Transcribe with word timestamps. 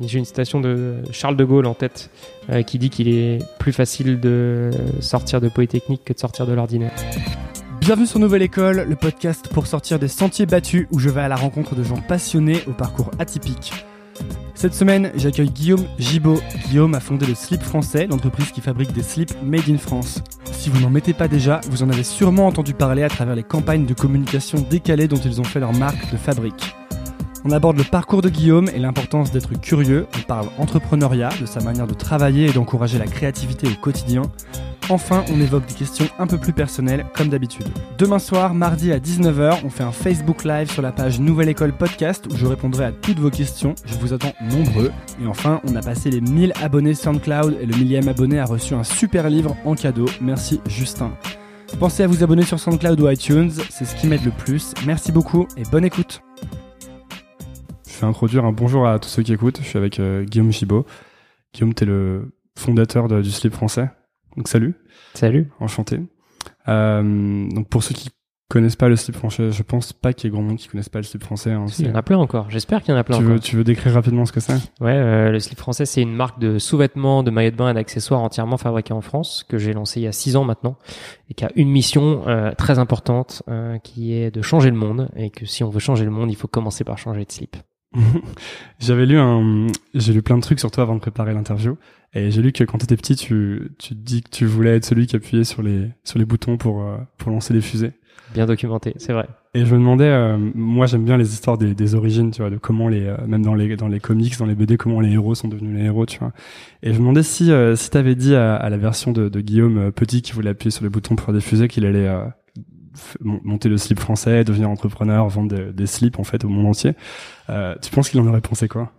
J'ai 0.00 0.18
une 0.18 0.24
citation 0.24 0.60
de 0.60 1.02
Charles 1.12 1.36
de 1.36 1.44
Gaulle 1.44 1.66
en 1.66 1.74
tête 1.74 2.10
euh, 2.50 2.62
qui 2.62 2.80
dit 2.80 2.90
qu'il 2.90 3.06
est 3.06 3.38
plus 3.60 3.72
facile 3.72 4.18
de 4.18 4.70
sortir 4.98 5.40
de 5.40 5.48
Polytechnique 5.48 6.02
que 6.04 6.12
de 6.12 6.18
sortir 6.18 6.48
de 6.48 6.52
l'ordinaire. 6.52 6.90
Bienvenue 7.80 8.06
sur 8.08 8.18
Nouvelle 8.18 8.42
École, 8.42 8.86
le 8.88 8.96
podcast 8.96 9.48
pour 9.52 9.68
sortir 9.68 10.00
des 10.00 10.08
sentiers 10.08 10.46
battus 10.46 10.88
où 10.90 10.98
je 10.98 11.10
vais 11.10 11.20
à 11.20 11.28
la 11.28 11.36
rencontre 11.36 11.76
de 11.76 11.84
gens 11.84 12.00
passionnés 12.08 12.64
au 12.66 12.72
parcours 12.72 13.12
atypique. 13.20 13.72
Cette 14.56 14.74
semaine, 14.74 15.12
j'accueille 15.14 15.50
Guillaume 15.50 15.86
Gibaud. 15.96 16.40
Guillaume 16.66 16.96
a 16.96 17.00
fondé 17.00 17.26
le 17.26 17.36
Slip 17.36 17.62
Français, 17.62 18.08
l'entreprise 18.08 18.50
qui 18.50 18.60
fabrique 18.60 18.92
des 18.92 19.02
slips 19.04 19.40
made 19.44 19.70
in 19.70 19.78
France. 19.78 20.24
Si 20.50 20.70
vous 20.70 20.80
n'en 20.80 20.90
mettez 20.90 21.12
pas 21.12 21.28
déjà, 21.28 21.60
vous 21.70 21.84
en 21.84 21.90
avez 21.90 22.02
sûrement 22.02 22.48
entendu 22.48 22.74
parler 22.74 23.04
à 23.04 23.08
travers 23.08 23.36
les 23.36 23.44
campagnes 23.44 23.86
de 23.86 23.94
communication 23.94 24.58
décalées 24.68 25.06
dont 25.06 25.20
ils 25.24 25.40
ont 25.40 25.44
fait 25.44 25.60
leur 25.60 25.72
marque 25.72 26.10
de 26.10 26.16
fabrique. 26.16 26.74
On 27.46 27.50
aborde 27.50 27.76
le 27.76 27.84
parcours 27.84 28.22
de 28.22 28.30
Guillaume 28.30 28.70
et 28.74 28.78
l'importance 28.78 29.30
d'être 29.30 29.52
curieux, 29.60 30.06
on 30.18 30.22
parle 30.22 30.46
entrepreneuriat, 30.56 31.28
de 31.38 31.44
sa 31.44 31.60
manière 31.60 31.86
de 31.86 31.92
travailler 31.92 32.48
et 32.48 32.52
d'encourager 32.52 32.98
la 32.98 33.04
créativité 33.04 33.68
au 33.68 33.74
quotidien. 33.78 34.22
Enfin, 34.88 35.24
on 35.30 35.38
évoque 35.38 35.66
des 35.66 35.74
questions 35.74 36.06
un 36.18 36.26
peu 36.26 36.38
plus 36.38 36.54
personnelles, 36.54 37.04
comme 37.14 37.28
d'habitude. 37.28 37.66
Demain 37.98 38.18
soir, 38.18 38.54
mardi 38.54 38.92
à 38.92 38.98
19h, 38.98 39.58
on 39.62 39.68
fait 39.68 39.82
un 39.82 39.92
Facebook 39.92 40.44
Live 40.44 40.70
sur 40.70 40.80
la 40.80 40.90
page 40.90 41.20
Nouvelle 41.20 41.50
École 41.50 41.74
Podcast 41.74 42.26
où 42.30 42.36
je 42.36 42.46
répondrai 42.46 42.86
à 42.86 42.92
toutes 42.92 43.18
vos 43.18 43.30
questions. 43.30 43.74
Je 43.84 43.94
vous 43.96 44.14
attends 44.14 44.32
nombreux. 44.50 44.90
Et 45.22 45.26
enfin, 45.26 45.60
on 45.64 45.76
a 45.76 45.82
passé 45.82 46.10
les 46.10 46.22
1000 46.22 46.54
abonnés 46.62 46.94
SoundCloud 46.94 47.58
et 47.60 47.66
le 47.66 47.76
millième 47.76 48.08
abonné 48.08 48.40
a 48.40 48.46
reçu 48.46 48.72
un 48.72 48.84
super 48.84 49.28
livre 49.28 49.54
en 49.66 49.74
cadeau. 49.74 50.06
Merci 50.22 50.62
Justin. 50.66 51.12
Pensez 51.78 52.04
à 52.04 52.06
vous 52.06 52.22
abonner 52.22 52.44
sur 52.44 52.58
SoundCloud 52.58 53.00
ou 53.00 53.10
iTunes, 53.10 53.50
c'est 53.68 53.84
ce 53.84 53.96
qui 53.96 54.06
m'aide 54.06 54.24
le 54.24 54.30
plus. 54.30 54.72
Merci 54.86 55.12
beaucoup 55.12 55.46
et 55.56 55.62
bonne 55.70 55.84
écoute. 55.84 56.22
Vais 58.04 58.10
introduire 58.10 58.44
un 58.44 58.52
bonjour 58.52 58.86
à 58.86 58.98
tous 58.98 59.08
ceux 59.08 59.22
qui 59.22 59.32
écoutent. 59.32 59.60
Je 59.62 59.66
suis 59.66 59.78
avec 59.78 59.98
euh, 59.98 60.24
Guillaume 60.24 60.52
Chibaud. 60.52 60.84
Guillaume, 61.54 61.72
tu 61.72 61.84
es 61.84 61.86
le 61.86 62.34
fondateur 62.54 63.08
de, 63.08 63.22
du 63.22 63.30
slip 63.30 63.54
français. 63.54 63.88
Donc 64.36 64.46
salut. 64.46 64.74
Salut. 65.14 65.50
Enchanté. 65.58 66.00
Euh, 66.68 67.48
donc 67.48 67.66
pour 67.70 67.82
ceux 67.82 67.94
qui 67.94 68.10
connaissent 68.50 68.76
pas 68.76 68.90
le 68.90 68.96
slip 68.96 69.16
français, 69.16 69.50
je 69.52 69.62
pense 69.62 69.94
pas 69.94 70.12
qu'il 70.12 70.28
y 70.28 70.28
ait 70.28 70.36
grand 70.36 70.42
monde 70.42 70.58
qui 70.58 70.68
connaisse 70.68 70.90
pas 70.90 70.98
le 70.98 71.04
slip 71.04 71.24
français. 71.24 71.52
Hein, 71.52 71.64
il 71.78 71.86
y 71.86 71.90
en 71.90 71.94
a 71.94 72.02
plein 72.02 72.18
encore. 72.18 72.50
J'espère 72.50 72.82
qu'il 72.82 72.92
y 72.92 72.94
en 72.94 73.00
a 73.00 73.04
plein 73.04 73.16
tu 73.16 73.22
encore. 73.22 73.36
Veux, 73.36 73.40
tu 73.40 73.56
veux 73.56 73.64
décrire 73.64 73.94
rapidement 73.94 74.26
ce 74.26 74.32
que 74.32 74.40
c'est? 74.40 74.52
Ouais, 74.82 74.92
euh, 74.92 75.30
le 75.30 75.40
slip 75.40 75.58
français, 75.58 75.86
c'est 75.86 76.02
une 76.02 76.14
marque 76.14 76.38
de 76.38 76.58
sous-vêtements, 76.58 77.22
de 77.22 77.30
maillots 77.30 77.52
de 77.52 77.56
bain 77.56 77.70
et 77.70 77.74
d'accessoires 77.74 78.20
entièrement 78.20 78.58
fabriqués 78.58 78.92
en 78.92 79.00
France 79.00 79.46
que 79.48 79.56
j'ai 79.56 79.72
lancé 79.72 80.00
il 80.00 80.02
y 80.02 80.08
a 80.08 80.12
six 80.12 80.36
ans 80.36 80.44
maintenant 80.44 80.76
et 81.30 81.34
qui 81.34 81.46
a 81.46 81.50
une 81.56 81.70
mission 81.70 82.28
euh, 82.28 82.52
très 82.52 82.78
importante 82.78 83.42
euh, 83.48 83.78
qui 83.78 84.12
est 84.12 84.30
de 84.30 84.42
changer 84.42 84.68
le 84.68 84.76
monde 84.76 85.08
et 85.16 85.30
que 85.30 85.46
si 85.46 85.64
on 85.64 85.70
veut 85.70 85.80
changer 85.80 86.04
le 86.04 86.10
monde, 86.10 86.30
il 86.30 86.36
faut 86.36 86.48
commencer 86.48 86.84
par 86.84 86.98
changer 86.98 87.24
de 87.24 87.32
slip. 87.32 87.56
J'avais 88.78 89.06
lu 89.06 89.18
un, 89.18 89.66
j'ai 89.94 90.12
lu 90.12 90.22
plein 90.22 90.36
de 90.36 90.42
trucs 90.42 90.60
sur 90.60 90.70
toi 90.70 90.82
avant 90.82 90.94
de 90.94 91.00
préparer 91.00 91.32
l'interview, 91.32 91.76
et 92.14 92.30
j'ai 92.30 92.42
lu 92.42 92.52
que 92.52 92.64
quand 92.64 92.78
t'étais 92.78 92.96
petit, 92.96 93.16
tu, 93.16 93.72
tu 93.78 93.94
dis 93.94 94.22
que 94.22 94.30
tu 94.30 94.46
voulais 94.46 94.76
être 94.76 94.84
celui 94.84 95.06
qui 95.06 95.16
appuyait 95.16 95.44
sur 95.44 95.62
les, 95.62 95.88
sur 96.04 96.18
les 96.18 96.24
boutons 96.24 96.56
pour, 96.56 96.82
euh, 96.82 96.96
pour 97.18 97.30
lancer 97.30 97.54
les 97.54 97.60
fusées. 97.60 97.92
Bien 98.32 98.46
documenté, 98.46 98.94
c'est 98.96 99.12
vrai. 99.12 99.28
Et 99.54 99.64
je 99.64 99.72
me 99.72 99.78
demandais, 99.78 100.08
euh, 100.08 100.36
moi 100.54 100.86
j'aime 100.86 101.04
bien 101.04 101.16
les 101.16 101.32
histoires 101.32 101.58
des, 101.58 101.74
des, 101.74 101.94
origines, 101.94 102.30
tu 102.30 102.42
vois, 102.42 102.50
de 102.50 102.56
comment 102.56 102.88
les, 102.88 103.06
euh, 103.06 103.16
même 103.26 103.42
dans 103.42 103.54
les, 103.54 103.76
dans 103.76 103.86
les 103.86 104.00
comics, 104.00 104.36
dans 104.38 104.46
les 104.46 104.54
BD, 104.54 104.76
comment 104.76 105.00
les 105.00 105.12
héros 105.12 105.34
sont 105.34 105.48
devenus 105.48 105.76
les 105.76 105.84
héros, 105.84 106.06
tu 106.06 106.18
vois. 106.18 106.32
Et 106.82 106.88
je 106.88 106.94
me 106.94 107.00
demandais 107.00 107.22
si, 107.22 107.50
si 107.76 107.90
t'avais 107.90 108.14
dit 108.14 108.34
à, 108.34 108.56
à, 108.56 108.70
la 108.70 108.76
version 108.76 109.12
de, 109.12 109.28
de 109.28 109.40
Guillaume 109.40 109.92
petit 109.92 110.22
qui 110.22 110.32
voulait 110.32 110.50
appuyer 110.50 110.72
sur 110.72 110.82
les 110.82 110.90
boutons 110.90 111.14
pour 111.14 111.26
faire 111.26 111.34
des 111.34 111.40
fusées 111.40 111.68
qu'il 111.68 111.84
allait 111.86 112.08
monter 113.20 113.68
le 113.68 113.76
slip 113.76 113.98
français, 113.98 114.44
devenir 114.44 114.70
entrepreneur, 114.70 115.28
vendre 115.28 115.72
des 115.72 115.86
slips 115.86 116.18
en 116.18 116.24
fait 116.24 116.44
au 116.44 116.48
monde 116.48 116.66
entier. 116.66 116.94
Euh, 117.50 117.74
tu 117.82 117.90
penses 117.90 118.10
qu'il 118.10 118.20
en 118.20 118.26
aurait 118.26 118.40
pensé 118.40 118.68
quoi? 118.68 118.92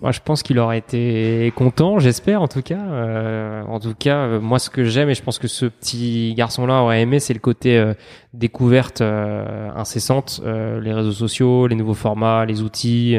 Moi, 0.00 0.12
je 0.12 0.20
pense 0.24 0.44
qu'il 0.44 0.60
aurait 0.60 0.78
été 0.78 1.52
content, 1.56 1.98
j'espère 1.98 2.40
en 2.40 2.46
tout 2.46 2.62
cas. 2.62 2.78
Euh, 2.78 3.64
en 3.64 3.80
tout 3.80 3.94
cas, 3.98 4.18
euh, 4.18 4.40
moi, 4.40 4.60
ce 4.60 4.70
que 4.70 4.84
j'aime 4.84 5.10
et 5.10 5.14
je 5.14 5.22
pense 5.22 5.40
que 5.40 5.48
ce 5.48 5.66
petit 5.66 6.34
garçon-là 6.36 6.82
aurait 6.82 7.02
aimé, 7.02 7.18
c'est 7.18 7.34
le 7.34 7.40
côté 7.40 7.76
euh, 7.76 7.94
découverte 8.32 9.00
euh, 9.00 9.70
incessante, 9.74 10.40
les 10.44 10.92
réseaux 10.92 11.12
sociaux, 11.12 11.66
les 11.66 11.74
nouveaux 11.74 11.94
formats, 11.94 12.44
les 12.44 12.62
outils. 12.62 13.18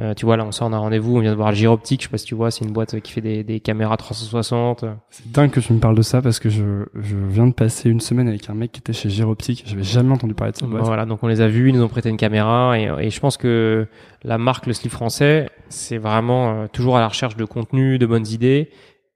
Euh, 0.00 0.14
tu 0.14 0.24
vois, 0.24 0.36
là, 0.36 0.44
on 0.46 0.52
sort 0.52 0.70
d'un 0.70 0.78
rendez-vous, 0.78 1.16
on 1.16 1.20
vient 1.20 1.32
de 1.32 1.36
voir 1.36 1.52
Gyroptique, 1.52 2.00
je 2.00 2.06
sais 2.06 2.10
pas 2.10 2.16
si 2.16 2.24
tu 2.24 2.34
vois, 2.34 2.50
c'est 2.50 2.64
une 2.64 2.72
boîte 2.72 3.00
qui 3.00 3.12
fait 3.12 3.20
des, 3.20 3.44
des 3.44 3.60
caméras 3.60 3.96
360. 3.96 4.86
C'est 5.10 5.30
dingue 5.30 5.50
que 5.50 5.60
tu 5.60 5.72
me 5.74 5.78
parles 5.78 5.96
de 5.96 6.02
ça 6.02 6.22
parce 6.22 6.38
que 6.38 6.48
je, 6.48 6.86
je 6.94 7.16
viens 7.16 7.46
de 7.46 7.52
passer 7.52 7.90
une 7.90 8.00
semaine 8.00 8.26
avec 8.26 8.48
un 8.48 8.54
mec 8.54 8.72
qui 8.72 8.80
était 8.80 8.94
chez 8.94 9.10
Gyroptique, 9.10 9.64
j'avais 9.66 9.82
jamais 9.82 10.12
entendu 10.12 10.32
parler 10.32 10.52
de 10.52 10.56
cette 10.56 10.68
boîte. 10.68 10.84
Voilà, 10.84 11.04
donc 11.04 11.22
on 11.22 11.28
les 11.28 11.42
a 11.42 11.48
vus, 11.48 11.68
ils 11.68 11.74
nous 11.74 11.82
ont 11.82 11.88
prêté 11.88 12.08
une 12.08 12.16
caméra 12.16 12.78
et, 12.78 12.90
et 13.00 13.10
je 13.10 13.20
pense 13.20 13.36
que 13.36 13.86
la 14.24 14.38
marque 14.38 14.66
Le 14.66 14.72
Slip 14.72 14.90
Français, 14.92 15.50
c'est 15.68 15.98
vraiment 15.98 16.50
euh, 16.50 16.66
toujours 16.72 16.96
à 16.96 17.00
la 17.00 17.08
recherche 17.08 17.36
de 17.36 17.44
contenu, 17.44 17.98
de 17.98 18.06
bonnes 18.06 18.26
idées 18.26 18.70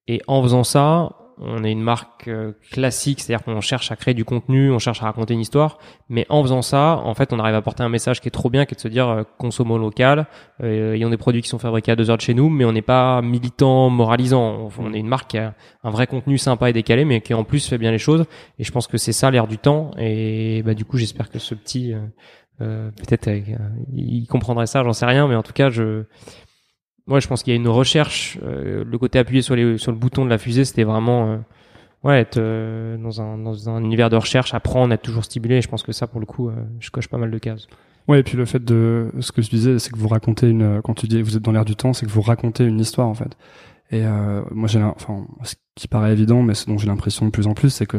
et 0.07 0.21
en 0.27 0.43
faisant 0.43 0.65
ça, 0.65 1.13
on 1.39 1.65
est 1.65 1.73
une 1.73 1.83
marque 1.83 2.29
euh, 2.29 2.53
classique, 2.71 3.21
c'est-à-dire 3.21 3.45
qu'on 3.45 3.61
cherche 3.61 3.91
à 3.91 3.97
créer 3.97 4.15
du 4.15 4.25
contenu, 4.25 4.71
on 4.71 4.79
cherche 4.79 5.03
à 5.03 5.07
raconter 5.07 5.35
une 5.35 5.41
histoire, 5.41 5.79
mais 6.09 6.27
en 6.29 6.43
faisant 6.43 6.63
ça, 6.63 7.01
en 7.05 7.15
fait, 7.15 7.33
on 7.33 7.39
arrive 7.39 7.55
à 7.55 7.63
porter 7.63 7.83
un 7.83 7.89
message 7.89 8.21
qui 8.21 8.29
est 8.29 8.31
trop 8.31 8.51
bien, 8.51 8.67
qui 8.67 8.75
est 8.75 8.77
de 8.77 8.81
se 8.81 8.89
dire 8.89 9.09
euh, 9.09 9.23
consommons 9.39 9.79
local, 9.79 10.27
euh, 10.63 10.95
ayons 10.95 11.11
des 11.11 11.17
produits 11.17 11.43
qui 11.43 11.49
sont 11.49 11.59
fabriqués 11.59 11.93
à 11.93 11.97
deux 11.97 12.11
heures 12.11 12.17
de 12.17 12.23
chez 12.23 12.35
nous, 12.35 12.49
mais 12.49 12.65
on 12.65 12.73
n'est 12.73 12.83
pas 12.83 13.21
militant, 13.23 13.91
moralisant. 13.91 14.71
On, 14.79 14.93
est 14.95 14.99
une 14.99 15.09
marque 15.09 15.31
qui 15.31 15.39
a 15.39 15.55
un 15.83 15.91
vrai 15.91 16.07
contenu 16.07 16.39
sympa 16.39 16.71
et 16.71 16.73
décalé, 16.73 17.05
mais 17.05 17.21
qui 17.21 17.35
en 17.35 17.45
plus 17.45 17.67
fait 17.67 17.79
bien 17.79 17.91
les 17.91 17.99
choses. 17.99 18.25
Et 18.59 18.65
je 18.65 18.71
pense 18.71 18.87
que 18.87 18.99
c'est 18.99 19.13
ça 19.13 19.31
l'air 19.31 19.49
du 19.49 19.59
temps. 19.59 19.91
Et 19.99 20.63
bah 20.65 20.75
du 20.75 20.85
coup, 20.85 20.99
j'espère 20.99 21.31
que 21.31 21.39
ce 21.39 21.55
petit, 21.55 21.95
euh, 22.61 22.91
peut-être, 22.91 23.29
il 23.93 24.27
comprendrait 24.27 24.67
ça, 24.67 24.85
j'en 24.85 24.93
sais 24.93 25.07
rien, 25.07 25.27
mais 25.27 25.35
en 25.35 25.43
tout 25.43 25.53
cas, 25.53 25.71
je 25.71 26.05
moi, 27.07 27.21
je 27.21 27.29
pense 27.29 27.43
qu'il 27.43 27.53
y 27.53 27.57
a 27.57 27.61
une 27.61 27.69
recherche. 27.69 28.39
Euh, 28.43 28.85
le 28.85 28.99
côté 28.99 29.19
appuyé 29.19 29.43
sur, 29.43 29.55
les, 29.55 29.77
sur 29.79 29.93
le 29.93 29.99
bouton 29.99 30.25
de 30.25 30.31
la 30.31 30.39
fusée, 30.39 30.65
c'était 30.65 30.85
vraiment 30.85 31.27
euh, 31.27 31.37
ouais, 32.03 32.21
être 32.21 32.39
euh, 32.39 32.97
dans, 32.97 33.21
un, 33.21 33.37
dans 33.37 33.69
un 33.69 33.83
univers 33.83 34.09
de 34.09 34.17
recherche, 34.17 34.55
apprendre, 34.55 34.93
être 34.95 35.03
toujours 35.03 35.25
stimulé. 35.25 35.57
Et 35.57 35.63
je 35.63 35.69
pense 35.69 35.83
que 35.83 35.93
ça, 35.93 36.07
pour 36.07 36.21
le 36.21 36.27
coup, 36.27 36.51
je 36.81 36.91
coche 36.91 37.09
pas 37.09 37.19
mal 37.19 37.31
de 37.31 37.39
cases. 37.39 37.67
Ouais, 38.09 38.21
et 38.21 38.23
puis 38.23 38.37
le 38.37 38.45
fait 38.45 38.63
de 38.63 39.11
ce 39.21 39.33
que 39.33 39.43
je 39.43 39.51
disais, 39.51 39.79
c'est 39.79 39.91
que 39.91 39.99
vous 39.99 40.09
racontez 40.09 40.49
une. 40.49 40.81
Quand 40.83 40.95
tu 40.95 41.07
dis 41.07 41.23
vous 41.23 41.37
êtes 41.37 41.43
dans 41.43 41.53
l'air 41.53 41.65
du 41.65 41.77
temps, 41.77 41.93
c'est 41.93 42.07
que 42.07 42.11
vous 42.11 42.23
racontez 42.23 42.65
une 42.65 42.81
histoire 42.81 43.09
en 43.09 43.15
fait. 43.15 43.37
Et 43.91 44.03
moi, 44.51 44.67
j'ai, 44.67 44.83
enfin, 44.83 45.27
ce 45.43 45.55
qui 45.75 45.89
paraît 45.89 46.13
évident, 46.13 46.43
mais 46.43 46.55
ce 46.55 46.67
dont 46.67 46.79
j'ai 46.79 46.87
l'impression 46.87 47.27
de 47.27 47.31
plus 47.31 47.47
en 47.47 47.55
plus, 47.55 47.71
c'est 47.71 47.87
que 47.87 47.99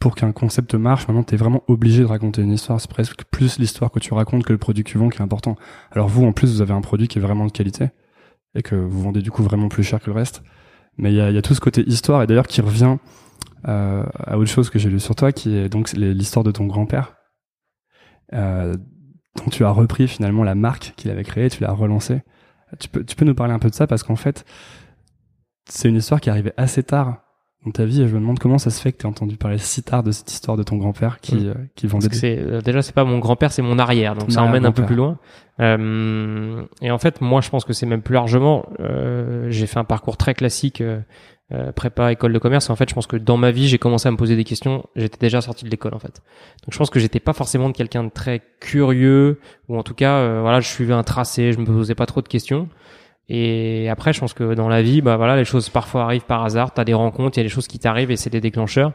pour 0.00 0.14
qu'un 0.14 0.32
concept 0.32 0.74
marche, 0.74 1.06
maintenant, 1.06 1.22
tu 1.22 1.34
es 1.34 1.36
vraiment 1.36 1.62
obligé 1.68 2.00
de 2.00 2.06
raconter 2.06 2.42
une 2.42 2.52
histoire. 2.52 2.80
C'est 2.80 2.90
presque 2.90 3.24
plus 3.24 3.58
l'histoire 3.58 3.90
que 3.90 4.00
tu 4.00 4.14
racontes 4.14 4.44
que 4.44 4.52
le 4.52 4.58
produit 4.58 4.82
que 4.82 4.90
tu 4.90 4.98
vends 4.98 5.10
qui 5.10 5.18
est 5.18 5.22
important. 5.22 5.56
Alors 5.92 6.08
vous, 6.08 6.24
en 6.24 6.32
plus, 6.32 6.52
vous 6.52 6.62
avez 6.62 6.72
un 6.72 6.80
produit 6.80 7.06
qui 7.06 7.18
est 7.18 7.22
vraiment 7.22 7.46
de 7.46 7.52
qualité 7.52 7.90
et 8.54 8.62
que 8.62 8.74
vous 8.74 9.02
vendez 9.02 9.22
du 9.22 9.30
coup 9.30 9.42
vraiment 9.42 9.68
plus 9.68 9.82
cher 9.82 10.00
que 10.00 10.06
le 10.06 10.12
reste. 10.12 10.42
Mais 10.96 11.12
il 11.12 11.16
y 11.16 11.20
a, 11.20 11.42
tout 11.42 11.54
ce 11.54 11.60
côté 11.60 11.82
histoire 11.82 12.22
et 12.22 12.26
d'ailleurs 12.26 12.46
qui 12.46 12.60
revient 12.60 12.96
euh, 13.68 14.04
à 14.18 14.38
autre 14.38 14.50
chose 14.50 14.70
que 14.70 14.78
j'ai 14.78 14.90
lu 14.90 15.00
sur 15.00 15.14
toi, 15.14 15.32
qui 15.32 15.56
est 15.56 15.68
donc 15.68 15.92
l'histoire 15.92 16.44
de 16.44 16.50
ton 16.50 16.66
grand-père, 16.66 17.16
euh, 18.32 18.76
dont 19.36 19.50
tu 19.50 19.64
as 19.64 19.70
repris 19.70 20.08
finalement 20.08 20.44
la 20.44 20.54
marque 20.54 20.94
qu'il 20.96 21.10
avait 21.10 21.24
créée, 21.24 21.48
tu 21.48 21.62
l'as 21.62 21.72
relancée. 21.72 22.22
Tu 22.78 22.88
peux, 22.88 23.04
tu 23.04 23.16
peux 23.16 23.24
nous 23.24 23.34
parler 23.34 23.52
un 23.52 23.58
peu 23.58 23.70
de 23.70 23.74
ça 23.74 23.86
parce 23.86 24.02
qu'en 24.02 24.16
fait, 24.16 24.44
c'est 25.68 25.88
une 25.88 25.96
histoire 25.96 26.20
qui 26.20 26.28
est 26.28 26.32
arrivée 26.32 26.52
assez 26.56 26.82
tard 26.82 27.22
dans 27.64 27.72
ta 27.72 27.84
vie 27.84 28.02
et 28.02 28.08
je 28.08 28.14
me 28.14 28.20
demande 28.20 28.38
comment 28.38 28.58
ça 28.58 28.70
se 28.70 28.80
fait 28.80 28.92
que 28.92 28.98
tu 28.98 29.06
as 29.06 29.10
entendu 29.10 29.36
parler 29.36 29.58
si 29.58 29.82
tard 29.82 30.02
de 30.02 30.12
cette 30.12 30.32
histoire 30.32 30.56
de 30.56 30.62
ton 30.62 30.76
grand-père 30.76 31.20
qui, 31.20 31.48
euh, 31.48 31.54
qui 31.74 31.86
vendait 31.86 32.06
Parce 32.06 32.14
que 32.14 32.20
c'est, 32.20 32.38
euh, 32.38 32.60
déjà 32.62 32.80
c'est 32.80 32.94
pas 32.94 33.04
mon 33.04 33.18
grand-père 33.18 33.52
c'est 33.52 33.60
mon 33.62 33.78
arrière 33.78 34.14
donc 34.14 34.32
ça 34.32 34.42
emmène 34.42 34.64
un 34.64 34.72
peu 34.72 34.84
plus 34.84 34.96
loin. 34.96 35.18
Euh, 35.60 36.62
et 36.80 36.90
en 36.90 36.98
fait 36.98 37.20
moi 37.20 37.42
je 37.42 37.50
pense 37.50 37.66
que 37.66 37.74
c'est 37.74 37.84
même 37.84 38.00
plus 38.00 38.14
largement 38.14 38.64
euh, 38.80 39.48
j'ai 39.50 39.66
fait 39.66 39.78
un 39.78 39.84
parcours 39.84 40.16
très 40.16 40.32
classique 40.32 40.80
euh, 41.52 41.72
prépa 41.72 42.12
école 42.12 42.32
de 42.32 42.38
commerce. 42.38 42.68
Et 42.68 42.72
en 42.72 42.76
fait 42.76 42.88
je 42.88 42.94
pense 42.94 43.06
que 43.06 43.16
dans 43.16 43.36
ma 43.36 43.50
vie 43.50 43.68
j'ai 43.68 43.78
commencé 43.78 44.08
à 44.08 44.10
me 44.10 44.16
poser 44.16 44.36
des 44.36 44.44
questions. 44.44 44.86
J'étais 44.96 45.18
déjà 45.18 45.42
sorti 45.42 45.66
de 45.66 45.70
l'école 45.70 45.92
en 45.94 45.98
fait. 45.98 46.22
Donc 46.64 46.72
je 46.72 46.78
pense 46.78 46.88
que 46.88 46.98
j'étais 46.98 47.20
pas 47.20 47.34
forcément 47.34 47.68
de 47.68 47.76
quelqu'un 47.76 48.04
de 48.04 48.10
très 48.10 48.40
curieux 48.60 49.38
ou 49.68 49.76
en 49.76 49.82
tout 49.82 49.94
cas 49.94 50.40
voilà 50.40 50.60
je 50.60 50.68
suivais 50.68 50.94
un 50.94 51.02
tracé 51.02 51.52
je 51.52 51.58
me 51.58 51.66
posais 51.66 51.94
pas 51.94 52.06
trop 52.06 52.22
de 52.22 52.28
questions 52.28 52.68
et 53.32 53.88
après, 53.88 54.12
je 54.12 54.18
pense 54.18 54.34
que 54.34 54.54
dans 54.54 54.68
la 54.68 54.82
vie, 54.82 55.02
bah 55.02 55.16
voilà, 55.16 55.36
les 55.36 55.44
choses 55.44 55.68
parfois 55.68 56.02
arrivent 56.02 56.24
par 56.24 56.44
hasard. 56.44 56.74
T'as 56.74 56.82
des 56.82 56.94
rencontres, 56.94 57.38
il 57.38 57.40
y 57.40 57.42
a 57.42 57.44
des 57.44 57.48
choses 57.48 57.68
qui 57.68 57.78
t'arrivent 57.78 58.10
et 58.10 58.16
c'est 58.16 58.28
des 58.28 58.40
déclencheurs. 58.40 58.92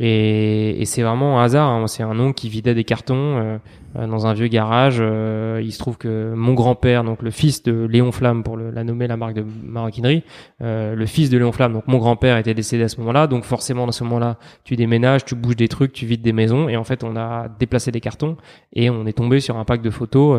Et, 0.00 0.80
et 0.80 0.84
c'est 0.84 1.02
vraiment 1.02 1.40
un 1.40 1.44
hasard. 1.44 1.68
Hein. 1.68 1.86
C'est 1.86 2.02
un 2.02 2.18
oncle 2.18 2.34
qui 2.34 2.48
vidait 2.48 2.74
des 2.74 2.84
cartons 2.84 3.14
euh, 3.16 3.58
euh, 3.96 4.06
dans 4.06 4.26
un 4.26 4.32
vieux 4.32 4.46
garage. 4.46 4.98
Euh, 5.00 5.60
il 5.62 5.72
se 5.72 5.78
trouve 5.78 5.98
que 5.98 6.32
mon 6.36 6.54
grand-père, 6.54 7.02
donc 7.04 7.22
le 7.22 7.30
fils 7.30 7.62
de 7.62 7.86
Léon 7.86 8.12
Flamme, 8.12 8.44
pour 8.44 8.56
le, 8.56 8.70
la 8.70 8.84
nommer 8.84 9.06
la 9.06 9.16
marque 9.16 9.34
de 9.34 9.44
maroquinerie, 9.64 10.22
le 10.60 11.06
fils 11.06 11.30
de 11.30 11.38
Léon 11.38 11.52
Flamme, 11.52 11.72
donc 11.72 11.88
mon 11.88 11.98
grand-père 11.98 12.36
était 12.36 12.54
décédé 12.54 12.84
à 12.84 12.88
ce 12.88 12.98
moment-là. 13.00 13.26
Donc 13.26 13.44
forcément, 13.44 13.86
dans 13.86 13.92
ce 13.92 14.04
moment-là, 14.04 14.36
tu 14.64 14.76
déménages, 14.76 15.24
tu 15.24 15.34
bouges 15.34 15.56
des 15.56 15.68
trucs, 15.68 15.92
tu 15.92 16.06
vides 16.06 16.22
des 16.22 16.32
maisons. 16.32 16.68
Et 16.68 16.76
en 16.76 16.84
fait, 16.84 17.02
on 17.02 17.16
a 17.16 17.48
déplacé 17.58 17.90
des 17.90 18.00
cartons 18.00 18.36
et 18.72 18.90
on 18.90 19.06
est 19.06 19.14
tombé 19.14 19.40
sur 19.40 19.56
un 19.56 19.64
pack 19.64 19.82
de 19.82 19.90
photos 19.90 20.38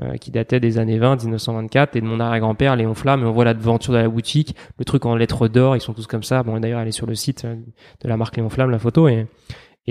euh, 0.00 0.16
qui 0.16 0.30
datait 0.30 0.58
des 0.58 0.78
années 0.78 0.98
20, 0.98 1.22
1924, 1.22 1.96
et 1.96 2.00
de 2.00 2.06
mon 2.06 2.18
arrière-grand-père, 2.18 2.76
Léon 2.76 2.94
Flamme, 2.94 3.24
et 3.24 3.26
on 3.26 3.30
voit 3.30 3.44
l'aventure 3.44 3.92
de 3.92 3.98
la 3.98 4.08
boutique, 4.08 4.56
le 4.78 4.86
truc 4.86 5.04
en 5.04 5.14
lettres 5.14 5.48
d'or, 5.48 5.76
ils 5.76 5.82
sont 5.82 5.92
tous 5.92 6.06
comme 6.06 6.22
ça. 6.22 6.42
Bon, 6.42 6.58
d'ailleurs, 6.58 6.80
elle 6.80 6.88
est 6.88 6.92
sur 6.92 7.06
le 7.06 7.14
site 7.14 7.44
euh, 7.44 7.56
de 8.00 8.08
la 8.08 8.16
marque 8.16 8.38
Léon 8.38 8.48
Flamme, 8.48 8.70
la 8.70 8.78
photo, 8.82 9.08
et, 9.08 9.26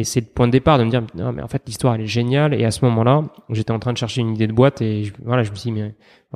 c'est 0.04 0.22
le 0.22 0.26
point 0.26 0.48
de 0.48 0.52
départ 0.52 0.78
de 0.78 0.86
me 0.86 0.90
dire, 0.90 1.04
non, 1.16 1.34
mais 1.34 1.42
en 1.42 1.48
fait, 1.48 1.64
l'histoire, 1.66 1.96
elle 1.96 2.02
est 2.02 2.08
géniale. 2.08 2.54
Et 2.54 2.64
à 2.64 2.72
ce 2.72 2.86
moment-là, 2.86 3.24
j'étais 3.50 3.72
en 3.72 3.80
train 3.80 3.92
de 3.92 3.98
chercher 3.98 4.22
une 4.22 4.34
idée 4.34 4.48
de 4.48 4.54
boîte 4.54 4.82
et 4.82 5.04
je, 5.04 5.14
voilà, 5.26 5.44
je 5.44 5.52
me 5.52 5.56
suis 5.56 5.72
dit, 5.72 5.82
mais 5.82 5.94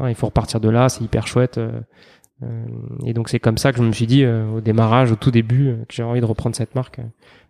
il 0.09 0.15
faut 0.15 0.25
repartir 0.25 0.59
de 0.59 0.69
là, 0.69 0.89
c'est 0.89 1.03
hyper 1.03 1.25
chouette. 1.25 1.57
Euh, 1.57 1.71
euh, 2.43 2.65
et 3.05 3.13
donc, 3.13 3.29
c'est 3.29 3.39
comme 3.39 3.57
ça 3.57 3.71
que 3.71 3.77
je 3.77 3.83
me 3.83 3.93
suis 3.93 4.07
dit, 4.07 4.23
euh, 4.25 4.45
au 4.49 4.61
démarrage, 4.61 5.11
au 5.11 5.15
tout 5.15 5.31
début, 5.31 5.73
que 5.87 5.95
j'ai 5.95 6.03
envie 6.03 6.19
de 6.19 6.25
reprendre 6.25 6.55
cette 6.55 6.75
marque. 6.75 6.99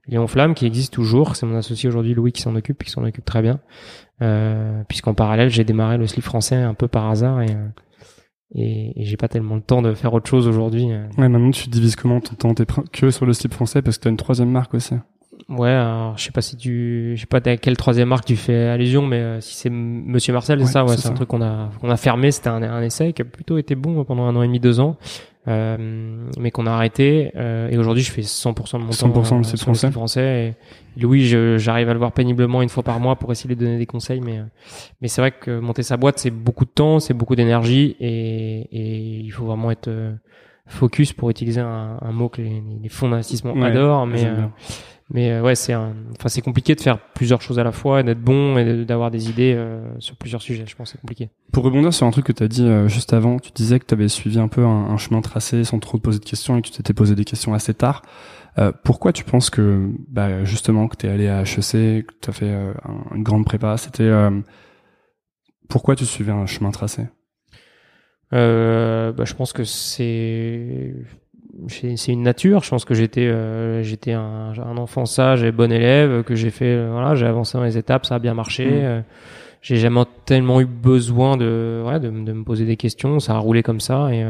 Léon 0.08 0.28
Flamme, 0.28 0.54
qui 0.54 0.68
existe 0.68 0.94
toujours. 0.94 1.36
C'est 1.36 1.48
mon 1.48 1.58
associé 1.58 1.90
aujourd'hui, 1.90 2.14
Louis, 2.14 2.32
qui 2.32 2.42
s'en 2.42 2.56
occupe, 2.56 2.84
qui 2.84 2.92
s'en 2.92 3.04
occupe 3.04 3.26
très 3.26 3.42
bien. 3.42 3.60
Puisqu'en 4.88 5.16
parallèle, 5.16 5.50
j'ai 5.50 5.64
démarré 5.64 5.98
le 5.98 6.06
slip 6.06 6.24
français 6.24 6.56
un 6.56 6.76
peu 6.76 6.88
par 6.88 7.10
hasard 7.10 7.42
et, 7.42 7.48
et, 8.54 9.02
et 9.02 9.06
j'ai 9.06 9.18
pas 9.18 9.28
tellement 9.28 9.56
le 9.56 9.62
temps 9.62 9.82
de 9.82 9.94
faire 9.94 10.14
autre 10.14 10.30
chose 10.30 10.48
aujourd'hui. 10.48 10.86
Ouais, 11.18 11.30
maintenant 11.30 11.52
tu 11.52 11.70
divises 11.70 11.96
comment 11.96 12.20
ton 12.22 12.36
temps 12.36 12.54
T'es 12.54 12.66
que 12.92 13.12
sur 13.12 13.26
le 13.26 13.34
slip 13.34 13.54
français 13.54 13.82
parce 13.82 13.98
que 13.98 14.04
t'as 14.04 14.10
une 14.10 14.18
troisième 14.18 14.52
marque 14.52 14.74
aussi. 14.74 14.96
Ouais, 15.50 15.70
alors, 15.70 16.18
je 16.18 16.24
sais 16.24 16.32
pas 16.32 16.42
si 16.42 16.58
tu, 16.58 17.14
je 17.16 17.22
sais 17.22 17.28
pas 17.28 17.38
à 17.38 17.58
quelle 17.58 17.78
troisième 17.78 18.10
marque 18.10 18.26
tu 18.26 18.36
fais 18.36 18.68
allusion, 18.68 19.06
mais 19.06 19.18
euh, 19.18 19.42
si 19.42 19.54
c'est 19.56 19.70
Monsieur 19.70 20.34
Marcel, 20.34 20.60
c'est 20.66 20.72
ça, 20.72 20.86
ouais, 20.86 20.98
c'est 20.98 21.08
un 21.08 21.14
truc 21.14 21.28
qu'on 21.28 21.42
a, 21.42 21.70
qu'on 21.80 21.90
a 21.90 21.98
fermé. 21.98 22.32
C'était 22.32 22.50
un, 22.50 22.64
un, 22.64 22.82
essai 22.82 23.14
qui 23.14 23.22
a 23.22 23.26
plutôt 23.26 23.58
été 23.58 23.76
bon 23.76 24.04
pendant 24.06 24.24
un 24.24 24.36
an 24.36 24.42
et 24.42 24.48
demi, 24.48 24.60
deux 24.60 24.80
ans, 24.80 24.98
euh, 25.48 26.30
mais 26.40 26.52
qu'on 26.52 26.66
a 26.66 26.72
arrêté. 26.72 27.32
Euh, 27.36 27.70
et 27.70 27.78
aujourd'hui, 27.78 28.04
je 28.04 28.12
fais 28.12 28.22
100% 28.22 28.80
de 28.80 28.84
mon 28.84 28.92
100% 28.92 29.00
temps 29.14 29.42
100% 29.42 29.58
français. 29.58 29.92
français. 29.92 30.56
Et 30.98 31.02
Louis, 31.02 31.26
j'arrive 31.58 31.90
à 31.90 31.94
le 31.94 32.00
voir 32.00 32.12
péniblement 32.12 32.62
une 32.62 32.70
fois 32.70 32.84
par 32.84 33.00
mois 33.00 33.16
pour 33.16 33.32
essayer 33.32 33.54
de 33.54 33.60
donner 33.60 33.78
des 33.78 33.86
conseils, 33.86 34.22
mais 34.22 34.42
mais 35.02 35.08
c'est 35.08 35.22
vrai 35.22 35.32
que 35.32 35.60
monter 35.60 35.84
sa 35.84 35.98
boîte, 35.98 36.20
c'est 36.20 36.32
beaucoup 36.32 36.66
de 36.66 36.70
temps, 36.70 37.00
c'est 37.00 37.14
beaucoup 37.14 37.36
d'énergie, 37.36 37.96
et, 38.00 38.62
et 38.72 39.20
il 39.20 39.30
faut 39.32 39.46
vraiment 39.46 39.72
être 39.72 39.90
focus 40.68 41.14
pour 41.14 41.30
utiliser 41.30 41.62
un, 41.62 41.98
un 42.02 42.12
mot 42.12 42.30
que 42.30 42.42
les, 42.42 42.64
les 42.82 42.90
fonds 42.90 43.10
d'investissement 43.10 43.62
adorent, 43.62 44.08
mais 44.08 44.26
mais 45.12 45.32
euh, 45.32 45.42
ouais, 45.42 45.54
c'est 45.54 45.76
enfin 45.76 46.28
c'est 46.28 46.42
compliqué 46.42 46.74
de 46.74 46.82
faire 46.82 47.00
plusieurs 47.00 47.42
choses 47.42 47.60
à 47.60 47.64
la 47.64 47.72
fois, 47.72 48.02
d'être 48.02 48.22
bon 48.22 48.58
et 48.58 48.86
d'avoir 48.86 49.12
des 49.12 49.30
idées 49.30 49.54
euh, 49.56 49.88
sur 50.00 50.16
plusieurs 50.16 50.42
sujets. 50.42 50.66
Je 50.66 50.76
pense 50.76 50.92
c'est 50.92 51.02
compliqué. 51.02 51.30
Pour 51.52 51.64
rebondir 51.64 51.94
sur 51.94 52.08
un 52.08 52.12
truc 52.12 52.26
que 52.26 52.32
tu 52.32 52.44
as 52.44 52.48
dit 52.48 52.66
euh, 52.66 52.88
juste 52.88 53.14
avant, 53.14 53.38
tu 53.38 53.52
disais 53.52 53.80
que 53.80 53.86
tu 53.86 53.94
avais 53.94 54.08
suivi 54.08 54.40
un 54.40 54.48
peu 54.48 54.66
un, 54.66 54.98
chemin 54.98 55.22
tracé 55.22 55.64
sans 55.64 55.78
trop 55.78 56.00
te 56.00 56.04
poser 56.04 56.20
de 56.20 56.26
questions 56.26 56.58
et 56.58 56.62
que 56.62 56.68
tu 56.68 56.74
t'étais 56.74 56.94
posé 56.94 57.14
des 57.14 57.26
questions 57.26 57.54
assez 57.54 57.74
tard. 57.76 58.02
pourquoi 58.84 59.14
tu 59.14 59.24
penses 59.24 59.52
que 59.52 59.92
bah, 60.08 60.44
justement 60.44 60.88
que 60.88 60.96
tu 60.96 61.06
es 61.06 61.10
allé 61.10 61.28
à 61.28 61.42
HEC, 61.42 62.08
que 62.08 62.14
tu 62.22 62.30
as 62.30 62.34
fait 62.34 62.52
une 63.14 63.24
grande 63.24 63.46
prépa, 63.46 63.78
c'était 63.78 64.10
pourquoi 65.70 65.96
tu 65.96 66.06
suivais 66.06 66.32
un 66.32 66.48
chemin 66.48 66.72
tracé? 66.72 67.04
Bah, 68.32 69.14
je 69.24 69.34
pense 69.34 69.54
que 69.54 69.66
c'est 69.66 70.96
c'est 71.68 72.12
une 72.12 72.24
nature. 72.24 72.64
Je 72.64 72.70
pense 72.70 72.86
que 72.86 72.94
j'étais 72.94 73.28
euh, 73.28 73.82
j'étais 73.84 74.14
un, 74.14 74.54
un, 74.58 74.78
enfant 74.78 75.06
sage 75.06 75.44
et 75.44 75.52
bon 75.52 75.72
élève, 75.72 76.24
que 76.24 76.36
j'ai 76.36 76.50
fait 76.50 76.74
euh, 76.74 76.90
voilà, 76.92 77.16
j'ai 77.16 77.26
avancé 77.26 77.58
dans 77.58 77.64
les 77.64 77.78
étapes, 77.78 78.06
ça 78.06 78.16
a 78.16 78.20
bien 78.20 78.34
marché. 78.34 78.66
Mm. 78.66 78.84
Euh, 78.84 79.02
j'ai 79.62 79.78
jamais 79.78 80.02
tellement 80.26 80.62
eu 80.62 80.66
besoin 80.66 81.38
de 81.38 81.84
ouais, 81.86 82.00
de, 82.00 82.10
de, 82.10 82.34
me 82.34 82.44
poser 82.44 82.66
des 82.66 82.78
questions, 82.78 83.20
ça 83.20 83.34
a 83.34 83.40
roulé 83.40 83.64
comme 83.64 83.80
ça 83.80 84.14
et, 84.14 84.24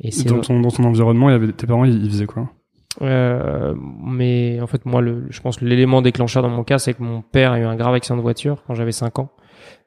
et 0.00 0.10
c'est 0.10 0.26
dans 0.26 0.40
ton 0.40 0.58
dans 0.60 0.70
ton 0.70 0.84
environnement, 0.84 1.28
il 1.28 1.32
y 1.32 1.34
avait 1.34 1.52
tes 1.52 1.66
parents, 1.66 1.84
ils, 1.84 2.08
faisaient 2.08 2.24
quoi? 2.24 2.48
Euh, 3.02 3.74
mais 3.76 4.60
en 4.60 4.66
fait, 4.66 4.84
moi, 4.86 5.00
le, 5.00 5.26
je 5.30 5.40
pense 5.40 5.58
que 5.58 5.64
l'élément 5.64 6.02
déclencheur 6.02 6.42
dans 6.42 6.48
mon 6.48 6.64
cas, 6.64 6.78
c'est 6.78 6.94
que 6.94 7.02
mon 7.02 7.22
père 7.22 7.52
a 7.52 7.60
eu 7.60 7.64
un 7.64 7.76
grave 7.76 7.94
accident 7.94 8.16
de 8.16 8.22
voiture 8.22 8.62
quand 8.66 8.74
j'avais 8.74 8.92
5 8.92 9.18
ans. 9.18 9.30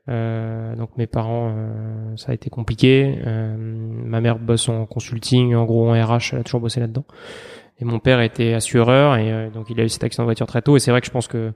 Euh, 0.09 0.75
donc 0.75 0.97
mes 0.97 1.07
parents, 1.07 1.53
euh, 1.55 2.15
ça 2.17 2.31
a 2.31 2.35
été 2.35 2.49
compliqué. 2.49 3.19
Euh, 3.25 3.55
ma 3.57 4.21
mère 4.21 4.39
bosse 4.39 4.67
en 4.69 4.85
consulting, 4.85 5.55
en 5.55 5.65
gros 5.65 5.89
en 5.89 5.93
RH, 5.93 6.33
elle 6.33 6.39
a 6.39 6.43
toujours 6.43 6.61
bossé 6.61 6.79
là-dedans. 6.79 7.05
Et 7.79 7.85
mon 7.85 7.99
père 7.99 8.21
était 8.21 8.53
assureur 8.53 9.17
et 9.17 9.49
donc 9.51 9.71
il 9.71 9.79
a 9.79 9.83
eu 9.83 9.89
cet 9.89 10.03
accident 10.03 10.23
de 10.23 10.27
voiture 10.27 10.45
très 10.45 10.61
tôt. 10.61 10.75
Et 10.75 10.79
c'est 10.79 10.91
vrai 10.91 11.01
que 11.01 11.07
je 11.07 11.11
pense 11.11 11.27
que 11.27 11.51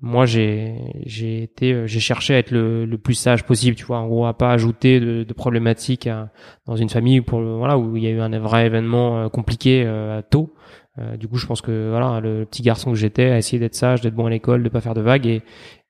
moi 0.00 0.26
j'ai 0.26 0.74
j'ai 1.06 1.44
été 1.44 1.86
j'ai 1.86 2.00
cherché 2.00 2.34
à 2.34 2.38
être 2.38 2.50
le, 2.50 2.84
le, 2.84 2.98
plus 2.98 3.14
sage 3.14 3.44
possible, 3.44 3.76
tu 3.76 3.84
vois, 3.84 3.98
en 3.98 4.08
gros 4.08 4.26
à 4.26 4.36
pas 4.36 4.50
ajouter 4.50 4.98
de, 4.98 5.22
de 5.22 5.32
problématiques 5.32 6.08
dans 6.66 6.74
une 6.74 6.88
famille 6.88 7.20
pour 7.20 7.40
voilà 7.40 7.78
où 7.78 7.96
il 7.96 8.02
y 8.02 8.08
a 8.08 8.10
eu 8.10 8.18
un 8.18 8.36
vrai 8.40 8.66
événement 8.66 9.28
compliqué 9.28 9.88
tôt. 10.30 10.52
du 11.16 11.28
coup, 11.28 11.36
je 11.36 11.46
pense 11.46 11.60
que 11.60 11.90
voilà, 11.90 12.18
le 12.18 12.44
petit 12.44 12.62
garçon 12.62 12.90
que 12.90 12.96
j'étais 12.96 13.30
a 13.30 13.38
essayé 13.38 13.60
d'être 13.60 13.76
sage, 13.76 14.00
d'être 14.00 14.16
bon 14.16 14.26
à 14.26 14.30
l'école, 14.30 14.64
de 14.64 14.68
pas 14.68 14.80
faire 14.80 14.94
de 14.94 15.00
vagues 15.00 15.28
et, 15.28 15.42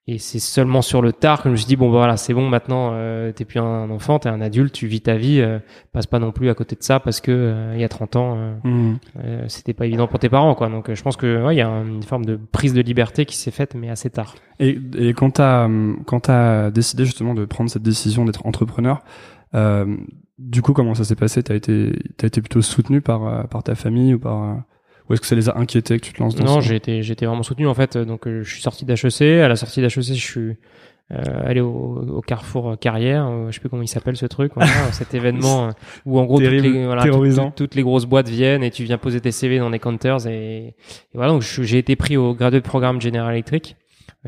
et 0.09 0.19
c'est 0.19 0.41
seulement 0.41 0.83
sur 0.83 1.01
le 1.01 1.13
tard 1.13 1.43
que 1.43 1.49
je 1.49 1.51
me 1.51 1.57
suis 1.57 1.67
dit 1.67 1.77
bon 1.77 1.87
bah 1.87 1.99
voilà 1.99 2.17
c'est 2.17 2.35
bon 2.35 2.49
maintenant 2.49 2.91
euh, 2.93 3.31
t'es 3.31 3.45
plus 3.45 3.61
un 3.61 3.89
enfant 3.89 4.19
t'es 4.19 4.29
un 4.29 4.41
adulte 4.41 4.73
tu 4.73 4.89
vis 4.89 5.01
ta 5.01 5.15
vie 5.15 5.41
euh, 5.41 5.61
passe 5.93 6.09
pas 6.09 6.19
non 6.19 6.33
plus 6.33 6.51
à 6.51 6.55
côté 6.55 6.75
de 6.75 6.83
ça 6.83 6.99
parce 6.99 7.21
que 7.21 7.31
euh, 7.31 7.73
il 7.77 7.81
y 7.81 7.85
a 7.85 7.89
30 7.89 8.17
ans 8.17 8.37
euh, 8.37 8.55
mmh. 8.65 8.99
c'était 9.47 9.75
pas 9.75 9.87
évident 9.87 10.09
pour 10.09 10.19
tes 10.19 10.29
parents 10.29 10.57
quoi. 10.57 10.69
Donc 10.69 10.93
je 10.93 11.03
pense 11.03 11.17
que 11.17 11.45
ouais 11.45 11.55
il 11.55 11.59
y 11.59 11.63
a 11.63 11.69
une 11.69 12.03
forme 12.03 12.25
de 12.25 12.35
prise 12.35 12.75
de 12.75 12.81
liberté 12.81 13.27
qui 13.27 13.37
s'est 13.37 13.53
faite 13.53 13.77
mais 13.77 13.91
assez 13.91 14.11
tard. 14.11 14.35
Et, 14.59 14.77
et 14.99 15.15
quand 15.15 15.31
t'as 15.31 15.69
quand 16.05 16.21
t'as 16.21 16.73
décidé 16.73 17.05
justement 17.05 17.35
de 17.35 17.45
prendre 17.45 17.71
cette 17.71 17.83
décision 17.83 18.25
d'être 18.25 18.45
entrepreneur 18.45 19.03
du 20.39 20.63
coup 20.63 20.73
comment 20.73 20.95
ça 20.95 21.05
s'est 21.05 21.15
passé? 21.15 21.45
T'as 21.45 21.55
été 21.55 21.93
t'as 22.17 22.27
été 22.27 22.41
plutôt 22.41 22.63
soutenu 22.63 23.03
par 23.03 23.49
par 23.49 23.63
ta 23.63 23.77
famille 23.77 24.15
ou 24.15 24.19
par 24.19 24.65
ou 25.12 25.14
est-ce 25.14 25.20
que 25.20 25.26
ça 25.26 25.35
les 25.35 25.50
a 25.50 25.59
inquiétés 25.59 26.00
que 26.00 26.06
tu 26.06 26.14
te 26.14 26.23
lances 26.23 26.35
dans 26.35 26.44
Non, 26.47 26.61
j'ai 26.62 26.75
été, 26.75 26.99
été 26.99 27.26
vraiment 27.26 27.43
soutenu 27.43 27.67
en 27.67 27.75
fait. 27.75 27.99
Donc 27.99 28.26
euh, 28.26 28.43
je 28.43 28.50
suis 28.50 28.62
sorti 28.62 28.87
d'HEC. 28.87 29.43
À 29.43 29.49
la 29.49 29.56
sortie 29.56 29.82
d'HEC, 29.82 30.00
je 30.00 30.12
suis 30.14 30.56
euh, 31.12 31.43
allé 31.44 31.61
au, 31.61 32.17
au, 32.17 32.20
Carrefour 32.23 32.79
Carrière. 32.81 33.26
Euh, 33.26 33.49
je 33.49 33.55
sais 33.55 33.61
plus 33.61 33.69
comment 33.69 33.82
il 33.82 33.88
s'appelle 33.88 34.17
ce 34.17 34.25
truc. 34.25 34.53
Voilà, 34.55 34.70
cet 34.93 35.12
événement 35.12 35.67
euh, 35.69 35.70
où 36.06 36.19
en 36.19 36.25
gros 36.25 36.38
toutes 36.38 36.49
les, 36.49 36.87
voilà, 36.87 37.05
toutes, 37.55 37.75
les 37.75 37.82
grosses 37.82 38.06
boîtes 38.06 38.31
viennent 38.31 38.62
et 38.62 38.70
tu 38.70 38.85
viens 38.85 38.97
poser 38.97 39.20
tes 39.20 39.32
CV 39.32 39.59
dans 39.59 39.69
des 39.69 39.79
counters 39.79 40.26
et, 40.26 40.69
et 40.69 40.75
voilà. 41.12 41.32
Donc 41.32 41.43
j'ai 41.43 41.76
été 41.76 41.94
pris 41.97 42.17
au 42.17 42.35
grade 42.35 42.55
de 42.55 42.61
programme 42.61 42.99
General 42.99 43.31
Electric 43.35 43.76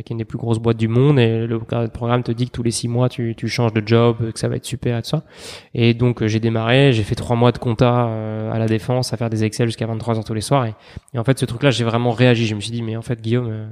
qui 0.02 0.12
est 0.12 0.14
une 0.14 0.19
des 0.19 0.25
plus 0.25 0.38
grosses 0.38 0.58
boîtes 0.58 0.76
du 0.76 0.88
monde 0.88 1.20
et 1.20 1.46
le 1.46 1.61
programme 1.88 2.25
te 2.25 2.32
dit 2.32 2.46
que 2.46 2.50
tous 2.50 2.64
les 2.64 2.73
six 2.73 2.88
mois 2.88 3.08
tu, 3.08 3.35
tu 3.37 3.46
changes 3.49 3.73
de 3.73 3.82
job, 3.87 4.32
que 4.32 4.38
ça 4.38 4.49
va 4.49 4.56
être 4.56 4.64
super 4.64 4.99
et 4.99 5.02
tout 5.02 5.11
ça. 5.11 5.23
Et 5.73 5.94
donc 5.94 6.23
euh, 6.23 6.26
j'ai 6.26 6.41
démarré, 6.41 6.93
j'ai 6.93 7.05
fait 7.05 7.14
trois 7.14 7.37
mois 7.37 7.52
de 7.52 7.58
compta 7.58 8.06
euh, 8.06 8.52
à 8.52 8.58
la 8.58 8.67
défense, 8.67 9.12
à 9.12 9.17
faire 9.17 9.31
des 9.31 9.44
Excel 9.44 9.69
jusqu'à 9.69 9.87
23 9.87 10.19
heures 10.19 10.25
tous 10.25 10.35
les 10.35 10.41
soirs 10.41 10.67
et, 10.67 10.75
en 11.19 11.23
fait 11.23 11.38
ce 11.38 11.44
truc-là 11.44 11.70
j'ai 11.70 11.85
vraiment 11.85 12.11
réagi. 12.11 12.46
Je 12.46 12.56
me 12.56 12.61
suis 12.61 12.73
dit 12.73 12.82
mais 12.82 12.96
en 12.96 13.02
fait 13.02 13.20
Guillaume, 13.20 13.49
euh, 13.49 13.67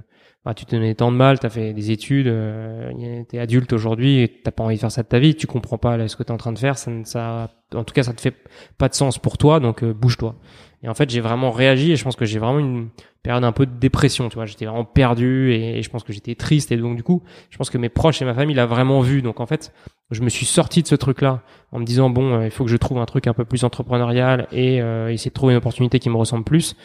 tu 0.56 0.66
te 0.66 0.74
donnais 0.74 0.94
tant 0.94 1.12
de 1.12 1.16
mal, 1.16 1.38
t'as 1.38 1.50
fait 1.50 1.72
des 1.72 1.90
études, 1.90 2.26
euh, 2.26 3.22
t'es 3.28 3.38
adulte 3.38 3.72
aujourd'hui 3.72 4.20
et 4.20 4.40
t'as 4.42 4.50
pas 4.50 4.64
envie 4.64 4.74
de 4.74 4.80
faire 4.80 4.90
ça 4.90 5.02
de 5.02 5.08
ta 5.08 5.18
vie, 5.18 5.34
tu 5.34 5.46
comprends 5.46 5.78
pas 5.78 6.08
ce 6.08 6.16
que 6.16 6.22
t'es 6.22 6.32
en 6.32 6.36
train 6.36 6.52
de 6.52 6.58
faire, 6.58 6.76
ça, 6.78 7.48
en 7.74 7.84
tout 7.84 7.94
cas 7.94 8.02
ça 8.02 8.12
te 8.12 8.20
fait 8.20 8.34
pas 8.76 8.88
de 8.88 8.94
sens 8.94 9.18
pour 9.18 9.38
toi 9.38 9.60
donc 9.60 9.84
bouge-toi. 9.84 10.34
Et 10.84 10.88
en 10.88 10.94
fait, 10.94 11.08
j'ai 11.10 11.20
vraiment 11.20 11.52
réagi 11.52 11.92
et 11.92 11.96
je 11.96 12.02
pense 12.02 12.16
que 12.16 12.24
j'ai 12.24 12.40
vraiment 12.40 12.58
une 12.58 12.88
période 13.22 13.44
un 13.44 13.52
peu 13.52 13.66
de 13.66 13.78
dépression, 13.78 14.28
tu 14.28 14.34
vois. 14.34 14.46
J'étais 14.46 14.66
vraiment 14.66 14.84
perdu 14.84 15.52
et, 15.52 15.80
je 15.80 15.88
pense 15.88 16.02
que 16.02 16.12
j'étais 16.12 16.34
triste 16.34 16.72
et 16.72 16.76
donc 16.76 16.96
du 16.96 17.04
coup, 17.04 17.22
je 17.50 17.56
pense 17.56 17.70
que 17.70 17.78
mes 17.78 17.88
proches 17.88 18.20
et 18.20 18.24
ma 18.24 18.34
famille 18.34 18.56
l'ont 18.56 18.66
vraiment 18.66 19.00
vu. 19.00 19.22
Donc 19.22 19.38
en 19.38 19.46
fait, 19.46 19.72
je 20.10 20.22
me 20.22 20.28
suis 20.28 20.46
sorti 20.46 20.82
de 20.82 20.88
ce 20.88 20.96
truc-là 20.96 21.42
en 21.70 21.78
me 21.78 21.84
disant 21.84 22.10
bon, 22.10 22.34
euh, 22.34 22.44
il 22.46 22.50
faut 22.50 22.64
que 22.64 22.70
je 22.70 22.76
trouve 22.76 22.98
un 22.98 23.06
truc 23.06 23.28
un 23.28 23.32
peu 23.32 23.44
plus 23.44 23.62
entrepreneurial 23.62 24.48
et 24.50 24.82
euh, 24.82 25.12
essayer 25.12 25.30
de 25.30 25.34
trouver 25.34 25.52
une 25.52 25.58
opportunité 25.58 26.00
qui 26.00 26.10
me 26.10 26.16
ressemble 26.16 26.44
plus. 26.44 26.76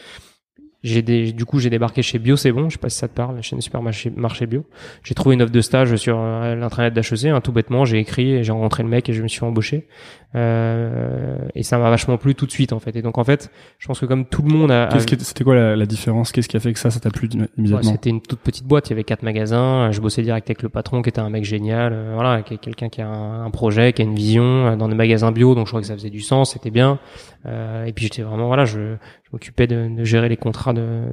J'ai 0.84 1.02
des, 1.02 1.32
du 1.34 1.44
coup, 1.44 1.60
j'ai 1.60 1.70
débarqué 1.70 2.02
chez 2.02 2.20
Bio, 2.20 2.36
c'est 2.36 2.52
bon. 2.52 2.70
Je 2.70 2.74
sais 2.74 2.80
pas 2.80 2.90
si 2.90 2.98
ça 2.98 3.08
te 3.08 3.14
parle, 3.14 3.36
la 3.36 3.42
chaîne 3.42 3.60
supermarché 3.62 4.12
marché 4.16 4.46
bio. 4.46 4.64
J'ai 5.04 5.16
trouvé 5.16 5.34
une 5.34 5.42
offre 5.42 5.52
de 5.52 5.62
stage 5.62 5.96
sur 5.96 6.18
euh, 6.20 6.56
l'intranet 6.56 6.94
d'HEC, 6.94 7.26
hein, 7.26 7.42
tout 7.42 7.52
bêtement. 7.52 7.84
J'ai 7.84 7.98
écrit, 7.98 8.34
et 8.34 8.44
j'ai 8.44 8.52
rencontré 8.52 8.84
le 8.84 8.90
mec 8.90 9.10
et 9.10 9.14
je 9.14 9.24
me 9.24 9.28
suis 9.28 9.44
embauché. 9.44 9.88
Euh, 10.36 11.38
et 11.56 11.64
ça 11.64 11.78
m'a 11.78 11.90
vachement 11.90 12.18
plu 12.18 12.36
tout 12.36 12.46
de 12.46 12.52
suite 12.52 12.74
en 12.74 12.80
fait. 12.80 12.96
Et 12.96 13.02
donc 13.02 13.18
en 13.18 13.24
fait, 13.24 13.50
je 13.80 13.88
pense 13.88 14.00
que 14.00 14.06
comme 14.06 14.26
tout 14.26 14.42
le 14.42 14.50
monde 14.50 14.72
a. 14.72 14.88
Qu'est-ce 14.92 15.24
c'était 15.24 15.44
quoi 15.44 15.56
la, 15.56 15.76
la 15.76 15.86
différence? 15.86 16.32
Qu'est-ce 16.32 16.50
qui 16.50 16.58
a 16.58 16.60
fait 16.60 16.74
que 16.74 16.80
ça, 16.80 16.92
ça 16.92 17.00
t'a 17.00 17.10
plu 17.10 17.30
immédiatement? 17.58 17.92
C'était 17.92 18.10
une 18.10 18.22
toute 18.22 18.40
petite 18.40 18.66
boîte. 18.66 18.88
Il 18.88 18.92
y 18.92 18.94
avait 18.94 19.06
quatre 19.06 19.24
magasins. 19.24 19.92
Je 19.92 20.02
bossais 20.02 20.22
direct 20.22 20.50
avec 20.50 20.64
le 20.64 20.70
patron, 20.70 21.02
qui 21.02 21.10
était 21.10 21.22
un 21.22 21.30
mec 21.30 21.46
génial. 21.46 21.94
Euh, 21.94 22.12
voilà, 22.14 22.42
qui 22.42 22.56
est 22.56 22.58
quelqu'un 22.58 22.90
qui 22.90 23.02
a 23.02 23.08
un, 23.08 23.46
un, 23.46 23.50
projet, 23.52 23.94
qui 23.94 24.02
a 24.02 24.06
une 24.06 24.16
vision 24.16 24.44
euh, 24.44 24.76
dans 24.76 24.90
des 24.90 24.96
magasins 24.96 25.32
bio. 25.32 25.56
Donc 25.56 25.66
je 25.66 25.72
crois 25.72 25.82
que 25.82 25.88
ça 25.88 25.96
faisait 25.96 26.10
du 26.10 26.22
sens. 26.22 26.54
C'était 26.54 26.72
bien. 26.72 27.00
Euh, 27.48 27.86
et 27.86 27.94
puis 27.94 28.06
j'étais 28.06 28.24
vraiment 28.24 28.48
voilà, 28.48 28.66
je, 28.66 28.96
je 29.24 29.30
m'occupais 29.32 29.68
de, 29.68 29.88
de, 29.96 30.04
gérer 30.04 30.28
les 30.28 30.36
contrats 30.36 30.74
de, 30.74 31.04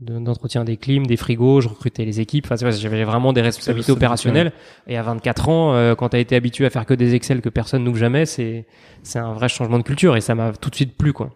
d'entretien 0.00 0.62
de, 0.62 0.66
des 0.66 0.76
clims, 0.76 1.06
des 1.06 1.16
frigos. 1.16 1.62
Je 1.62 1.68
recrutais 1.68 2.04
les 2.04 2.20
équipes. 2.20 2.46
Enfin, 2.50 2.70
j'avais 2.70 3.04
vraiment 3.04 3.32
des 3.32 3.40
responsabilités 3.40 3.92
opérationnelles. 3.92 4.52
Et 4.86 4.96
à 4.96 5.02
24 5.02 5.48
ans, 5.48 5.74
euh, 5.74 5.94
quand 5.94 6.10
t'as 6.10 6.20
été 6.20 6.36
habitué 6.36 6.66
à 6.66 6.70
faire 6.70 6.86
que 6.86 6.94
des 6.94 7.14
Excel 7.14 7.40
que 7.40 7.48
personne 7.48 7.82
n'ouvre 7.82 7.98
jamais, 7.98 8.26
c'est 8.26 8.66
c'est 9.02 9.18
un 9.18 9.32
vrai 9.32 9.48
changement 9.48 9.78
de 9.78 9.82
culture 9.82 10.16
et 10.16 10.20
ça 10.20 10.34
m'a 10.34 10.52
tout 10.52 10.70
de 10.70 10.74
suite 10.76 10.96
plu 10.96 11.12
quoi. 11.12 11.30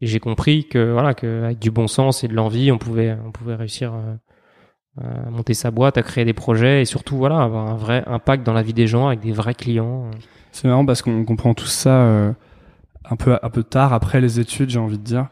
Et 0.00 0.06
j'ai 0.06 0.20
compris 0.20 0.66
que 0.66 0.92
voilà 0.92 1.14
que 1.14 1.44
avec 1.44 1.58
du 1.58 1.70
bon 1.70 1.86
sens 1.86 2.24
et 2.24 2.28
de 2.28 2.34
l'envie, 2.34 2.72
on 2.72 2.78
pouvait 2.78 3.16
on 3.24 3.30
pouvait 3.30 3.54
réussir 3.54 3.92
euh, 3.94 5.26
à 5.26 5.30
monter 5.30 5.54
sa 5.54 5.70
boîte, 5.70 5.98
à 5.98 6.02
créer 6.02 6.24
des 6.24 6.32
projets 6.32 6.82
et 6.82 6.84
surtout 6.84 7.16
voilà 7.16 7.40
avoir 7.40 7.68
un 7.68 7.76
vrai 7.76 8.02
impact 8.06 8.44
dans 8.44 8.52
la 8.52 8.62
vie 8.62 8.72
des 8.72 8.88
gens 8.88 9.06
avec 9.06 9.20
des 9.20 9.32
vrais 9.32 9.54
clients. 9.54 10.10
C'est 10.50 10.66
marrant 10.66 10.84
parce 10.84 11.02
qu'on 11.02 11.24
comprend 11.24 11.54
tout 11.54 11.66
ça 11.66 12.02
euh, 12.02 12.32
un 13.10 13.16
peu 13.16 13.38
un 13.40 13.50
peu 13.50 13.62
tard 13.62 13.92
après 13.92 14.20
les 14.20 14.40
études, 14.40 14.70
j'ai 14.70 14.78
envie 14.78 14.98
de 14.98 15.04
dire. 15.04 15.28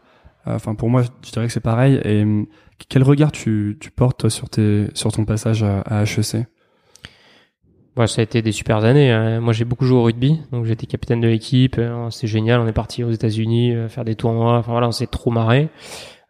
Euh, 0.47 0.55
enfin 0.55 0.75
pour 0.75 0.89
moi, 0.89 1.03
je 1.23 1.31
dirais 1.31 1.47
que 1.47 1.53
c'est 1.53 1.59
pareil. 1.59 1.99
Et 2.03 2.25
quel 2.89 3.03
regard 3.03 3.31
tu, 3.31 3.77
tu 3.79 3.91
portes 3.91 4.29
sur 4.29 4.49
tes 4.49 4.87
sur 4.93 5.11
ton 5.11 5.25
passage 5.25 5.63
à, 5.63 6.03
HEC 6.03 6.45
Ouais, 7.95 8.05
ça 8.05 8.21
a 8.21 8.23
été 8.23 8.43
des 8.43 8.51
super 8.51 8.85
années. 8.85 9.11
Hein. 9.11 9.39
Moi, 9.39 9.53
j'ai 9.53 9.65
beaucoup 9.65 9.85
joué 9.85 9.97
au 9.97 10.03
rugby, 10.03 10.39
donc 10.51 10.65
j'étais 10.65 10.85
capitaine 10.85 11.19
de 11.19 11.27
l'équipe. 11.27 11.79
Hein. 11.79 12.09
C'est 12.11 12.27
génial. 12.27 12.59
On 12.59 12.67
est 12.67 12.73
parti 12.73 13.03
aux 13.03 13.09
États-Unis 13.09 13.73
euh, 13.73 13.89
faire 13.89 14.05
des 14.05 14.13
tournois. 14.13 14.57
Enfin 14.57 14.71
voilà, 14.71 14.87
on 14.87 14.91
s'est 14.91 15.07
trop 15.07 15.31
marré. 15.31 15.69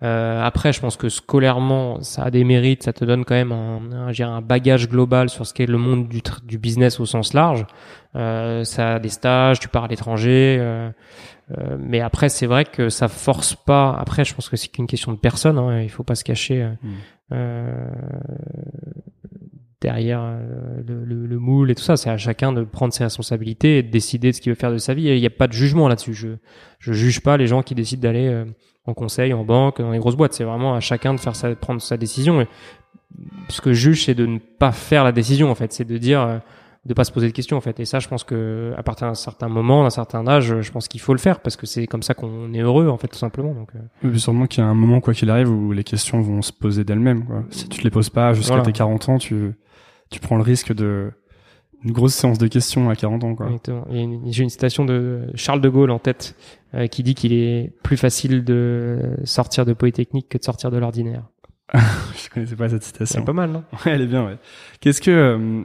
Euh, 0.03 0.43
après, 0.43 0.73
je 0.73 0.79
pense 0.79 0.95
que 0.95 1.09
scolairement, 1.09 2.01
ça 2.01 2.23
a 2.23 2.31
des 2.31 2.43
mérites, 2.43 2.83
ça 2.83 2.93
te 2.93 3.03
donne 3.03 3.25
quand 3.25 3.33
même 3.33 3.51
un, 3.51 3.81
un, 3.91 4.19
un 4.19 4.41
bagage 4.41 4.87
global 4.87 5.29
sur 5.29 5.45
ce 5.45 5.53
qu'est 5.53 5.65
le 5.65 5.79
monde 5.79 6.07
du, 6.07 6.21
du 6.43 6.57
business 6.57 6.99
au 6.99 7.05
sens 7.05 7.33
large. 7.33 7.65
Euh, 8.17 8.63
ça 8.63 8.95
a 8.95 8.99
des 8.99 9.09
stages, 9.09 9.59
tu 9.59 9.67
pars 9.67 9.85
à 9.85 9.87
l'étranger. 9.87 10.57
Euh, 10.59 10.89
euh, 11.57 11.77
mais 11.79 12.01
après, 12.01 12.29
c'est 12.29 12.47
vrai 12.47 12.65
que 12.65 12.89
ça 12.89 13.07
force 13.07 13.55
pas. 13.55 13.95
Après, 13.97 14.25
je 14.25 14.33
pense 14.33 14.49
que 14.49 14.57
c'est 14.57 14.67
qu'une 14.67 14.87
question 14.87 15.11
de 15.11 15.17
personne. 15.17 15.57
Hein, 15.57 15.81
il 15.81 15.89
faut 15.89 16.03
pas 16.03 16.15
se 16.15 16.23
cacher. 16.23 16.63
Euh, 16.63 16.71
mmh. 16.81 16.93
Euh, 17.33 17.89
derrière 19.81 20.39
le, 20.85 21.05
le, 21.05 21.27
le, 21.27 21.39
moule 21.39 21.69
et 21.69 21.75
tout 21.75 21.83
ça. 21.83 21.97
C'est 21.97 22.09
à 22.09 22.17
chacun 22.17 22.51
de 22.51 22.63
prendre 22.63 22.93
ses 22.93 23.03
responsabilités 23.03 23.79
et 23.79 23.83
de 23.83 23.89
décider 23.91 24.31
de 24.31 24.35
ce 24.35 24.41
qu'il 24.41 24.51
veut 24.51 24.57
faire 24.57 24.71
de 24.71 24.77
sa 24.77 24.93
vie. 24.93 25.03
Il 25.03 25.19
n'y 25.19 25.25
a 25.25 25.31
pas 25.31 25.47
de 25.47 25.53
jugement 25.53 25.87
là-dessus. 25.87 26.13
Je 26.13 26.29
je 26.79 26.93
juge 26.93 27.21
pas 27.21 27.37
les 27.37 27.47
gens 27.47 27.61
qui 27.61 27.75
décident 27.75 28.01
d'aller 28.01 28.27
euh, 28.27 28.45
en 28.85 28.93
conseil, 28.93 29.33
en 29.33 29.43
banque, 29.43 29.81
dans 29.81 29.91
les 29.91 29.99
grosses 29.99 30.15
boîtes. 30.15 30.33
C'est 30.33 30.43
vraiment 30.43 30.73
à 30.73 30.79
chacun 30.79 31.13
de 31.13 31.19
faire 31.19 31.35
sa, 31.35 31.55
prendre 31.55 31.81
sa 31.81 31.97
décision. 31.97 32.41
Et 32.41 32.47
ce 33.49 33.61
que 33.61 33.73
je 33.73 33.91
juge, 33.91 34.05
c'est 34.05 34.15
de 34.15 34.25
ne 34.25 34.39
pas 34.39 34.71
faire 34.71 35.03
la 35.03 35.11
décision 35.11 35.51
en 35.51 35.55
fait. 35.55 35.71
C'est 35.73 35.85
de 35.85 35.97
dire 35.97 36.21
euh, 36.21 36.37
de 36.87 36.93
pas 36.93 37.03
se 37.03 37.11
poser 37.11 37.27
de 37.27 37.33
questions 37.33 37.57
en 37.57 37.61
fait. 37.61 37.79
Et 37.79 37.85
ça, 37.85 37.99
je 37.99 38.07
pense 38.07 38.23
que 38.23 38.73
à 38.77 38.83
partir 38.83 39.07
d'un 39.07 39.13
certain 39.13 39.49
moment, 39.49 39.83
d'un 39.83 39.89
certain 39.89 40.25
âge, 40.25 40.61
je 40.61 40.71
pense 40.71 40.87
qu'il 40.87 41.01
faut 41.01 41.13
le 41.13 41.19
faire 41.19 41.41
parce 41.41 41.57
que 41.57 41.65
c'est 41.65 41.85
comme 41.85 42.01
ça 42.01 42.13
qu'on 42.13 42.53
est 42.53 42.61
heureux 42.61 42.87
en 42.87 42.97
fait 42.97 43.09
tout 43.09 43.17
simplement. 43.17 43.53
Donc. 43.53 43.69
Euh... 44.03 44.17
sûrement 44.17 44.47
qu'il 44.47 44.63
y 44.63 44.67
a 44.67 44.69
un 44.69 44.73
moment 44.73 45.01
quoi 45.01 45.13
qu'il 45.13 45.29
arrive 45.29 45.49
où 45.49 45.73
les 45.73 45.83
questions 45.83 46.21
vont 46.21 46.41
se 46.41 46.53
poser 46.53 46.85
d'elles-mêmes. 46.85 47.25
Quoi. 47.25 47.43
Si 47.49 47.67
tu 47.67 47.79
te 47.79 47.83
les 47.83 47.89
poses 47.89 48.09
pas 48.09 48.33
jusqu'à 48.33 48.61
tes 48.61 48.71
40 48.71 49.09
ans, 49.09 49.17
tu 49.17 49.53
tu 50.09 50.21
prends 50.21 50.37
le 50.37 50.43
risque 50.43 50.73
de 50.73 51.11
une 51.83 51.91
grosse 51.91 52.15
séance 52.15 52.37
de 52.37 52.47
questions 52.47 52.89
à 52.89 52.95
40 52.95 53.23
ans. 53.23 53.35
Quoi. 53.35 53.49
J'ai 54.25 54.43
une 54.43 54.49
citation 54.49 54.85
de 54.85 55.27
Charles 55.35 55.61
de 55.61 55.69
Gaulle 55.69 55.91
en 55.91 55.99
tête 55.99 56.35
euh, 56.73 56.87
qui 56.87 57.03
dit 57.03 57.13
qu'il 57.13 57.33
est 57.33 57.71
plus 57.83 57.97
facile 57.97 58.43
de 58.43 59.17
sortir 59.25 59.65
de 59.65 59.73
Polytechnique 59.73 60.27
que 60.29 60.37
de 60.37 60.43
sortir 60.43 60.71
de 60.71 60.77
l'ordinaire. 60.77 61.23
je 61.73 62.29
connaissais 62.33 62.55
pas 62.55 62.69
cette 62.69 62.83
citation. 62.83 63.19
C'est 63.19 63.25
pas 63.25 63.33
mal, 63.33 63.51
non? 63.51 63.63
Ouais, 63.73 63.91
elle 63.91 64.01
est 64.01 64.07
bien. 64.07 64.25
Ouais. 64.25 64.37
Qu'est-ce 64.79 65.01
que 65.01 65.11
euh, 65.11 65.63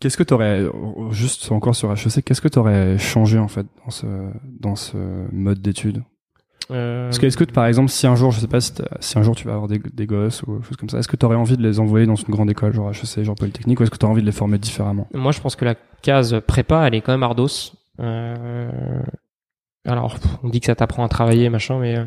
qu'est-ce 0.00 0.16
que 0.16 0.22
t'aurais 0.22 0.64
juste 1.10 1.50
encore 1.52 1.74
sur 1.74 1.92
HEC 1.92 2.24
Qu'est-ce 2.24 2.40
que 2.40 2.48
t'aurais 2.48 2.98
changé 2.98 3.38
en 3.38 3.48
fait 3.48 3.66
dans 3.84 3.90
ce 3.90 4.06
dans 4.60 4.76
ce 4.76 4.96
mode 5.32 5.60
d'études 5.60 6.02
euh... 6.70 7.08
Est-ce 7.08 7.20
que, 7.20 7.26
est-ce 7.26 7.36
que 7.36 7.44
par 7.44 7.66
exemple, 7.66 7.90
si 7.90 8.06
un 8.06 8.14
jour, 8.14 8.30
je 8.30 8.40
sais 8.40 8.48
pas 8.48 8.60
si, 8.60 8.72
si 9.00 9.18
un 9.18 9.22
jour 9.22 9.34
tu 9.34 9.46
vas 9.46 9.54
avoir 9.54 9.68
des, 9.68 9.78
des 9.78 10.06
gosses 10.06 10.42
ou 10.42 10.62
choses 10.62 10.76
comme 10.76 10.88
ça, 10.88 10.98
est-ce 10.98 11.08
que 11.08 11.16
tu 11.16 11.24
aurais 11.24 11.36
envie 11.36 11.56
de 11.56 11.62
les 11.62 11.80
envoyer 11.80 12.06
dans 12.06 12.14
une 12.14 12.28
grande 12.28 12.50
école, 12.50 12.74
genre 12.74 12.90
HEC, 12.90 13.24
genre 13.24 13.34
Polytechnique, 13.34 13.80
ou 13.80 13.82
est-ce 13.82 13.90
que 13.90 13.96
tu 13.96 14.06
as 14.06 14.08
envie 14.08 14.20
de 14.20 14.26
les 14.26 14.32
former 14.32 14.58
différemment? 14.58 15.08
Moi, 15.14 15.32
je 15.32 15.40
pense 15.40 15.56
que 15.56 15.64
la 15.64 15.74
case 16.02 16.40
prépa, 16.46 16.86
elle 16.86 16.94
est 16.94 17.00
quand 17.00 17.12
même 17.12 17.22
ardos. 17.22 17.72
Euh... 18.00 19.02
Alors, 19.86 20.18
on 20.42 20.48
dit 20.48 20.60
que 20.60 20.66
ça 20.66 20.74
t'apprend 20.74 21.04
à 21.04 21.08
travailler, 21.08 21.48
machin, 21.48 21.78
mais 21.78 21.96
euh, 21.96 22.04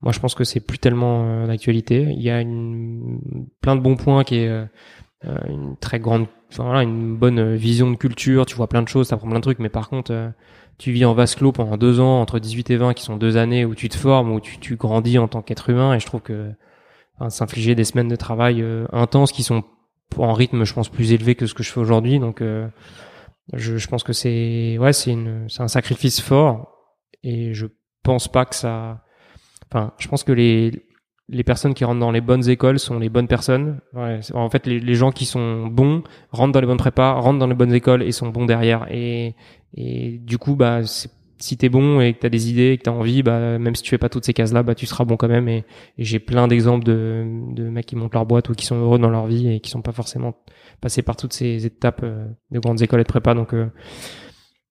moi, 0.00 0.12
je 0.12 0.20
pense 0.20 0.34
que 0.34 0.44
c'est 0.44 0.60
plus 0.60 0.78
tellement 0.78 1.46
d'actualité. 1.46 2.06
Il 2.16 2.22
y 2.22 2.30
a 2.30 2.40
une... 2.40 3.20
plein 3.60 3.76
de 3.76 3.82
bons 3.82 3.96
points 3.96 4.24
qui 4.24 4.36
est 4.36 4.66
une 5.48 5.76
très 5.78 6.00
grande, 6.00 6.26
enfin 6.52 6.64
voilà, 6.64 6.82
une 6.82 7.16
bonne 7.16 7.54
vision 7.54 7.90
de 7.90 7.96
culture. 7.96 8.46
Tu 8.46 8.54
vois 8.54 8.68
plein 8.68 8.82
de 8.82 8.88
choses, 8.88 9.08
t'apprends 9.08 9.28
plein 9.28 9.38
de 9.38 9.42
trucs, 9.42 9.58
mais 9.58 9.68
par 9.68 9.88
contre 9.88 10.32
tu 10.78 10.90
vis 10.90 11.04
en 11.04 11.14
vase 11.14 11.34
clos 11.34 11.52
pendant 11.52 11.76
deux 11.76 12.00
ans, 12.00 12.20
entre 12.20 12.38
18 12.38 12.70
et 12.70 12.76
20, 12.76 12.94
qui 12.94 13.04
sont 13.04 13.16
deux 13.16 13.36
années 13.36 13.64
où 13.64 13.74
tu 13.74 13.88
te 13.88 13.96
formes, 13.96 14.32
où 14.32 14.40
tu, 14.40 14.58
tu 14.58 14.76
grandis 14.76 15.18
en 15.18 15.28
tant 15.28 15.42
qu'être 15.42 15.70
humain, 15.70 15.94
et 15.94 16.00
je 16.00 16.06
trouve 16.06 16.22
que 16.22 16.50
enfin, 17.16 17.30
s'infliger 17.30 17.74
des 17.74 17.84
semaines 17.84 18.08
de 18.08 18.16
travail 18.16 18.62
euh, 18.62 18.86
intenses 18.92 19.32
qui 19.32 19.42
sont 19.42 19.62
en 20.16 20.32
rythme, 20.32 20.64
je 20.64 20.74
pense, 20.74 20.88
plus 20.88 21.12
élevé 21.12 21.34
que 21.34 21.46
ce 21.46 21.54
que 21.54 21.62
je 21.62 21.70
fais 21.70 21.80
aujourd'hui, 21.80 22.18
donc 22.18 22.42
euh, 22.42 22.66
je, 23.52 23.86
pense 23.86 24.02
que 24.02 24.12
c'est 24.12 24.76
ouais, 24.78 24.90
un 25.58 25.68
sacrifice 25.68 26.20
fort, 26.20 26.68
et 27.22 27.54
je 27.54 27.66
pense 28.02 28.26
pas 28.26 28.44
que 28.44 28.56
ça, 28.56 29.04
enfin, 29.70 29.92
je 29.98 30.08
pense 30.08 30.24
que 30.24 30.32
les 30.32 30.72
les 31.32 31.44
personnes 31.44 31.72
qui 31.72 31.84
rentrent 31.84 32.00
dans 32.00 32.10
les 32.10 32.20
bonnes 32.20 32.48
écoles 32.48 32.78
sont 32.78 32.98
les 32.98 33.08
bonnes 33.08 33.26
personnes. 33.26 33.80
Ouais, 33.94 34.20
en 34.34 34.50
fait, 34.50 34.66
les, 34.66 34.78
les, 34.78 34.94
gens 34.94 35.10
qui 35.10 35.24
sont 35.24 35.66
bons 35.66 36.02
rentrent 36.30 36.52
dans 36.52 36.60
les 36.60 36.66
bonnes 36.66 36.76
prépas, 36.76 37.12
rentrent 37.14 37.38
dans 37.38 37.46
les 37.46 37.54
bonnes 37.54 37.72
écoles 37.72 38.02
et 38.02 38.12
sont 38.12 38.28
bons 38.28 38.44
derrière. 38.44 38.86
Et, 38.90 39.34
et 39.74 40.18
du 40.18 40.36
coup, 40.36 40.56
bah, 40.56 40.82
si 40.84 41.56
t'es 41.56 41.70
bon 41.70 42.00
et 42.00 42.12
que 42.12 42.20
t'as 42.20 42.28
des 42.28 42.50
idées 42.50 42.72
et 42.72 42.78
que 42.78 42.82
t'as 42.82 42.90
envie, 42.90 43.22
bah, 43.22 43.58
même 43.58 43.74
si 43.74 43.82
tu 43.82 43.90
fais 43.90 43.98
pas 43.98 44.10
toutes 44.10 44.26
ces 44.26 44.34
cases-là, 44.34 44.62
bah, 44.62 44.74
tu 44.74 44.84
seras 44.84 45.04
bon 45.04 45.16
quand 45.16 45.28
même. 45.28 45.48
Et, 45.48 45.64
j'ai 45.98 46.18
plein 46.18 46.48
d'exemples 46.48 46.84
de, 46.84 47.24
de 47.54 47.64
mecs 47.64 47.86
qui 47.86 47.96
montent 47.96 48.14
leur 48.14 48.26
boîte 48.26 48.50
ou 48.50 48.54
qui 48.54 48.66
sont 48.66 48.76
heureux 48.76 48.98
dans 48.98 49.10
leur 49.10 49.26
vie 49.26 49.48
et 49.48 49.60
qui 49.60 49.70
sont 49.70 49.82
pas 49.82 49.92
forcément 49.92 50.34
passés 50.82 51.02
par 51.02 51.16
toutes 51.16 51.32
ces 51.32 51.64
étapes 51.64 52.02
euh, 52.04 52.26
de 52.50 52.58
grandes 52.58 52.82
écoles 52.82 53.00
et 53.00 53.04
de 53.04 53.08
prépa. 53.08 53.34
Donc, 53.34 53.54
euh, 53.54 53.66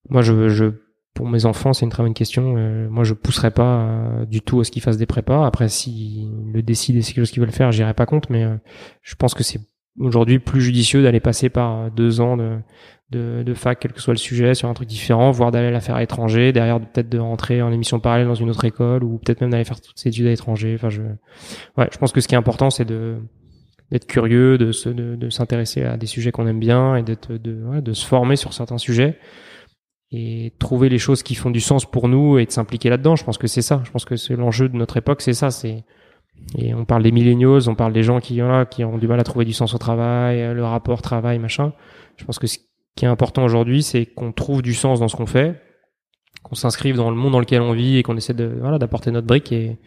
moi, 0.08 0.22
je, 0.22 0.48
je 0.48 0.66
pour 1.14 1.28
mes 1.28 1.44
enfants, 1.44 1.72
c'est 1.72 1.84
une 1.84 1.90
très 1.90 2.02
bonne 2.02 2.14
question. 2.14 2.54
Euh, 2.56 2.88
moi, 2.88 3.04
je 3.04 3.12
pousserai 3.12 3.50
pas 3.50 3.80
euh, 3.80 4.24
du 4.24 4.40
tout 4.40 4.60
à 4.60 4.64
ce 4.64 4.70
qu'ils 4.70 4.82
fassent 4.82 4.96
des 4.96 5.06
prépas. 5.06 5.46
Après, 5.46 5.68
s'ils 5.68 6.30
le 6.52 6.62
décident 6.62 6.98
et 6.98 7.02
c'est 7.02 7.12
quelque 7.12 7.24
chose 7.24 7.30
qu'ils 7.30 7.42
veulent 7.42 7.52
faire, 7.52 7.70
j'irai 7.70 7.94
pas 7.94 8.06
contre. 8.06 8.30
Mais 8.32 8.44
euh, 8.44 8.56
je 9.02 9.14
pense 9.14 9.34
que 9.34 9.42
c'est 9.42 9.60
aujourd'hui 9.98 10.38
plus 10.38 10.62
judicieux 10.62 11.02
d'aller 11.02 11.20
passer 11.20 11.50
par 11.50 11.90
deux 11.90 12.22
ans 12.22 12.38
de, 12.38 12.56
de, 13.10 13.42
de, 13.44 13.54
fac, 13.54 13.78
quel 13.78 13.92
que 13.92 14.00
soit 14.00 14.14
le 14.14 14.18
sujet, 14.18 14.54
sur 14.54 14.70
un 14.70 14.74
truc 14.74 14.88
différent, 14.88 15.30
voire 15.30 15.50
d'aller 15.50 15.70
la 15.70 15.80
faire 15.80 15.96
à 15.96 16.00
l'étranger, 16.00 16.52
derrière 16.52 16.80
peut-être 16.80 17.10
de 17.10 17.18
rentrer 17.18 17.60
en 17.60 17.70
émission 17.70 18.00
parallèle 18.00 18.26
dans 18.26 18.34
une 18.34 18.48
autre 18.48 18.64
école, 18.64 19.04
ou 19.04 19.18
peut-être 19.18 19.42
même 19.42 19.50
d'aller 19.50 19.64
faire 19.64 19.82
toutes 19.82 19.98
ces 19.98 20.08
études 20.08 20.26
à 20.26 20.30
l'étranger. 20.30 20.72
Enfin, 20.74 20.88
je, 20.88 21.02
ouais, 21.76 21.88
je 21.92 21.98
pense 21.98 22.12
que 22.12 22.22
ce 22.22 22.28
qui 22.28 22.34
est 22.34 22.38
important, 22.38 22.70
c'est 22.70 22.86
de 22.86 23.18
d'être 23.90 24.06
curieux, 24.06 24.56
de 24.56 24.72
se, 24.72 24.88
de, 24.88 25.16
de 25.16 25.28
s'intéresser 25.28 25.82
à 25.84 25.98
des 25.98 26.06
sujets 26.06 26.32
qu'on 26.32 26.46
aime 26.46 26.58
bien 26.58 26.96
et 26.96 27.02
d'être, 27.02 27.34
de, 27.34 27.62
ouais, 27.66 27.82
de 27.82 27.92
se 27.92 28.06
former 28.06 28.36
sur 28.36 28.54
certains 28.54 28.78
sujets 28.78 29.18
et 30.12 30.52
trouver 30.58 30.88
les 30.88 30.98
choses 30.98 31.22
qui 31.22 31.34
font 31.34 31.50
du 31.50 31.60
sens 31.60 31.90
pour 31.90 32.08
nous 32.08 32.38
et 32.38 32.44
de 32.44 32.50
s'impliquer 32.50 32.90
là-dedans. 32.90 33.16
Je 33.16 33.24
pense 33.24 33.38
que 33.38 33.46
c'est 33.46 33.62
ça. 33.62 33.80
Je 33.84 33.90
pense 33.90 34.04
que 34.04 34.16
c'est 34.16 34.36
l'enjeu 34.36 34.68
de 34.68 34.76
notre 34.76 34.96
époque, 34.96 35.22
c'est 35.22 35.32
ça. 35.32 35.50
C'est 35.50 35.84
et 36.58 36.74
on 36.74 36.84
parle 36.84 37.02
des 37.02 37.12
milléniaux, 37.12 37.68
on 37.68 37.74
parle 37.74 37.92
des 37.92 38.02
gens 38.02 38.20
qui 38.20 38.40
voilà, 38.40 38.66
qui 38.66 38.84
ont 38.84 38.98
du 38.98 39.06
mal 39.06 39.18
à 39.20 39.24
trouver 39.24 39.44
du 39.44 39.52
sens 39.52 39.74
au 39.74 39.78
travail, 39.78 40.54
le 40.54 40.64
rapport 40.64 41.00
travail 41.00 41.38
machin. 41.38 41.72
Je 42.16 42.24
pense 42.24 42.38
que 42.38 42.46
ce 42.46 42.58
qui 42.96 43.04
est 43.04 43.08
important 43.08 43.44
aujourd'hui, 43.44 43.82
c'est 43.82 44.06
qu'on 44.06 44.32
trouve 44.32 44.60
du 44.60 44.74
sens 44.74 45.00
dans 45.00 45.08
ce 45.08 45.16
qu'on 45.16 45.26
fait, 45.26 45.60
qu'on 46.42 46.54
s'inscrive 46.54 46.96
dans 46.96 47.10
le 47.10 47.16
monde 47.16 47.32
dans 47.32 47.40
lequel 47.40 47.62
on 47.62 47.72
vit 47.72 47.96
et 47.96 48.02
qu'on 48.02 48.16
essaie 48.16 48.34
de 48.34 48.56
voilà 48.60 48.78
d'apporter 48.78 49.10
notre 49.10 49.26
brique 49.26 49.52
et 49.52 49.78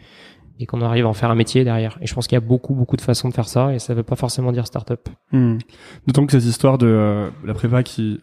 et 0.58 0.66
qu'on 0.66 0.80
arrive 0.80 1.04
à 1.04 1.08
en 1.08 1.12
faire 1.12 1.30
un 1.30 1.34
métier 1.34 1.64
derrière. 1.64 1.98
Et 2.00 2.06
je 2.06 2.14
pense 2.14 2.26
qu'il 2.26 2.36
y 2.36 2.38
a 2.38 2.40
beaucoup, 2.40 2.74
beaucoup 2.74 2.96
de 2.96 3.02
façons 3.02 3.28
de 3.28 3.34
faire 3.34 3.48
ça, 3.48 3.74
et 3.74 3.78
ça 3.78 3.94
veut 3.94 4.02
pas 4.02 4.16
forcément 4.16 4.52
dire 4.52 4.66
start-up. 4.66 5.08
Hmm. 5.32 5.58
D'autant 6.06 6.26
que 6.26 6.32
cette 6.32 6.44
histoire 6.44 6.78
de 6.78 6.86
euh, 6.86 7.28
la 7.44 7.54
prépa 7.54 7.82
qui 7.82 8.20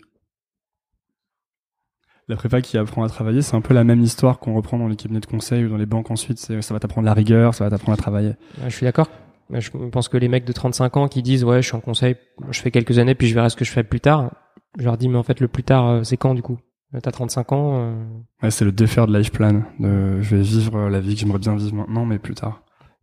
la 2.28 2.36
prépa 2.36 2.62
qui 2.62 2.78
apprend 2.78 3.04
à 3.04 3.10
travailler, 3.10 3.42
c'est 3.42 3.56
un 3.56 3.62
peu 3.62 3.74
la 3.74 3.84
même 3.84 4.02
histoire 4.02 4.40
qu'on 4.40 4.54
reprend 4.54 4.78
dans 4.78 4.88
les 4.88 4.96
cabinets 4.96 5.20
de 5.20 5.26
conseil 5.26 5.66
ou 5.66 5.70
dans 5.70 5.78
les 5.78 5.86
banques 5.86 6.12
ensuite. 6.12 6.40
Ça 6.40 6.74
va 6.74 6.80
t'apprendre 6.80 7.06
la 7.06 7.14
rigueur, 7.14 7.54
ça 7.54 7.64
va 7.64 7.70
t'apprendre 7.70 7.94
à 7.94 8.02
travailler. 8.02 8.34
je 8.64 8.70
suis 8.70 8.86
d'accord. 8.86 9.10
Je 9.50 9.70
pense 9.70 10.08
que 10.08 10.18
les 10.18 10.30
mecs 10.30 10.46
de 10.46 10.54
35 10.54 10.98
ans 10.98 11.08
qui 11.08 11.22
disent 11.22 11.44
ouais, 11.44 11.62
je 11.62 11.68
suis 11.68 11.76
en 11.76 11.82
conseil, 11.82 12.16
je 12.50 12.62
fais 12.62 12.72
quelques 12.72 12.98
années 12.98 13.14
puis 13.14 13.28
je 13.28 13.36
verrai 13.36 13.50
ce 13.50 13.56
que 13.56 13.66
je 13.66 13.72
fais 13.72 13.84
plus 13.84 14.00
tard. 14.00 14.32
Je 14.80 14.86
leur 14.86 14.98
dis 14.98 15.10
mais 15.10 15.18
en 15.18 15.24
fait 15.24 15.40
le 15.40 15.48
plus 15.48 15.64
tard 15.64 15.88
euh, 15.88 16.04
c'est 16.04 16.18
quand 16.18 16.34
du 16.34 16.42
coup? 16.42 16.58
T'as 17.02 17.12
35 17.12 17.52
ans. 17.54 17.72
Euh... 17.76 18.06
Ouais, 18.44 18.52
c'est 18.52 18.66
le 18.66 18.72
défaire 18.72 19.08
de 19.08 19.18
life 19.18 19.32
plan. 19.32 19.64
De, 19.80 20.22
je 20.22 20.36
vais 20.36 20.44
vivre 20.44 20.90
la 20.90 21.00
vie 21.00 21.16
que 21.16 21.22
j'aimerais 21.22 21.40
bien 21.40 21.56
vivre 21.56 21.76
maintenant, 21.76 22.06
mais 22.06 22.20
plus 22.20 22.36
tard. 22.36 22.62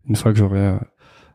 Une 0.09 0.15
fois 0.15 0.33
que 0.33 0.39
j'aurai 0.39 0.75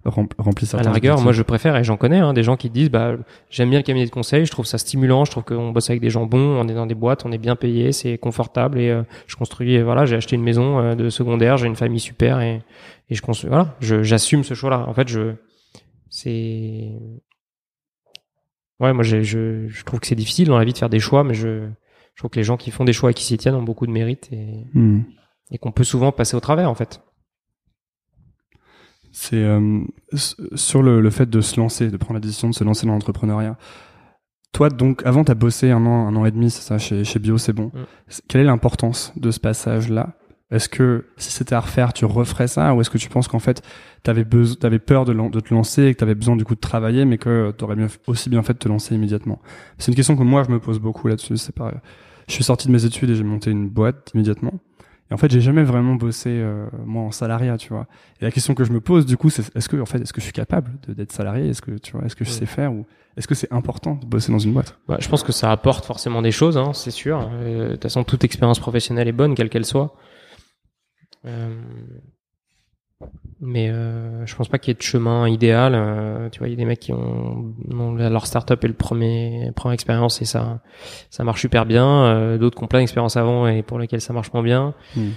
euh, 0.05 0.09
rempli 0.38 0.69
À 0.74 0.83
la 0.83 0.91
rigueur, 0.91 1.21
moi 1.21 1.31
je 1.31 1.41
préfère 1.41 1.75
et 1.75 1.83
j'en 1.83 1.97
connais 1.97 2.19
hein, 2.19 2.33
des 2.33 2.43
gens 2.43 2.57
qui 2.57 2.69
disent 2.69 2.91
bah 2.91 3.15
j'aime 3.50 3.69
bien 3.69 3.79
le 3.79 3.83
cabinet 3.83 4.05
de 4.05 4.12
conseil, 4.12 4.45
je 4.45 4.51
trouve 4.51 4.65
ça 4.65 4.77
stimulant, 4.77 5.25
je 5.25 5.31
trouve 5.31 5.43
qu'on 5.43 5.71
bosse 5.71 5.89
avec 5.89 6.01
des 6.01 6.09
gens 6.09 6.25
bons, 6.25 6.59
on 6.59 6.67
est 6.67 6.74
dans 6.74 6.85
des 6.85 6.95
boîtes, 6.95 7.25
on 7.25 7.31
est 7.31 7.38
bien 7.38 7.55
payé, 7.55 7.91
c'est 7.91 8.17
confortable 8.17 8.79
et 8.79 8.89
euh, 8.89 9.03
je 9.27 9.35
construis 9.35 9.81
voilà, 9.81 10.05
j'ai 10.05 10.15
acheté 10.15 10.35
une 10.35 10.43
maison 10.43 10.79
euh, 10.79 10.95
de 10.95 11.09
secondaire, 11.09 11.57
j'ai 11.57 11.67
une 11.67 11.75
famille 11.75 12.00
super 12.00 12.39
et 12.41 12.62
et 13.09 13.15
je 13.15 13.21
construis 13.21 13.50
voilà, 13.50 13.75
j'assume 13.79 14.43
ce 14.43 14.53
choix-là. 14.53 14.85
En 14.88 14.93
fait, 14.93 15.07
je 15.07 15.33
c'est 16.09 16.91
ouais, 18.79 18.93
moi 18.93 19.03
je 19.03 19.21
je 19.24 19.83
trouve 19.85 20.00
que 20.00 20.07
c'est 20.07 20.15
difficile 20.15 20.47
dans 20.47 20.57
la 20.57 20.65
vie 20.65 20.74
de 20.74 20.77
faire 20.77 20.89
des 20.89 21.00
choix, 21.00 21.24
mais 21.24 21.33
je 21.33 21.67
je 22.13 22.21
trouve 22.21 22.31
que 22.31 22.39
les 22.39 22.43
gens 22.43 22.57
qui 22.57 22.71
font 22.71 22.85
des 22.85 22.93
choix 22.93 23.12
et 23.12 23.13
qui 23.13 23.24
s'y 23.24 23.38
tiennent 23.38 23.55
ont 23.55 23.63
beaucoup 23.63 23.88
de 23.88 23.91
mérite 23.91 24.29
et 24.31 24.65
hmm. 24.74 25.01
et 25.51 25.57
qu'on 25.57 25.71
peut 25.71 25.83
souvent 25.83 26.12
passer 26.12 26.35
au 26.35 26.39
travers 26.39 26.69
en 26.69 26.75
fait 26.75 27.01
c'est 29.17 29.38
euh, 29.38 29.79
sur 30.55 30.84
le, 30.84 31.00
le, 31.00 31.10
fait 31.10 31.29
de 31.29 31.39
se 31.39 31.57
lancer, 31.57 31.89
de 31.89 31.95
prendre 31.95 32.15
la 32.15 32.19
décision 32.19 32.50
de 32.50 32.53
se 32.53 32.65
lancer 32.65 32.86
dans 32.86 32.91
l'entrepreneuriat. 32.91 33.57
Toi, 34.51 34.69
donc, 34.69 35.05
avant, 35.05 35.24
tu 35.24 35.31
as 35.31 35.36
bossé 35.36 35.72
un 35.72 35.86
an, 35.86 36.07
un 36.07 36.15
an 36.17 36.25
et 36.25 36.31
demi, 36.31 36.51
c'est 36.51 36.62
ça, 36.62 36.77
chez, 36.77 37.05
chez 37.05 37.17
Bio, 37.17 37.38
c'est 37.38 37.53
bon. 37.53 37.67
Mm. 37.67 37.79
Quelle 38.27 38.41
est 38.41 38.45
l'importance 38.45 39.13
de 39.15 39.31
ce 39.31 39.39
passage-là? 39.39 40.15
Est-ce 40.51 40.67
que 40.67 41.05
si 41.15 41.31
c'était 41.31 41.55
à 41.55 41.62
refaire, 41.62 41.93
tu 41.93 42.03
referais 42.03 42.50
ça? 42.50 42.75
Ou 42.75 42.81
est-ce 42.81 42.89
que 42.89 42.98
tu 42.98 43.07
penses 43.07 43.29
qu'en 43.29 43.39
fait, 43.39 43.62
tu 44.03 44.12
avais, 44.12 44.25
avais 44.63 44.79
peur 44.79 45.05
de, 45.05 45.13
de, 45.13 45.39
te 45.39 45.53
lancer 45.53 45.84
et 45.84 45.93
que 45.93 46.00
tu 46.00 46.03
avais 46.03 46.15
besoin 46.15 46.36
du 46.36 46.43
coup 46.43 46.55
de 46.55 46.60
travailler, 46.60 47.05
mais 47.05 47.17
que 47.17 47.53
tu 47.57 47.63
aurais 47.63 47.77
bien, 47.77 47.88
aussi 48.07 48.29
bien 48.29 48.43
fait 48.43 48.53
de 48.53 48.60
te 48.60 48.67
lancer 48.67 48.95
immédiatement? 48.95 49.41
C'est 49.77 49.91
une 49.93 49.95
question 49.95 50.17
que 50.17 50.24
moi, 50.24 50.43
je 50.45 50.51
me 50.51 50.60
pose 50.60 50.79
beaucoup 50.79 51.07
là-dessus. 51.07 51.38
C'est 51.38 51.55
pas... 51.55 51.74
Je 52.27 52.34
suis 52.34 52.43
sorti 52.43 52.67
de 52.67 52.74
mes 52.74 52.84
études 52.84 53.10
et 53.12 53.15
j'ai 53.15 53.24
monté 53.24 53.50
une 53.50 53.69
boîte 53.69 54.12
immédiatement. 54.13 54.60
Et 55.12 55.13
en 55.13 55.17
fait, 55.17 55.31
j'ai 55.31 55.41
jamais 55.41 55.63
vraiment 55.63 55.95
bossé 55.95 56.29
euh, 56.31 56.65
moi 56.85 57.03
en 57.03 57.12
salariat, 57.12 57.57
tu 57.57 57.69
vois. 57.69 57.85
Et 58.21 58.25
la 58.25 58.31
question 58.31 58.55
que 58.55 58.63
je 58.63 58.71
me 58.71 58.81
pose 58.81 59.05
du 59.05 59.17
coup, 59.17 59.29
c'est 59.29 59.55
est-ce 59.55 59.69
que 59.69 59.77
en 59.77 59.85
fait, 59.85 60.00
est-ce 60.00 60.13
que 60.13 60.19
je 60.19 60.25
suis 60.25 60.33
capable 60.33 60.71
d'être 60.88 61.12
salarié? 61.12 61.50
Est-ce 61.50 61.62
que 61.62 61.77
tu 61.77 61.91
vois, 61.91 62.05
est-ce 62.05 62.15
que 62.15 62.25
je 62.25 62.31
sais 62.31 62.47
faire 62.47 62.74
ou 62.74 62.85
est-ce 63.15 63.27
que 63.27 63.35
c'est 63.35 63.51
important 63.53 63.95
de 63.95 64.05
bosser 64.05 64.31
dans 64.31 64.39
une 64.39 64.53
boîte? 64.53 64.77
Bah, 64.88 64.97
Je 65.00 65.07
pense 65.07 65.24
que 65.24 65.31
ça 65.31 65.51
apporte 65.51 65.85
forcément 65.85 66.21
des 66.24 66.31
choses, 66.31 66.57
hein, 66.57 66.74
c'est 66.74 66.91
sûr. 66.91 67.29
Euh, 67.31 67.67
de 67.67 67.71
toute 67.74 67.83
façon, 67.83 68.03
toute 68.03 68.24
expérience 68.24 68.59
professionnelle 68.59 69.07
est 69.07 69.13
bonne, 69.13 69.35
quelle 69.35 69.50
qu'elle 69.50 69.65
soit. 69.65 69.95
Euh... 71.25 71.55
mais 73.41 73.69
euh, 73.69 74.25
je 74.25 74.35
pense 74.35 74.47
pas 74.47 74.57
qu'il 74.57 74.71
y 74.71 74.75
ait 74.75 74.77
de 74.77 74.81
chemin 74.81 75.27
idéal. 75.27 75.73
Euh, 75.75 76.29
tu 76.29 76.39
vois, 76.39 76.47
il 76.47 76.51
y 76.51 76.53
a 76.53 76.57
des 76.57 76.65
mecs 76.65 76.79
qui 76.79 76.93
ont, 76.93 77.53
leur 77.97 78.25
startup 78.27 78.63
est 78.63 78.67
le 78.67 78.73
premier 78.73 79.51
première 79.55 79.73
expérience 79.73 80.21
et 80.21 80.25
ça 80.25 80.61
ça 81.09 81.23
marche 81.23 81.41
super 81.41 81.65
bien. 81.65 82.05
Euh, 82.05 82.37
d'autres 82.37 82.57
qui 82.57 82.63
ont 82.63 82.67
plein 82.67 82.79
d'expériences 82.79 83.17
avant 83.17 83.47
et 83.47 83.61
pour 83.61 83.79
lesquelles 83.79 84.01
ça 84.01 84.13
marche 84.13 84.31
moins 84.33 84.43
bien. 84.43 84.73
Hmm. 84.95 85.09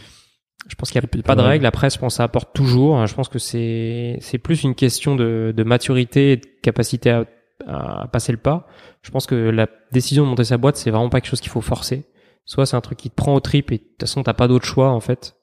Je 0.69 0.75
pense 0.75 0.91
qu'il 0.91 1.01
n'y 1.01 1.21
a 1.21 1.23
pas 1.23 1.37
de 1.37 1.41
règles. 1.41 1.65
Après, 1.65 1.89
je 1.89 1.99
pense 1.99 2.15
que 2.15 2.17
ça 2.17 2.25
apporte 2.25 2.53
toujours. 2.53 3.07
Je 3.07 3.15
pense 3.15 3.29
que 3.29 3.39
c'est 3.39 4.19
c'est 4.21 4.39
plus 4.39 4.65
une 4.65 4.75
question 4.75 5.15
de, 5.15 5.55
de 5.57 5.63
maturité 5.63 6.33
et 6.33 6.37
de 6.37 6.47
capacité 6.63 7.11
à, 7.11 7.25
à 7.67 8.09
passer 8.09 8.33
le 8.33 8.39
pas. 8.39 8.67
Je 9.03 9.11
pense 9.11 9.27
que 9.27 9.35
la 9.35 9.69
décision 9.93 10.25
de 10.25 10.29
monter 10.29 10.45
sa 10.45 10.59
boîte, 10.59 10.77
c'est 10.77 10.91
vraiment 10.91 11.09
pas 11.09 11.21
quelque 11.21 11.31
chose 11.31 11.41
qu'il 11.41 11.53
faut 11.53 11.61
forcer. 11.61 12.05
Soit 12.45 12.67
c'est 12.67 12.77
un 12.77 12.81
truc 12.81 12.99
qui 12.99 13.09
te 13.09 13.15
prend 13.15 13.35
au 13.35 13.41
trip 13.41 13.71
et 13.71 13.79
de 13.79 13.83
toute 13.83 14.01
façon 14.01 14.23
t'as 14.23 14.35
pas 14.35 14.49
d'autre 14.49 14.67
choix 14.67 14.91
en 14.91 15.01
fait. 15.01 15.37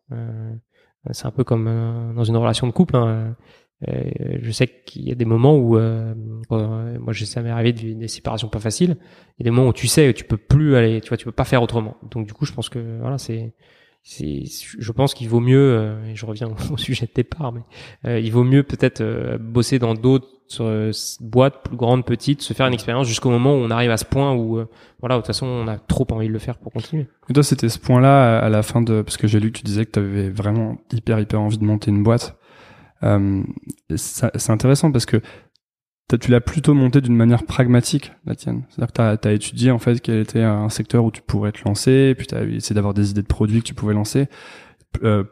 Euh, 1.08 1.10
c'est 1.14 1.26
un 1.26 1.32
peu 1.32 1.44
comme 1.44 1.68
euh, 1.68 2.14
dans 2.14 2.24
une 2.24 2.38
relation 2.38 2.68
de 2.68 2.72
couple. 2.72 2.96
Hein. 2.96 3.36
Euh, 3.90 4.38
je 4.42 4.52
sais 4.52 4.68
qu'il 4.68 5.08
y 5.08 5.12
a 5.12 5.16
des 5.16 5.26
moments 5.26 5.58
où, 5.58 5.78
euh, 5.78 6.14
moi, 6.50 7.14
ça 7.14 7.42
m'est 7.42 7.50
arrivé 7.50 7.74
de 7.74 8.00
des 8.00 8.08
séparations 8.08 8.48
pas 8.48 8.60
faciles. 8.60 8.98
Il 9.38 9.44
y 9.44 9.44
a 9.44 9.46
des 9.46 9.52
moments 9.52 9.70
où 9.70 9.74
tu 9.74 9.88
sais, 9.88 10.14
tu 10.14 10.24
peux 10.24 10.38
plus 10.38 10.76
aller, 10.76 11.02
tu 11.02 11.10
vois, 11.10 11.18
tu 11.18 11.26
peux 11.26 11.32
pas 11.32 11.44
faire 11.44 11.62
autrement. 11.62 11.98
Donc 12.10 12.26
du 12.26 12.34
coup, 12.34 12.46
je 12.46 12.54
pense 12.54 12.70
que 12.70 13.00
voilà, 13.02 13.18
c'est, 13.18 13.54
je 14.06 14.92
pense 14.92 15.14
qu'il 15.14 15.28
vaut 15.30 15.40
mieux, 15.40 15.98
et 16.08 16.16
je 16.16 16.26
reviens 16.26 16.50
au 16.72 16.78
sujet 16.78 17.06
de 17.06 17.12
départ, 17.14 17.52
mais 17.52 18.22
il 18.22 18.32
vaut 18.32 18.44
mieux 18.44 18.64
peut-être 18.64 19.38
bosser 19.40 19.80
dans 19.80 19.96
d'autres 19.96 20.28
boîtes 21.22 21.64
plus 21.64 21.76
grandes, 21.76 22.06
petites, 22.06 22.42
se 22.42 22.54
faire 22.54 22.68
une 22.68 22.74
expérience 22.74 23.08
jusqu'au 23.08 23.32
moment 23.32 23.56
où 23.56 23.58
on 23.58 23.72
arrive 23.72 23.92
à 23.92 23.98
ce 23.98 24.06
point 24.06 24.34
où, 24.34 24.64
voilà, 25.00 25.16
de 25.16 25.22
toute 25.22 25.28
façon, 25.28 25.48
on 25.48 25.68
a 25.68 25.78
trop 25.78 26.06
envie 26.12 26.28
de 26.28 26.34
le 26.34 26.40
faire 26.40 26.58
pour 26.58 26.72
continuer. 26.72 27.08
Et 27.30 27.34
toi, 27.34 27.44
c'était 27.44 27.70
ce 27.70 27.80
point-là 27.80 28.38
à 28.40 28.50
la 28.50 28.62
fin 28.62 28.82
de, 28.82 29.02
parce 29.02 29.18
que 29.18 29.28
j'ai 29.28 29.40
lu 29.40 29.52
que 29.52 29.58
tu 29.58 29.64
disais 29.64 29.86
que 29.86 29.92
tu 29.92 30.00
avais 30.00 30.30
vraiment 30.30 30.78
hyper 30.92 31.20
hyper 31.20 31.42
envie 31.42 31.58
de 31.58 31.66
monter 31.66 31.90
une 31.90 32.04
boîte. 32.04 32.38
Euh, 33.04 33.44
c'est 33.96 34.50
intéressant 34.50 34.92
parce 34.92 35.06
que 35.06 35.22
tu 36.20 36.32
l'as 36.32 36.42
plutôt 36.42 36.74
monté 36.74 37.02
d'une 37.02 37.16
manière 37.16 37.44
pragmatique, 37.44 38.14
la 38.26 38.36
tienne. 38.36 38.64
C'est-à-dire 38.70 38.94
que 38.94 39.22
tu 39.22 39.28
as, 39.28 39.32
étudié 39.34 39.72
en 39.72 39.80
fait 39.80 40.00
quel 40.02 40.20
était 40.20 40.44
un 40.44 40.70
secteur 40.70 41.04
où 41.04 41.12
tu 41.12 41.22
pourrais 41.22 41.52
te 41.52 41.64
lancer, 41.66 42.14
puis 42.16 42.28
tu 42.28 42.36
as 42.36 42.44
essayé 42.44 42.76
d'avoir 42.76 42.94
des 42.94 43.12
idées 43.12 43.24
de 43.24 43.28
produits 43.28 43.60
que 43.60 43.68
tu 43.68 43.74
pouvais 43.74 43.94
lancer. 43.94 44.28
Euh, 45.04 45.24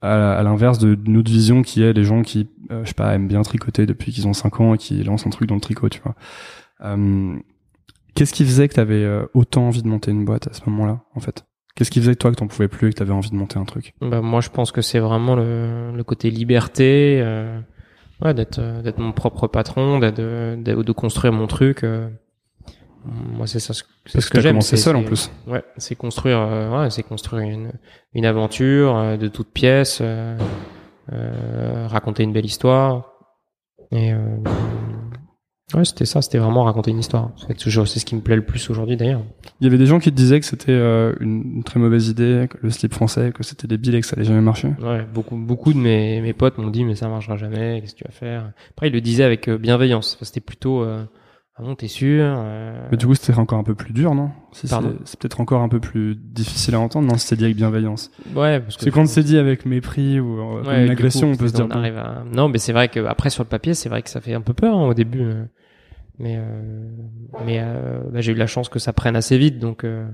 à, 0.00 0.42
l'inverse 0.42 0.78
d'une 0.78 1.16
autre 1.16 1.30
vision 1.30 1.62
qui 1.62 1.82
est 1.82 1.92
les 1.92 2.04
gens 2.04 2.22
qui, 2.22 2.48
euh, 2.70 2.82
je 2.82 2.88
sais 2.88 2.94
pas, 2.94 3.14
aiment 3.14 3.28
bien 3.28 3.42
tricoter 3.42 3.86
depuis 3.86 4.10
qu'ils 4.10 4.26
ont 4.26 4.32
5 4.32 4.60
ans 4.60 4.74
et 4.74 4.78
qui 4.78 5.02
lancent 5.04 5.26
un 5.26 5.30
truc 5.30 5.48
dans 5.48 5.54
le 5.54 5.60
tricot, 5.60 5.88
tu 5.88 6.00
vois. 6.00 6.16
Euh, 6.82 7.36
Qu'est-ce 8.14 8.34
qui 8.34 8.44
faisait 8.44 8.68
que 8.68 8.74
tu 8.74 8.80
avais 8.80 9.04
euh, 9.04 9.24
autant 9.32 9.68
envie 9.68 9.82
de 9.82 9.88
monter 9.88 10.10
une 10.10 10.24
boîte 10.24 10.48
à 10.48 10.52
ce 10.52 10.68
moment-là, 10.68 11.00
en 11.14 11.20
fait? 11.20 11.46
Qu'est-ce 11.74 11.90
qui 11.90 12.00
faisait 12.00 12.12
que 12.12 12.18
toi 12.18 12.30
que 12.30 12.36
t'en 12.36 12.46
pouvais 12.46 12.68
plus 12.68 12.88
et 12.88 12.92
que 12.92 12.98
t'avais 12.98 13.12
envie 13.12 13.30
de 13.30 13.34
monter 13.34 13.58
un 13.58 13.64
truc? 13.64 13.94
Bah, 14.02 14.20
moi 14.20 14.42
je 14.42 14.50
pense 14.50 14.72
que 14.72 14.82
c'est 14.82 14.98
vraiment 14.98 15.34
le, 15.34 15.92
le, 15.96 16.04
côté 16.04 16.30
liberté, 16.30 17.20
euh, 17.22 17.58
ouais, 18.24 18.34
d'être 18.34 18.58
euh, 18.58 18.82
d'être 18.82 18.98
mon 18.98 19.12
propre 19.12 19.46
patron, 19.46 19.98
d'être 19.98 20.16
de, 20.16 20.56
de, 20.56 20.92
construire 20.92 21.32
mon 21.32 21.46
truc. 21.46 21.84
Euh. 21.84 22.08
moi 23.04 23.46
c'est 23.46 23.60
ça, 23.60 23.74
c'est 24.06 24.20
ce 24.20 24.28
que, 24.28 24.36
que 24.36 24.40
j'aime. 24.40 24.52
commencé 24.52 24.76
seul 24.76 24.96
en 24.96 25.02
plus. 25.02 25.30
Ouais, 25.46 25.64
c'est 25.76 25.94
construire, 25.94 26.40
ouais, 26.72 26.90
c'est 26.90 27.02
construire 27.02 27.42
une 27.42 27.72
une 28.14 28.26
aventure 28.26 29.18
de 29.18 29.28
toutes 29.28 29.52
pièces, 29.52 30.02
raconter 31.08 32.22
une 32.22 32.32
belle 32.32 32.46
histoire 32.46 33.12
et 33.90 34.12
Ouais, 35.74 35.84
c'était 35.84 36.04
ça, 36.04 36.20
c'était 36.22 36.38
vraiment 36.38 36.64
raconter 36.64 36.90
une 36.90 36.98
histoire. 36.98 37.30
C'est 37.46 37.56
toujours, 37.56 37.88
c'est 37.88 37.98
ce 37.98 38.04
qui 38.04 38.14
me 38.14 38.20
plaît 38.20 38.36
le 38.36 38.44
plus 38.44 38.68
aujourd'hui 38.70 38.96
d'ailleurs. 38.96 39.22
Il 39.60 39.64
y 39.64 39.66
avait 39.66 39.78
des 39.78 39.86
gens 39.86 39.98
qui 39.98 40.10
te 40.10 40.16
disaient 40.16 40.40
que 40.40 40.46
c'était 40.46 40.72
euh, 40.72 41.14
une, 41.20 41.62
très 41.64 41.80
mauvaise 41.80 42.08
idée, 42.08 42.46
que 42.50 42.58
le 42.60 42.70
slip 42.70 42.92
français, 42.92 43.32
que 43.32 43.42
c'était 43.42 43.66
débile 43.66 43.94
et 43.94 44.00
que 44.00 44.06
ça 44.06 44.16
allait 44.16 44.24
jamais 44.24 44.40
marcher. 44.40 44.68
Ouais, 44.82 45.06
beaucoup, 45.12 45.36
beaucoup 45.36 45.72
de 45.72 45.78
mes, 45.78 46.20
mes 46.20 46.32
potes 46.32 46.58
m'ont 46.58 46.70
dit 46.70 46.84
mais 46.84 46.94
ça 46.94 47.08
marchera 47.08 47.36
jamais, 47.36 47.80
qu'est-ce 47.80 47.94
que 47.94 47.98
tu 47.98 48.04
vas 48.04 48.12
faire? 48.12 48.52
Après 48.70 48.88
ils 48.88 48.92
le 48.92 49.00
disaient 49.00 49.24
avec 49.24 49.48
euh, 49.48 49.58
bienveillance. 49.58 50.18
c'était 50.20 50.40
plutôt 50.40 50.82
euh, 50.82 51.04
ah 51.56 51.62
bon 51.62 51.74
t'es 51.74 51.88
sûr 51.88 52.24
euh... 52.24 52.88
Mais 52.90 52.96
du 52.96 53.06
coup 53.06 53.14
c'était 53.14 53.38
encore 53.38 53.58
un 53.58 53.62
peu 53.62 53.74
plus 53.74 53.92
dur 53.92 54.14
non? 54.14 54.30
Si 54.52 54.66
C'est 54.66 55.18
peut-être 55.18 55.40
encore 55.40 55.60
un 55.60 55.68
peu 55.68 55.80
plus 55.80 56.16
difficile 56.16 56.74
à 56.74 56.80
entendre 56.80 57.08
non? 57.08 57.18
Si 57.18 57.26
c'est 57.26 57.36
dit 57.36 57.44
avec 57.44 57.56
bienveillance. 57.56 58.10
Ouais 58.34 58.60
parce 58.60 58.76
que. 58.76 58.84
C'est 58.84 58.90
quand 58.90 59.06
c'est 59.06 59.22
dit 59.22 59.38
avec 59.38 59.66
mépris 59.66 60.18
ou 60.18 60.60
une 60.64 60.90
agression 60.90 61.30
on 61.30 61.36
peut 61.36 61.48
se 61.48 61.54
dire. 61.54 61.66
On 61.70 61.70
arrive 61.70 61.98
à... 61.98 62.24
Non 62.32 62.48
mais 62.48 62.58
c'est 62.58 62.72
vrai 62.72 62.88
que 62.88 63.04
après 63.04 63.30
sur 63.30 63.42
le 63.42 63.48
papier 63.48 63.74
c'est 63.74 63.88
vrai 63.88 64.02
que 64.02 64.10
ça 64.10 64.20
fait 64.20 64.34
un 64.34 64.40
peu 64.40 64.54
peur 64.54 64.76
hein, 64.76 64.86
au 64.86 64.94
début. 64.94 65.24
Mais 66.18 66.36
euh, 66.38 66.90
mais 67.44 67.60
euh, 67.60 68.00
bah, 68.10 68.20
j'ai 68.20 68.32
eu 68.32 68.36
la 68.36 68.46
chance 68.46 68.68
que 68.68 68.78
ça 68.78 68.92
prenne 68.92 69.16
assez 69.16 69.38
vite, 69.38 69.58
donc. 69.58 69.84
Euh, 69.84 70.08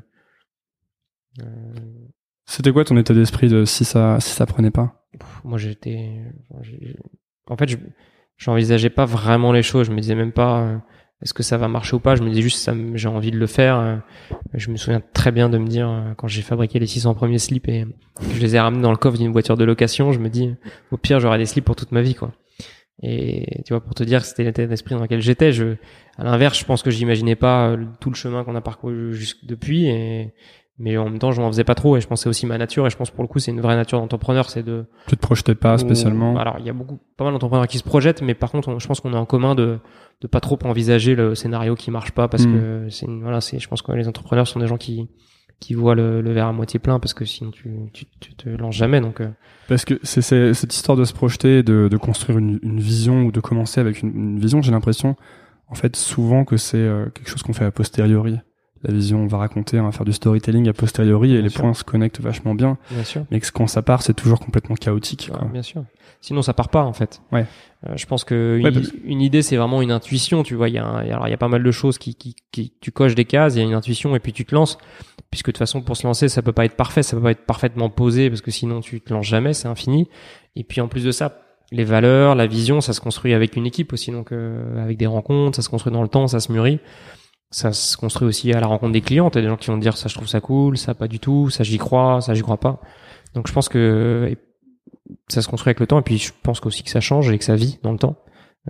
C'était 2.47 2.73
quoi 2.73 2.85
ton 2.85 2.97
état 2.97 3.15
d'esprit 3.15 3.49
de 3.49 3.65
si 3.65 3.85
ça 3.85 4.19
si 4.21 4.31
ça 4.31 4.47
prenait 4.47 4.71
pas? 4.71 5.07
Moi 5.45 5.59
j'étais, 5.59 6.23
en 7.47 7.57
fait, 7.57 7.79
j'envisageais 8.37 8.91
pas 8.91 9.05
vraiment 9.05 9.53
les 9.53 9.63
choses. 9.63 9.87
Je 9.87 9.93
me 9.93 10.01
disais 10.01 10.15
même 10.15 10.33
pas 10.33 10.81
est-ce 11.23 11.35
que 11.35 11.43
ça 11.43 11.57
va 11.57 11.67
marcher 11.69 11.97
ou 11.97 12.01
pas? 12.01 12.15
Je 12.15 12.23
me 12.23 12.29
disais 12.29 12.43
juste 12.43 12.59
ça, 12.59 12.75
j'ai 12.95 13.09
envie 13.09 13.31
de 13.31 13.39
le 13.39 13.47
faire. 13.47 14.03
Je 14.55 14.71
me 14.71 14.77
souviens 14.77 15.03
très 15.13 15.33
bien 15.33 15.49
de 15.49 15.59
me 15.59 15.67
dire 15.67 16.15
quand 16.17 16.29
j'ai 16.29 16.43
fabriqué 16.43 16.79
les 16.79 16.87
600 16.87 17.15
premiers 17.15 17.39
slips 17.39 17.69
et 17.69 17.87
que 18.21 18.35
je 18.35 18.41
les 18.41 18.55
ai 18.57 18.61
ramenés 18.61 18.83
dans 18.83 18.93
le 18.93 18.97
coffre 18.97 19.19
d'une 19.19 19.33
voiture 19.33 19.57
de 19.57 19.65
location, 19.65 20.13
je 20.13 20.19
me 20.21 20.29
dis 20.29 20.55
au 20.91 20.97
pire 20.97 21.21
j'aurai 21.21 21.39
des 21.39 21.47
slips 21.47 21.65
pour 21.65 21.77
toute 21.77 21.93
ma 21.93 22.03
vie 22.03 22.15
quoi. 22.15 22.33
Et 23.03 23.63
tu 23.65 23.73
vois, 23.73 23.81
pour 23.81 23.95
te 23.95 24.03
dire 24.03 24.21
que 24.21 24.27
c'était 24.27 24.45
l'état 24.45 24.67
d'esprit 24.67 24.95
dans 24.95 25.03
lequel 25.03 25.21
j'étais, 25.21 25.53
je, 25.53 25.77
à 26.17 26.25
l'inverse, 26.25 26.59
je 26.59 26.65
pense 26.65 26.83
que 26.83 26.91
j'imaginais 26.91 27.37
pas 27.37 27.69
euh, 27.69 27.85
tout 28.01 28.11
le 28.11 28.17
chemin 28.17 28.43
qu'on 28.43 28.57
a 28.57 28.61
parcouru 28.61 29.15
jusque 29.15 29.45
depuis, 29.45 29.87
et, 29.87 30.35
mais 30.81 30.97
en 30.97 31.05
même 31.05 31.21
temps, 31.21 31.31
je 31.31 31.41
m'en 31.41 31.49
faisais 31.49 31.63
pas 31.63 31.77
trop, 31.77 31.97
et 31.97 32.01
je 32.01 32.09
pensais 32.09 32.29
aussi 32.29 32.45
ma 32.45 32.59
nature, 32.59 32.87
et 32.87 32.91
je 32.91 32.97
pense 32.97 33.11
pour 33.11 33.23
le 33.23 33.29
coup, 33.29 33.39
c'est 33.39 33.53
une 33.53 33.61
vraie 33.61 33.77
nature 33.77 34.01
d'entrepreneur, 34.01 34.51
c'est 34.51 34.65
de. 34.65 34.87
Tu 35.07 35.17
te 35.17 35.21
projetais 35.21 35.55
pas 35.55 35.79
spécialement? 35.79 36.37
Alors, 36.39 36.57
il 36.59 36.67
y 36.67 36.71
a 36.71 36.73
beaucoup, 36.73 36.99
pas 37.17 37.25
mal 37.25 37.33
d'entrepreneurs 37.33 37.69
qui 37.69 37.79
se 37.79 37.85
projettent, 37.85 38.23
mais 38.23 38.35
par 38.35 38.51
contre, 38.51 38.81
je 38.81 38.87
pense 38.89 39.01
qu'on 39.01 39.15
a 39.15 39.19
en 39.19 39.27
commun 39.27 39.55
de, 39.55 39.79
de 40.21 40.27
pas 40.27 40.41
trop 40.41 40.59
envisager 40.65 41.15
le 41.15 41.37
scénario 41.37 41.77
qui 41.77 41.93
marche 41.93 42.11
pas, 42.11 42.27
parce 42.27 42.47
hmm. 42.47 42.53
que 42.53 42.87
c'est, 42.91 43.07
voilà, 43.07 43.41
c'est, 43.41 43.61
je 43.61 43.69
pense 43.69 43.83
que 43.83 43.93
les 43.93 44.09
entrepreneurs 44.09 44.49
sont 44.49 44.59
des 44.59 44.67
gens 44.67 44.77
qui, 44.77 45.09
qui 45.61 45.75
voit 45.75 45.95
le, 45.95 46.21
verre 46.33 46.47
à 46.47 46.53
moitié 46.53 46.79
plein 46.79 47.01
parce 47.01 47.15
que 47.15 47.25
sinon 47.25 47.51
tu, 47.51 47.71
tu, 47.93 48.05
tu 48.21 48.35
te 48.35 48.49
lances 48.49 48.77
jamais 48.77 49.01
donc 49.01 49.21
euh. 49.21 49.29
parce 49.67 49.85
que 49.85 49.99
c'est 50.03 50.23
cette 50.23 50.75
histoire 50.75 50.97
de 50.97 51.05
se 51.05 51.13
projeter 51.13 51.63
de, 51.63 51.97
construire 51.97 52.39
une, 52.39 52.59
une, 52.63 52.81
vision 52.81 53.25
ou 53.25 53.33
de 53.33 53.41
commencer 53.41 53.81
avec 53.81 54.03
une, 54.03 54.15
une 54.15 54.39
vision 54.39 54.63
j'ai 54.63 54.71
l'impression 54.71 55.17
en 55.69 55.75
fait 55.75 55.97
souvent 55.97 56.45
que 56.45 56.57
c'est 56.57 56.77
euh, 56.79 57.07
quelque 57.11 57.29
chose 57.29 57.43
qu'on 57.43 57.53
fait 57.53 57.65
a 57.65 57.71
posteriori 57.71 58.39
la 58.83 58.93
vision 58.93 59.23
on 59.23 59.27
va 59.27 59.39
raconter 59.39 59.81
on 59.81 59.85
va 59.85 59.93
faire 59.93 60.05
du 60.05 60.13
storytelling 60.13 60.69
a 60.69 60.73
posteriori 60.73 61.35
et 61.35 61.43
les 61.43 61.51
points 61.51 61.75
se 61.75 61.85
connectent 61.85 62.21
vachement 62.21 62.55
bien, 62.55 62.79
bien 62.91 63.05
sûr. 63.05 63.25
mais 63.31 63.41
que 63.41 63.51
quand 63.53 63.67
ça 63.67 63.83
part 63.83 64.03
c'est 64.03 64.15
toujours 64.15 64.41
complètement 64.41 64.77
chaotique 64.77 65.31
quoi. 65.33 65.47
bien 65.53 65.63
sûr. 65.63 65.85
Sinon 66.21 66.43
ça 66.43 66.53
part 66.53 66.69
pas 66.69 66.83
en 66.83 66.93
fait. 66.93 67.23
Ouais. 67.31 67.47
Euh, 67.87 67.97
je 67.97 68.07
pense 68.07 68.25
que 68.25 68.61
une, 69.05 69.21
idée 69.21 69.41
c'est 69.43 69.57
vraiment 69.57 69.83
une 69.83 69.93
intuition 69.93 70.43
tu 70.43 70.57
vois. 70.57 70.69
Il 70.69 70.75
y 70.75 70.79
a 70.79 70.87
alors 70.87 71.29
il 71.29 71.31
y 71.31 71.35
a 71.35 71.37
pas 71.37 71.49
mal 71.49 71.63
de 71.63 71.71
choses 71.71 71.97
qui, 71.97 72.17
qui, 72.17 72.35
qui 72.51 72.73
tu 72.81 72.91
coches 72.91 73.15
des 73.15 73.25
cases 73.25 73.55
il 73.55 73.59
y 73.59 73.61
a 73.61 73.65
une 73.65 73.75
intuition 73.75 74.17
et 74.17 74.21
puis 74.21 74.33
tu 74.33 74.45
te 74.45 74.55
lances. 74.55 74.79
Puisque 75.31 75.47
de 75.47 75.53
toute 75.53 75.59
façon 75.59 75.81
pour 75.83 75.97
se 75.97 76.07
lancer 76.07 76.29
ça 76.29 76.43
peut 76.43 76.53
pas 76.53 76.65
être 76.65 76.75
parfait 76.75 77.05
ça 77.05 77.17
peut 77.17 77.23
pas 77.23 77.31
être 77.31 77.47
parfaitement 77.47 77.89
posé 77.89 78.31
parce 78.31 78.41
que 78.41 78.51
sinon 78.51 78.81
tu 78.81 79.01
te 79.01 79.13
lances 79.13 79.27
jamais 79.27 79.53
c'est 79.55 79.69
infini. 79.69 80.09
Et 80.57 80.65
puis 80.65 80.81
en 80.81 80.89
plus 80.89 81.05
de 81.05 81.13
ça 81.13 81.41
les 81.71 81.85
valeurs 81.85 82.35
la 82.35 82.47
vision 82.47 82.81
ça 82.81 82.93
se 82.93 83.01
construit 83.01 83.33
avec 83.33 83.55
une 83.55 83.67
équipe 83.67 83.93
aussi. 83.93 84.11
Donc 84.11 84.33
euh, 84.33 84.83
avec 84.83 84.97
des 84.97 85.07
rencontres 85.07 85.55
ça 85.55 85.63
se 85.63 85.69
construit 85.69 85.93
dans 85.93 86.03
le 86.03 86.09
temps 86.09 86.27
ça 86.27 86.41
se 86.41 86.51
mûrit 86.51 86.81
ça 87.51 87.73
se 87.73 87.97
construit 87.97 88.29
aussi 88.29 88.53
à 88.53 88.61
la 88.61 88.67
rencontre 88.67 88.93
des 88.93 89.01
clients 89.01 89.31
t'as 89.31 89.41
des 89.41 89.49
gens 89.49 89.57
qui 89.57 89.69
vont 89.69 89.79
dire 89.79 89.97
ça 89.97 90.09
je 90.09 90.15
trouve 90.15 90.29
ça 90.29 90.41
cool 90.41 90.77
ça 90.77 90.95
pas 90.95 91.09
du 91.09 91.19
tout 91.19 91.51
ça 91.51 91.65
j'y 91.65 91.79
crois 91.79 92.21
ça 92.21 92.35
j'y 92.35 92.43
crois 92.43 92.59
pas 92.59 92.81
donc 93.35 93.49
je 93.49 93.53
pense 93.53 93.69
que 93.69 94.37
ça 95.29 95.41
se 95.41 95.49
construit 95.49 95.71
avec 95.71 95.81
le 95.81 95.87
temps 95.87 95.99
et 95.99 96.03
puis 96.03 96.19
je 96.19 96.33
pense 96.43 96.65
aussi 96.65 96.83
que 96.83 96.91
ça 96.91 97.01
change 97.01 97.31
et 97.31 97.39
que 97.39 97.45
ça 97.45 97.57
vit 97.57 97.79
dans 97.83 97.93
le 97.93 97.99
temps 97.99 98.17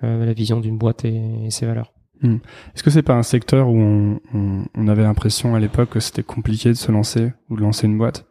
euh, 0.05 0.25
la 0.25 0.33
vision 0.33 0.61
d'une 0.61 0.79
boîte 0.79 1.05
et 1.05 1.51
ses 1.51 1.67
valeurs 1.67 1.93
Hmm. 2.23 2.39
Est-ce 2.75 2.83
que 2.83 2.91
c'est 2.91 3.03
pas 3.03 3.15
un 3.15 3.23
secteur 3.23 3.69
où 3.69 3.79
on, 3.79 4.21
on, 4.35 4.65
on 4.75 4.89
avait 4.89 5.03
l'impression 5.03 5.55
à 5.55 5.61
l'époque 5.61 5.91
que 5.91 6.01
c'était 6.01 6.25
compliqué 6.25 6.71
de 6.71 6.75
se 6.75 6.91
lancer 6.91 7.33
ou 7.49 7.57
de 7.57 7.63
lancer 7.63 7.87
une 7.87 7.97
boîte, 7.97 8.27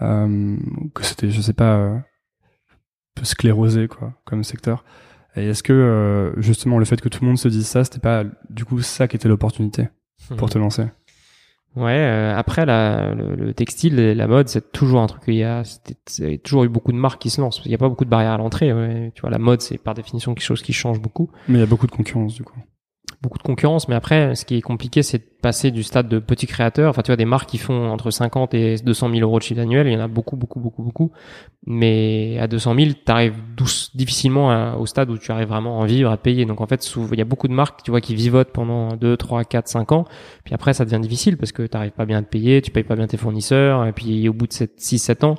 euh, 0.00 0.56
que 0.94 1.04
c'était, 1.04 1.30
je 1.30 1.40
sais 1.40 1.52
pas, 1.52 1.76
euh, 1.76 1.98
peu 3.14 3.24
sclérosé 3.24 3.86
quoi, 3.88 4.14
comme 4.24 4.44
secteur? 4.44 4.84
Et 5.36 5.48
est-ce 5.48 5.62
que 5.62 5.72
euh, 5.72 6.40
justement 6.40 6.78
le 6.78 6.84
fait 6.84 7.00
que 7.00 7.08
tout 7.08 7.20
le 7.22 7.28
monde 7.28 7.38
se 7.38 7.48
dise 7.48 7.66
ça, 7.66 7.84
c'était 7.84 8.00
pas 8.00 8.24
du 8.50 8.64
coup 8.64 8.80
ça 8.80 9.08
qui 9.08 9.16
était 9.16 9.28
l'opportunité 9.28 9.88
pour 10.36 10.50
te 10.50 10.58
lancer? 10.58 10.84
Ouais. 11.74 11.96
Euh, 11.96 12.36
après, 12.36 12.66
la, 12.66 13.14
le, 13.14 13.54
textile, 13.54 13.96
la 13.96 14.26
mode, 14.26 14.48
c'est 14.48 14.72
toujours 14.72 15.00
un 15.00 15.06
truc. 15.06 15.22
Il 15.26 15.34
y 15.36 15.42
a, 15.42 15.60
a 15.60 16.38
toujours 16.44 16.64
eu 16.64 16.68
beaucoup 16.68 16.92
de 16.92 16.98
marques 16.98 17.22
qui 17.22 17.30
se 17.30 17.40
lancent. 17.40 17.62
Il 17.64 17.70
n'y 17.70 17.74
a 17.74 17.78
pas 17.78 17.88
beaucoup 17.88 18.04
de 18.04 18.10
barrières 18.10 18.32
à 18.32 18.38
l'entrée. 18.38 18.74
Ouais. 18.74 19.10
Tu 19.14 19.22
vois, 19.22 19.30
la 19.30 19.38
mode, 19.38 19.62
c'est 19.62 19.78
par 19.78 19.94
définition 19.94 20.34
quelque 20.34 20.44
chose 20.44 20.60
qui 20.60 20.74
change 20.74 21.00
beaucoup. 21.00 21.30
Mais 21.48 21.56
il 21.56 21.60
y 21.60 21.64
a 21.64 21.66
beaucoup 21.66 21.86
de 21.86 21.92
concurrence 21.92 22.34
du 22.34 22.44
coup 22.44 22.58
beaucoup 23.22 23.38
de 23.38 23.42
concurrence, 23.42 23.88
mais 23.88 23.94
après, 23.94 24.34
ce 24.34 24.44
qui 24.44 24.56
est 24.56 24.62
compliqué, 24.62 25.02
c'est 25.02 25.31
passé 25.42 25.70
du 25.70 25.82
stade 25.82 26.08
de 26.08 26.18
petit 26.18 26.46
créateur. 26.46 26.88
Enfin, 26.88 27.02
tu 27.02 27.10
vois, 27.10 27.16
des 27.16 27.26
marques 27.26 27.50
qui 27.50 27.58
font 27.58 27.90
entre 27.90 28.10
50 28.10 28.54
et 28.54 28.76
200 28.76 29.10
000 29.10 29.20
euros 29.20 29.38
de 29.38 29.42
chiffre 29.42 29.60
annuel. 29.60 29.88
Il 29.88 29.92
y 29.92 29.96
en 29.96 30.00
a 30.00 30.08
beaucoup, 30.08 30.36
beaucoup, 30.36 30.60
beaucoup, 30.60 30.82
beaucoup. 30.82 31.12
Mais 31.66 32.38
à 32.40 32.46
200 32.46 32.74
000, 32.74 32.90
tu 33.04 33.12
arrives 33.12 33.34
difficilement 33.94 34.78
au 34.78 34.86
stade 34.86 35.10
où 35.10 35.18
tu 35.18 35.30
arrives 35.32 35.48
vraiment 35.48 35.80
à 35.80 35.82
en 35.82 35.84
vivre, 35.84 36.10
à 36.10 36.16
payer. 36.16 36.46
Donc, 36.46 36.60
en 36.60 36.66
fait, 36.66 36.88
il 37.12 37.18
y 37.18 37.20
a 37.20 37.26
beaucoup 37.26 37.48
de 37.48 37.52
marques, 37.52 37.82
tu 37.82 37.90
vois, 37.90 38.00
qui 38.00 38.14
vivotent 38.14 38.52
pendant 38.52 38.96
2, 38.96 39.16
3, 39.16 39.44
4, 39.44 39.68
5 39.68 39.92
ans. 39.92 40.04
Puis 40.44 40.54
après, 40.54 40.72
ça 40.72 40.84
devient 40.84 41.00
difficile 41.00 41.36
parce 41.36 41.52
que 41.52 41.62
tu 41.64 41.76
n'arrives 41.76 41.92
pas 41.92 42.06
bien 42.06 42.18
à 42.18 42.22
te 42.22 42.28
payer, 42.28 42.62
tu 42.62 42.70
payes 42.70 42.84
pas 42.84 42.96
bien 42.96 43.06
tes 43.06 43.16
fournisseurs. 43.16 43.84
Et 43.84 43.92
puis, 43.92 44.28
au 44.28 44.32
bout 44.32 44.46
de 44.46 44.52
6, 44.52 44.98
7 44.98 45.24
ans, 45.24 45.34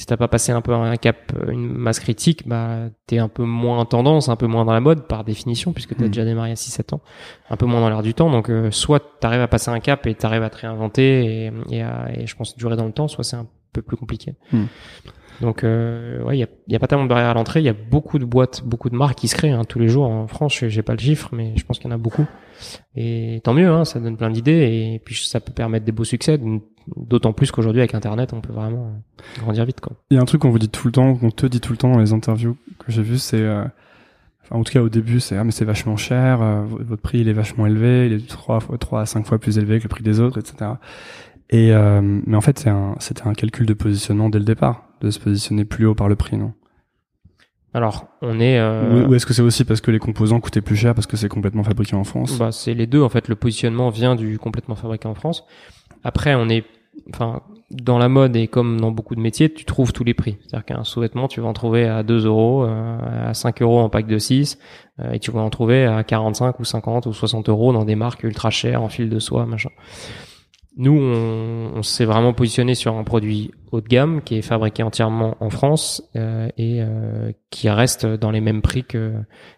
si 0.00 0.06
t'as 0.06 0.16
pas 0.16 0.28
passé 0.28 0.50
un 0.50 0.62
peu 0.62 0.72
un 0.72 0.96
cap, 0.96 1.32
une 1.50 1.66
masse 1.66 2.00
critique, 2.00 2.48
bah 2.48 2.88
t'es 3.06 3.18
un 3.18 3.28
peu 3.28 3.44
moins 3.44 3.80
en 3.80 3.84
tendance, 3.84 4.30
un 4.30 4.36
peu 4.36 4.46
moins 4.46 4.64
dans 4.64 4.72
la 4.72 4.80
mode 4.80 5.06
par 5.06 5.24
définition, 5.24 5.74
puisque 5.74 5.94
t'as 5.94 6.04
as 6.04 6.06
hmm. 6.06 6.10
déjà 6.10 6.24
démarré 6.24 6.52
à 6.52 6.54
6-7 6.54 6.94
ans, 6.94 7.02
un 7.50 7.56
peu 7.56 7.66
moins 7.66 7.80
dans 7.80 7.90
l'air 7.90 8.02
du 8.02 8.14
temps. 8.14 8.30
Donc 8.30 8.48
euh, 8.48 8.70
soit 8.70 9.20
t'arrives 9.20 9.39
à 9.42 9.48
passer 9.48 9.70
un 9.70 9.80
cap 9.80 10.06
et 10.06 10.14
t'arrives 10.14 10.42
à 10.42 10.50
te 10.50 10.58
réinventer 10.58 11.46
et, 11.46 11.52
et, 11.70 11.82
à, 11.82 12.08
et 12.14 12.26
je 12.26 12.36
pense 12.36 12.56
durer 12.56 12.76
dans 12.76 12.86
le 12.86 12.92
temps, 12.92 13.08
soit 13.08 13.24
c'est 13.24 13.36
un 13.36 13.46
peu 13.72 13.82
plus 13.82 13.96
compliqué. 13.96 14.34
Hmm. 14.52 14.64
Donc 15.40 15.64
euh, 15.64 16.22
ouais, 16.22 16.36
il 16.36 16.40
y 16.40 16.42
a, 16.42 16.48
y 16.68 16.76
a, 16.76 16.78
pas 16.78 16.86
tellement 16.86 17.04
de 17.04 17.08
barrières 17.08 17.30
à 17.30 17.34
l'entrée. 17.34 17.60
Il 17.60 17.66
y 17.66 17.70
a 17.70 17.74
beaucoup 17.74 18.18
de 18.18 18.24
boîtes, 18.24 18.62
beaucoup 18.64 18.90
de 18.90 18.96
marques 18.96 19.18
qui 19.18 19.28
se 19.28 19.34
créent 19.34 19.50
hein, 19.50 19.64
tous 19.64 19.78
les 19.78 19.88
jours 19.88 20.04
en 20.04 20.26
France. 20.26 20.62
J'ai 20.66 20.82
pas 20.82 20.92
le 20.92 20.98
chiffre, 20.98 21.30
mais 21.32 21.54
je 21.56 21.64
pense 21.64 21.78
qu'il 21.78 21.88
y 21.88 21.92
en 21.92 21.94
a 21.94 21.98
beaucoup. 21.98 22.26
Et 22.94 23.40
tant 23.42 23.54
mieux, 23.54 23.68
hein, 23.68 23.84
ça 23.86 24.00
donne 24.00 24.18
plein 24.18 24.30
d'idées 24.30 24.92
et 24.94 25.00
puis 25.02 25.14
ça 25.14 25.40
peut 25.40 25.52
permettre 25.52 25.86
des 25.86 25.92
beaux 25.92 26.04
succès. 26.04 26.38
D'autant 26.96 27.32
plus 27.32 27.50
qu'aujourd'hui 27.50 27.80
avec 27.80 27.94
Internet, 27.94 28.32
on 28.34 28.40
peut 28.40 28.52
vraiment 28.52 28.92
grandir 29.38 29.64
vite. 29.64 29.80
Quoi. 29.80 29.96
Il 30.10 30.16
y 30.16 30.18
a 30.18 30.22
un 30.22 30.26
truc 30.26 30.42
qu'on 30.42 30.50
vous 30.50 30.58
dit 30.58 30.68
tout 30.68 30.86
le 30.86 30.92
temps, 30.92 31.14
qu'on 31.14 31.30
te 31.30 31.46
dit 31.46 31.60
tout 31.60 31.72
le 31.72 31.78
temps 31.78 31.90
dans 31.90 32.00
les 32.00 32.12
interviews 32.12 32.56
que 32.78 32.92
j'ai 32.92 33.02
vues, 33.02 33.18
c'est, 33.18 33.40
euh, 33.40 33.64
en 34.50 34.62
tout 34.62 34.72
cas 34.72 34.82
au 34.82 34.88
début, 34.88 35.20
c'est 35.20 35.36
ah 35.36 35.44
mais 35.44 35.52
c'est 35.52 35.64
vachement 35.64 35.96
cher, 35.96 36.42
euh, 36.42 36.62
votre 36.64 37.02
prix 37.02 37.20
il 37.20 37.28
est 37.28 37.32
vachement 37.32 37.66
élevé, 37.66 38.06
il 38.06 38.12
est 38.14 38.28
trois 38.28 38.60
fois, 38.60 38.78
trois 38.78 39.02
à 39.02 39.06
cinq 39.06 39.26
fois 39.26 39.38
plus 39.38 39.58
élevé 39.58 39.78
que 39.78 39.84
le 39.84 39.88
prix 39.88 40.02
des 40.02 40.20
autres, 40.20 40.38
etc. 40.38 40.72
Et 41.50 41.72
euh, 41.72 42.00
mais 42.02 42.36
en 42.36 42.40
fait, 42.40 42.58
c'est 42.58 42.70
un, 42.70 42.96
c'était 42.98 43.26
un 43.26 43.34
calcul 43.34 43.66
de 43.66 43.74
positionnement 43.74 44.28
dès 44.28 44.38
le 44.38 44.44
départ, 44.44 44.84
de 45.00 45.10
se 45.10 45.18
positionner 45.18 45.64
plus 45.64 45.86
haut 45.86 45.94
par 45.94 46.08
le 46.08 46.16
prix, 46.16 46.36
non? 46.36 46.52
Alors, 47.72 48.08
on 48.20 48.40
est. 48.40 48.58
Euh... 48.58 49.06
Ou, 49.06 49.14
est-ce 49.14 49.26
que 49.26 49.32
c'est 49.32 49.42
aussi 49.42 49.64
parce 49.64 49.80
que 49.80 49.92
les 49.92 50.00
composants 50.00 50.40
coûtaient 50.40 50.60
plus 50.60 50.76
cher 50.76 50.94
parce 50.94 51.06
que 51.06 51.16
c'est 51.16 51.28
complètement 51.28 51.62
fabriqué 51.62 51.94
en 51.94 52.04
France? 52.04 52.36
Bah, 52.38 52.50
c'est 52.50 52.74
les 52.74 52.86
deux 52.86 53.00
en 53.02 53.08
fait. 53.08 53.28
Le 53.28 53.36
positionnement 53.36 53.90
vient 53.90 54.16
du 54.16 54.38
complètement 54.38 54.74
fabriqué 54.74 55.06
en 55.06 55.14
France. 55.14 55.44
Après, 56.02 56.34
on 56.34 56.48
est 56.48 56.64
enfin, 57.12 57.42
dans 57.70 57.98
la 57.98 58.08
mode 58.08 58.36
et 58.36 58.48
comme 58.48 58.80
dans 58.80 58.90
beaucoup 58.90 59.14
de 59.14 59.20
métiers, 59.20 59.52
tu 59.52 59.64
trouves 59.64 59.92
tous 59.92 60.04
les 60.04 60.14
prix. 60.14 60.36
C'est-à-dire 60.40 60.64
qu'un 60.64 60.84
sous-vêtement, 60.84 61.28
tu 61.28 61.40
vas 61.40 61.48
en 61.48 61.52
trouver 61.52 61.86
à 61.86 62.02
2 62.02 62.26
euros, 62.26 62.64
euh, 62.64 63.28
à 63.30 63.34
5 63.34 63.62
euros 63.62 63.80
en 63.80 63.88
pack 63.88 64.06
de 64.06 64.18
6, 64.18 64.58
euh, 64.98 65.12
et 65.12 65.18
tu 65.18 65.30
vas 65.30 65.40
en 65.40 65.50
trouver 65.50 65.86
à 65.86 66.02
45 66.02 66.58
ou 66.58 66.64
50 66.64 67.06
ou 67.06 67.12
60 67.12 67.48
euros 67.48 67.72
dans 67.72 67.84
des 67.84 67.94
marques 67.94 68.24
ultra 68.24 68.50
chères 68.50 68.82
en 68.82 68.88
fil 68.88 69.08
de 69.08 69.18
soie, 69.18 69.46
machin. 69.46 69.70
Nous, 70.82 70.98
on, 70.98 71.72
on 71.76 71.82
s'est 71.82 72.06
vraiment 72.06 72.32
positionné 72.32 72.74
sur 72.74 72.96
un 72.96 73.04
produit 73.04 73.50
haut 73.70 73.82
de 73.82 73.86
gamme 73.86 74.22
qui 74.22 74.36
est 74.36 74.42
fabriqué 74.42 74.82
entièrement 74.82 75.36
en 75.40 75.50
France 75.50 76.02
euh, 76.16 76.48
et 76.56 76.80
euh, 76.80 77.32
qui 77.50 77.68
reste 77.68 78.06
dans 78.06 78.30
les 78.30 78.40
mêmes 78.40 78.62
prix 78.62 78.84
que 78.84 79.12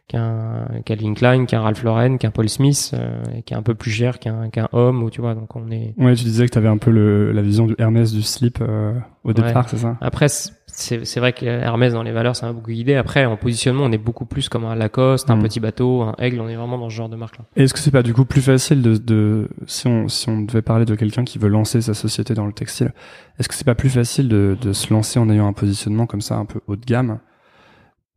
qu'un 0.08 0.66
Calvin 0.85 1.14
Klein, 1.14 1.46
qu'un 1.46 1.61
Ralph 1.61 1.85
Lauren, 1.85 2.16
qu'un 2.18 2.32
Paul 2.32 2.48
Smith, 2.48 2.90
euh, 2.94 3.22
qui 3.46 3.54
est 3.54 3.56
un 3.56 3.62
peu 3.62 3.74
plus 3.74 3.92
cher 3.92 4.18
qu'un 4.18 4.50
qu'un 4.50 4.68
homme 4.72 5.04
ou 5.04 5.11
tu 5.11 5.20
vois. 5.20 5.37
Donc 5.37 5.54
on 5.54 5.70
est. 5.70 5.94
Ouais, 5.96 6.14
tu 6.16 6.24
disais 6.24 6.44
que 6.46 6.50
tu 6.50 6.58
avais 6.58 6.68
un 6.68 6.78
peu 6.78 6.90
le, 6.90 7.30
la 7.30 7.42
vision 7.42 7.66
du 7.66 7.76
Hermès 7.78 8.12
du 8.12 8.22
slip 8.22 8.58
euh, 8.61 8.92
au 9.22 9.32
départ, 9.32 9.68
c'est 9.68 9.78
ça? 9.78 9.96
Après, 10.00 10.26
c'est 10.74 11.20
vrai 11.20 11.32
que 11.32 11.44
Hermès 11.44 11.92
dans 11.92 12.02
les 12.02 12.12
valeurs, 12.12 12.35
ça 12.35 12.46
m'a 12.46 12.52
beaucoup 12.52 12.70
guidé. 12.70 12.94
Après, 12.94 13.26
en 13.26 13.37
positionnement, 13.37 13.85
on 13.85 13.92
est 13.92 13.98
beaucoup 13.98 14.24
plus 14.24 14.48
comme 14.48 14.64
un 14.64 14.74
Lacoste, 14.74 15.30
un 15.30 15.37
mm. 15.37 15.42
petit 15.42 15.61
bateau, 15.61 16.02
un 16.02 16.14
Aigle. 16.18 16.40
On 16.40 16.48
est 16.48 16.56
vraiment 16.56 16.78
dans 16.78 16.88
ce 16.88 16.94
genre 16.94 17.08
de 17.08 17.16
marque-là. 17.16 17.44
Est-ce 17.56 17.74
que 17.74 17.78
c'est 17.78 17.90
pas 17.90 18.02
du 18.02 18.14
coup 18.14 18.24
plus 18.24 18.40
facile 18.40 18.80
de, 18.80 18.96
de 18.96 19.48
si 19.66 19.87
on 19.87 20.08
si 20.08 20.28
on 20.30 20.40
devait 20.40 20.62
parler 20.62 20.87
de 20.87 20.94
quelqu'un 20.94 21.24
qui 21.24 21.38
veut 21.38 21.48
lancer 21.48 21.82
sa 21.82 21.94
société 21.94 22.35
dans 22.35 22.46
le 22.46 22.52
textile, 22.52 22.92
est-ce 23.38 23.48
que 23.48 23.54
c'est 23.54 23.64
pas 23.64 23.74
plus 23.74 23.90
facile 23.90 24.28
de, 24.28 24.56
de 24.61 24.72
se 24.72 24.92
lancer 24.92 25.18
en 25.18 25.28
ayant 25.28 25.46
un 25.46 25.52
positionnement 25.52 26.06
comme 26.06 26.22
ça 26.22 26.37
un 26.37 26.46
peu 26.46 26.61
haut 26.66 26.76
de 26.76 26.85
gamme 26.85 27.20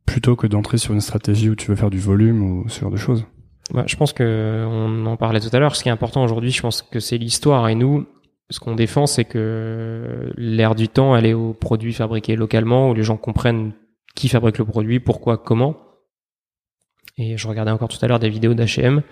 plutôt 0.06 0.36
que 0.36 0.46
d'entrer 0.46 0.78
sur 0.78 0.94
une 0.94 1.00
stratégie 1.00 1.50
où 1.50 1.56
tu 1.56 1.68
veux 1.68 1.76
faire 1.76 1.90
du 1.90 1.98
volume 1.98 2.42
ou 2.42 2.68
ce 2.68 2.80
genre 2.80 2.90
de 2.90 2.96
choses? 2.96 3.26
Bah, 3.74 3.84
Je 3.86 3.96
pense 3.96 4.12
que 4.12 4.64
on 4.68 5.04
en 5.06 5.16
parlait 5.16 5.40
tout 5.40 5.50
à 5.52 5.58
l'heure. 5.58 5.76
Ce 5.76 5.82
qui 5.82 5.88
est 5.88 5.92
important 5.92 6.22
aujourd'hui, 6.22 6.50
je 6.50 6.62
pense 6.62 6.82
que 6.82 7.00
c'est 7.00 7.18
l'histoire. 7.18 7.68
Et 7.68 7.74
nous, 7.74 8.06
ce 8.50 8.60
qu'on 8.60 8.74
défend, 8.74 9.06
c'est 9.06 9.24
que 9.24 10.32
l'ère 10.36 10.74
du 10.74 10.88
temps, 10.88 11.16
elle 11.16 11.26
est 11.26 11.34
aux 11.34 11.52
produits 11.52 11.92
fabriqués 11.92 12.36
localement, 12.36 12.90
où 12.90 12.94
les 12.94 13.02
gens 13.02 13.16
comprennent 13.16 13.72
qui 14.14 14.28
fabrique 14.28 14.58
le 14.58 14.64
produit, 14.64 15.00
pourquoi, 15.00 15.36
comment. 15.36 15.76
Et 17.18 17.38
je 17.38 17.48
regardais 17.48 17.70
encore 17.70 17.88
tout 17.88 17.98
à 18.02 18.08
l'heure 18.08 18.18
des 18.18 18.28
vidéos 18.28 18.52
d'H&M 18.52 19.02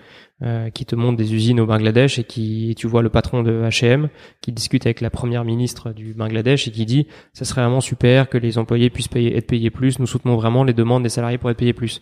euh, 0.43 0.69
qui 0.69 0.85
te 0.85 0.95
montrent 0.95 1.17
des 1.17 1.33
usines 1.33 1.59
au 1.59 1.65
Bangladesh 1.65 2.19
et 2.19 2.23
qui 2.23 2.75
tu 2.77 2.85
vois 2.85 3.01
le 3.01 3.09
patron 3.09 3.41
de 3.41 3.63
H&M 3.63 4.09
qui 4.41 4.51
discute 4.51 4.85
avec 4.85 5.01
la 5.01 5.09
première 5.09 5.43
ministre 5.43 5.91
du 5.91 6.13
Bangladesh 6.13 6.67
et 6.67 6.71
qui 6.71 6.85
dit 6.85 7.07
ça 7.33 7.45
serait 7.45 7.61
vraiment 7.61 7.81
super 7.81 8.29
que 8.29 8.37
les 8.37 8.59
employés 8.59 8.91
puissent 8.91 9.09
être 9.15 9.47
payés 9.47 9.71
plus. 9.71 9.97
Nous 9.97 10.05
soutenons 10.05 10.35
vraiment 10.35 10.63
les 10.63 10.73
demandes 10.73 11.01
des 11.01 11.09
salariés 11.09 11.39
pour 11.39 11.49
être 11.49 11.57
payés 11.57 11.73
plus. 11.73 11.99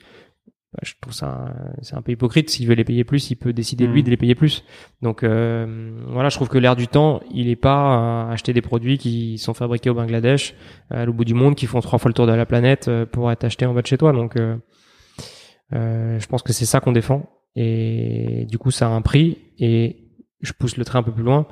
Bah, 0.74 0.80
je 0.82 0.94
trouve 1.00 1.14
ça 1.14 1.54
c'est 1.82 1.96
un 1.96 2.02
peu 2.02 2.12
hypocrite. 2.12 2.50
S'il 2.50 2.68
veut 2.68 2.74
les 2.74 2.84
payer 2.84 3.04
plus, 3.04 3.30
il 3.30 3.36
peut 3.36 3.54
décider 3.54 3.86
lui 3.86 4.02
hmm. 4.02 4.06
de 4.06 4.10
les 4.10 4.18
payer 4.18 4.36
plus. 4.36 4.64
Donc 5.02 5.24
euh, 5.24 5.92
voilà, 6.08 6.30
je 6.30 6.36
trouve 6.36 6.50
que 6.50 6.58
l'air 6.58 6.76
du 6.76 6.88
temps, 6.88 7.22
il 7.32 7.48
est 7.50 7.56
pas 7.56 8.26
à 8.26 8.32
acheter 8.32 8.54
des 8.54 8.62
produits 8.62 8.98
qui 8.98 9.38
sont 9.38 9.54
fabriqués 9.54 9.90
au 9.90 9.94
Bangladesh, 9.94 10.56
à 10.90 11.06
l'autre 11.06 11.18
bout 11.18 11.26
du 11.26 11.36
monde, 11.36 11.56
qui 11.56 11.68
font 11.68 11.80
trois 11.82 12.00
fois 12.00 12.10
le 12.10 12.14
tour 12.14 12.28
de 12.28 12.34
la 12.34 12.46
planète 12.46 12.88
euh, 12.88 13.06
pour 13.06 13.32
être 13.32 13.44
achetés 13.44 13.66
en 13.66 13.74
bas 13.74 13.82
de 13.82 13.88
chez 13.88 13.98
toi. 13.98 14.14
Donc 14.14 14.36
euh, 14.38 14.58
je 15.72 16.26
pense 16.28 16.42
que 16.42 16.54
c'est 16.54 16.66
ça 16.66 16.80
qu'on 16.80 16.92
défend. 16.92 17.30
Et 17.56 18.46
du 18.50 18.58
coup, 18.58 18.72
ça 18.72 18.88
a 18.88 18.90
un 18.90 19.02
prix. 19.02 19.38
Et 19.60 20.10
je 20.42 20.54
pousse 20.54 20.78
le 20.78 20.86
trait 20.86 21.00
un 21.00 21.04
peu 21.04 21.12
plus 21.12 21.24
loin. 21.24 21.48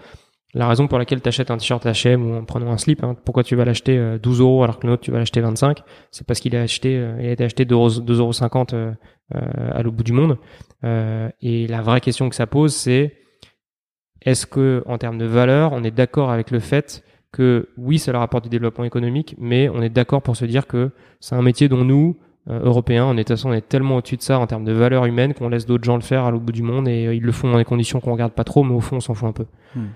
La 0.54 0.68
raison 0.68 0.88
pour 0.88 0.98
laquelle 0.98 1.22
tu 1.22 1.28
achètes 1.30 1.50
un 1.50 1.58
t-shirt 1.58 1.86
H&M 1.86 2.26
ou 2.26 2.36
en 2.36 2.44
prenant 2.44 2.72
un 2.72 2.78
slip, 2.78 3.04
hein, 3.04 3.16
pourquoi 3.26 3.44
tu 3.44 3.56
vas 3.56 3.64
l'acheter 3.64 3.98
12 4.22 4.40
euh, 4.40 4.44
euros 4.44 4.64
alors 4.64 4.80
que 4.80 4.88
l'autre 4.88 5.02
tu 5.02 5.12
vas 5.12 5.20
l'acheter 5.20 5.40
25, 5.40 5.82
c'est 6.12 6.28
parce 6.28 6.40
qu'il 6.40 6.56
a 6.56 6.62
acheté, 6.62 6.98
euh, 6.98 7.16
il 7.22 7.28
a 7.28 7.32
été 7.32 7.44
acheté 7.44 7.64
2,50 7.66 8.12
euros 8.12 8.32
euh, 8.76 8.94
à 9.74 9.82
l'autre 9.82 9.96
bout 9.96 10.04
du 10.04 10.14
monde. 10.14 10.38
et 10.84 11.68
la 11.68 11.82
vraie 11.82 12.02
question 12.02 12.30
que 12.30 12.36
ça 12.36 12.48
pose, 12.48 12.74
c'est 12.74 13.18
est-ce 14.24 14.46
que 14.46 14.84
en 14.86 14.98
termes 14.98 15.18
de 15.18 15.26
valeur, 15.26 15.72
on 15.72 15.84
est 15.84 15.92
d'accord 15.92 16.32
avec 16.32 16.52
le 16.52 16.60
fait 16.60 17.04
que 17.32 17.70
oui, 17.78 17.98
ça 17.98 18.12
leur 18.12 18.22
apporte 18.22 18.44
du 18.44 18.50
développement 18.50 18.84
économique, 18.84 19.36
mais 19.38 19.70
on 19.70 19.82
est 19.82 19.90
d'accord 19.90 20.22
pour 20.22 20.36
se 20.36 20.44
dire 20.44 20.68
que 20.68 20.92
c'est 21.22 21.36
un 21.36 21.42
métier 21.42 21.70
dont 21.70 21.86
nous, 21.86 22.18
euh, 22.50 22.60
européen. 22.64 23.06
On 23.06 23.18
est, 23.18 23.30
de 23.30 23.36
toute 23.36 23.70
tellement 23.70 23.98
au-dessus 23.98 24.18
de 24.18 24.24
ça 24.24 24.40
en 24.40 24.48
termes 24.48 24.64
de 24.64 24.72
valeur 24.72 25.06
humaine 25.06 25.36
qu'on 25.36 25.48
laisse 25.48 25.68
d'autres 25.68 25.84
gens 25.84 25.96
le 25.96 26.02
faire 26.02 26.26
à 26.26 26.32
l'autre 26.32 26.44
bout 26.44 26.52
du 26.52 26.64
monde 26.64 26.88
et 26.88 27.04
ils 27.16 27.22
le 27.22 27.32
font 27.32 27.52
dans 27.52 27.58
des 27.58 27.66
conditions 27.66 28.00
qu'on 28.00 28.14
regarde 28.14 28.34
pas 28.34 28.44
trop, 28.44 28.64
mais 28.64 28.74
au 28.74 28.80
fond, 28.80 28.96
on 28.96 29.00
s'en 29.00 29.14
fout 29.14 29.30
un 29.30 29.32
peu. 29.32 29.46
Hmm. 29.76 29.90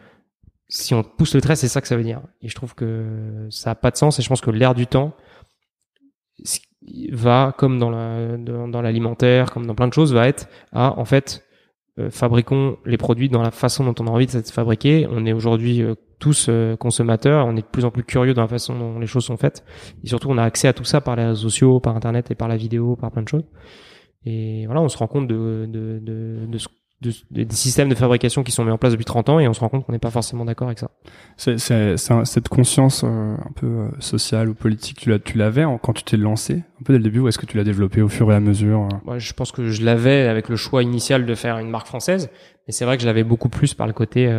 Si 0.67 0.93
on 0.93 1.03
pousse 1.03 1.35
le 1.35 1.41
trait, 1.41 1.55
c'est 1.55 1.67
ça 1.67 1.81
que 1.81 1.87
ça 1.87 1.95
veut 1.95 2.03
dire. 2.03 2.21
Et 2.41 2.49
je 2.49 2.55
trouve 2.55 2.73
que 2.75 3.47
ça 3.49 3.71
a 3.71 3.75
pas 3.75 3.91
de 3.91 3.97
sens 3.97 4.19
et 4.19 4.21
je 4.21 4.29
pense 4.29 4.41
que 4.41 4.51
l'air 4.51 4.73
du 4.73 4.87
temps 4.87 5.15
va, 7.11 7.53
comme 7.57 7.79
dans 7.79 7.89
la, 7.89 8.37
dans 8.37 8.81
l'alimentaire, 8.81 9.51
comme 9.51 9.65
dans 9.65 9.75
plein 9.75 9.87
de 9.87 9.93
choses, 9.93 10.13
va 10.13 10.27
être 10.27 10.47
à, 10.71 10.97
en 10.99 11.05
fait, 11.05 11.45
euh, 11.97 12.09
fabriquons 12.09 12.77
les 12.85 12.97
produits 12.97 13.29
dans 13.29 13.41
la 13.41 13.51
façon 13.51 13.85
dont 13.85 13.95
on 14.03 14.07
a 14.07 14.11
envie 14.11 14.25
de 14.25 14.31
se 14.31 14.51
fabriquer. 14.51 15.07
On 15.09 15.25
est 15.25 15.33
aujourd'hui 15.33 15.81
euh, 15.81 15.95
tous 16.19 16.47
euh, 16.49 16.75
consommateurs, 16.75 17.45
on 17.45 17.55
est 17.55 17.61
de 17.61 17.67
plus 17.67 17.85
en 17.85 17.91
plus 17.91 18.03
curieux 18.03 18.33
dans 18.33 18.41
la 18.41 18.47
façon 18.47 18.77
dont 18.77 18.99
les 18.99 19.07
choses 19.07 19.25
sont 19.25 19.37
faites. 19.37 19.63
Et 20.03 20.07
surtout, 20.07 20.29
on 20.29 20.37
a 20.37 20.43
accès 20.43 20.67
à 20.67 20.73
tout 20.73 20.83
ça 20.83 20.99
par 20.99 21.15
les 21.15 21.25
réseaux 21.25 21.49
sociaux, 21.49 21.79
par 21.79 21.95
Internet 21.95 22.31
et 22.31 22.35
par 22.35 22.47
la 22.47 22.57
vidéo, 22.57 22.95
par 22.95 23.11
plein 23.11 23.23
de 23.23 23.29
choses. 23.29 23.45
Et 24.25 24.65
voilà, 24.65 24.81
on 24.81 24.89
se 24.89 24.97
rend 24.97 25.07
compte 25.07 25.27
de, 25.27 25.67
de, 25.69 25.99
de, 26.01 26.45
de 26.47 26.57
ce 26.57 26.67
des 27.31 27.47
systèmes 27.51 27.89
de 27.89 27.95
fabrication 27.95 28.43
qui 28.43 28.51
sont 28.51 28.63
mis 28.63 28.71
en 28.71 28.77
place 28.77 28.91
depuis 28.91 29.05
30 29.05 29.29
ans 29.29 29.39
et 29.39 29.47
on 29.47 29.53
se 29.53 29.59
rend 29.59 29.69
compte 29.69 29.85
qu'on 29.85 29.91
n'est 29.91 29.99
pas 29.99 30.11
forcément 30.11 30.45
d'accord 30.45 30.67
avec 30.67 30.79
ça. 30.79 30.89
C'est, 31.37 31.57
cette 31.97 32.49
conscience 32.49 33.03
euh, 33.03 33.35
un 33.35 33.51
peu 33.55 33.67
euh, 33.67 33.89
sociale 33.99 34.49
ou 34.49 34.53
politique, 34.53 34.99
tu, 34.99 35.19
tu 35.19 35.37
l'avais 35.37 35.63
quand 35.81 35.93
tu 35.93 36.03
t'es 36.03 36.17
lancé 36.17 36.63
un 36.79 36.83
peu 36.83 36.93
dès 36.93 36.99
le 36.99 37.03
début 37.03 37.19
ou 37.19 37.27
est-ce 37.27 37.39
que 37.39 37.45
tu 37.45 37.57
l'as 37.57 37.63
développé 37.63 38.01
au 38.01 38.09
fur 38.09 38.31
et 38.31 38.35
à 38.35 38.39
mesure 38.39 38.87
euh? 39.07 39.19
Je 39.19 39.33
pense 39.33 39.51
que 39.51 39.69
je 39.69 39.83
l'avais 39.83 40.27
avec 40.27 40.49
le 40.49 40.55
choix 40.55 40.83
initial 40.83 41.25
de 41.25 41.35
faire 41.35 41.57
une 41.57 41.69
marque 41.69 41.87
française, 41.87 42.29
mais 42.67 42.73
c'est 42.73 42.85
vrai 42.85 42.97
que 42.97 43.01
je 43.01 43.07
l'avais 43.07 43.23
beaucoup 43.23 43.49
plus 43.49 43.73
par 43.73 43.87
le 43.87 43.93
côté 43.93 44.31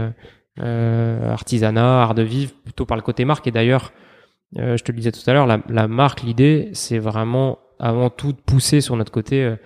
euh, 0.61 1.31
artisanat, 1.31 2.03
art 2.03 2.15
de 2.15 2.23
vivre, 2.23 2.53
plutôt 2.65 2.87
par 2.87 2.97
le 2.97 3.03
côté 3.03 3.25
marque. 3.25 3.47
Et 3.47 3.51
d'ailleurs, 3.51 3.93
je 4.55 4.83
te 4.83 4.93
le 4.93 4.97
disais 4.97 5.13
tout 5.13 5.29
à 5.29 5.33
l'heure, 5.33 5.47
la, 5.47 5.61
la 5.69 5.89
marque, 5.89 6.23
l'idée, 6.23 6.71
c'est 6.73 6.99
vraiment 6.99 7.59
avant 7.79 8.11
tout 8.11 8.33
de 8.33 8.39
pousser 8.39 8.81
sur 8.81 8.97
notre 8.97 9.13
côté 9.13 9.43
euh, 9.45 9.57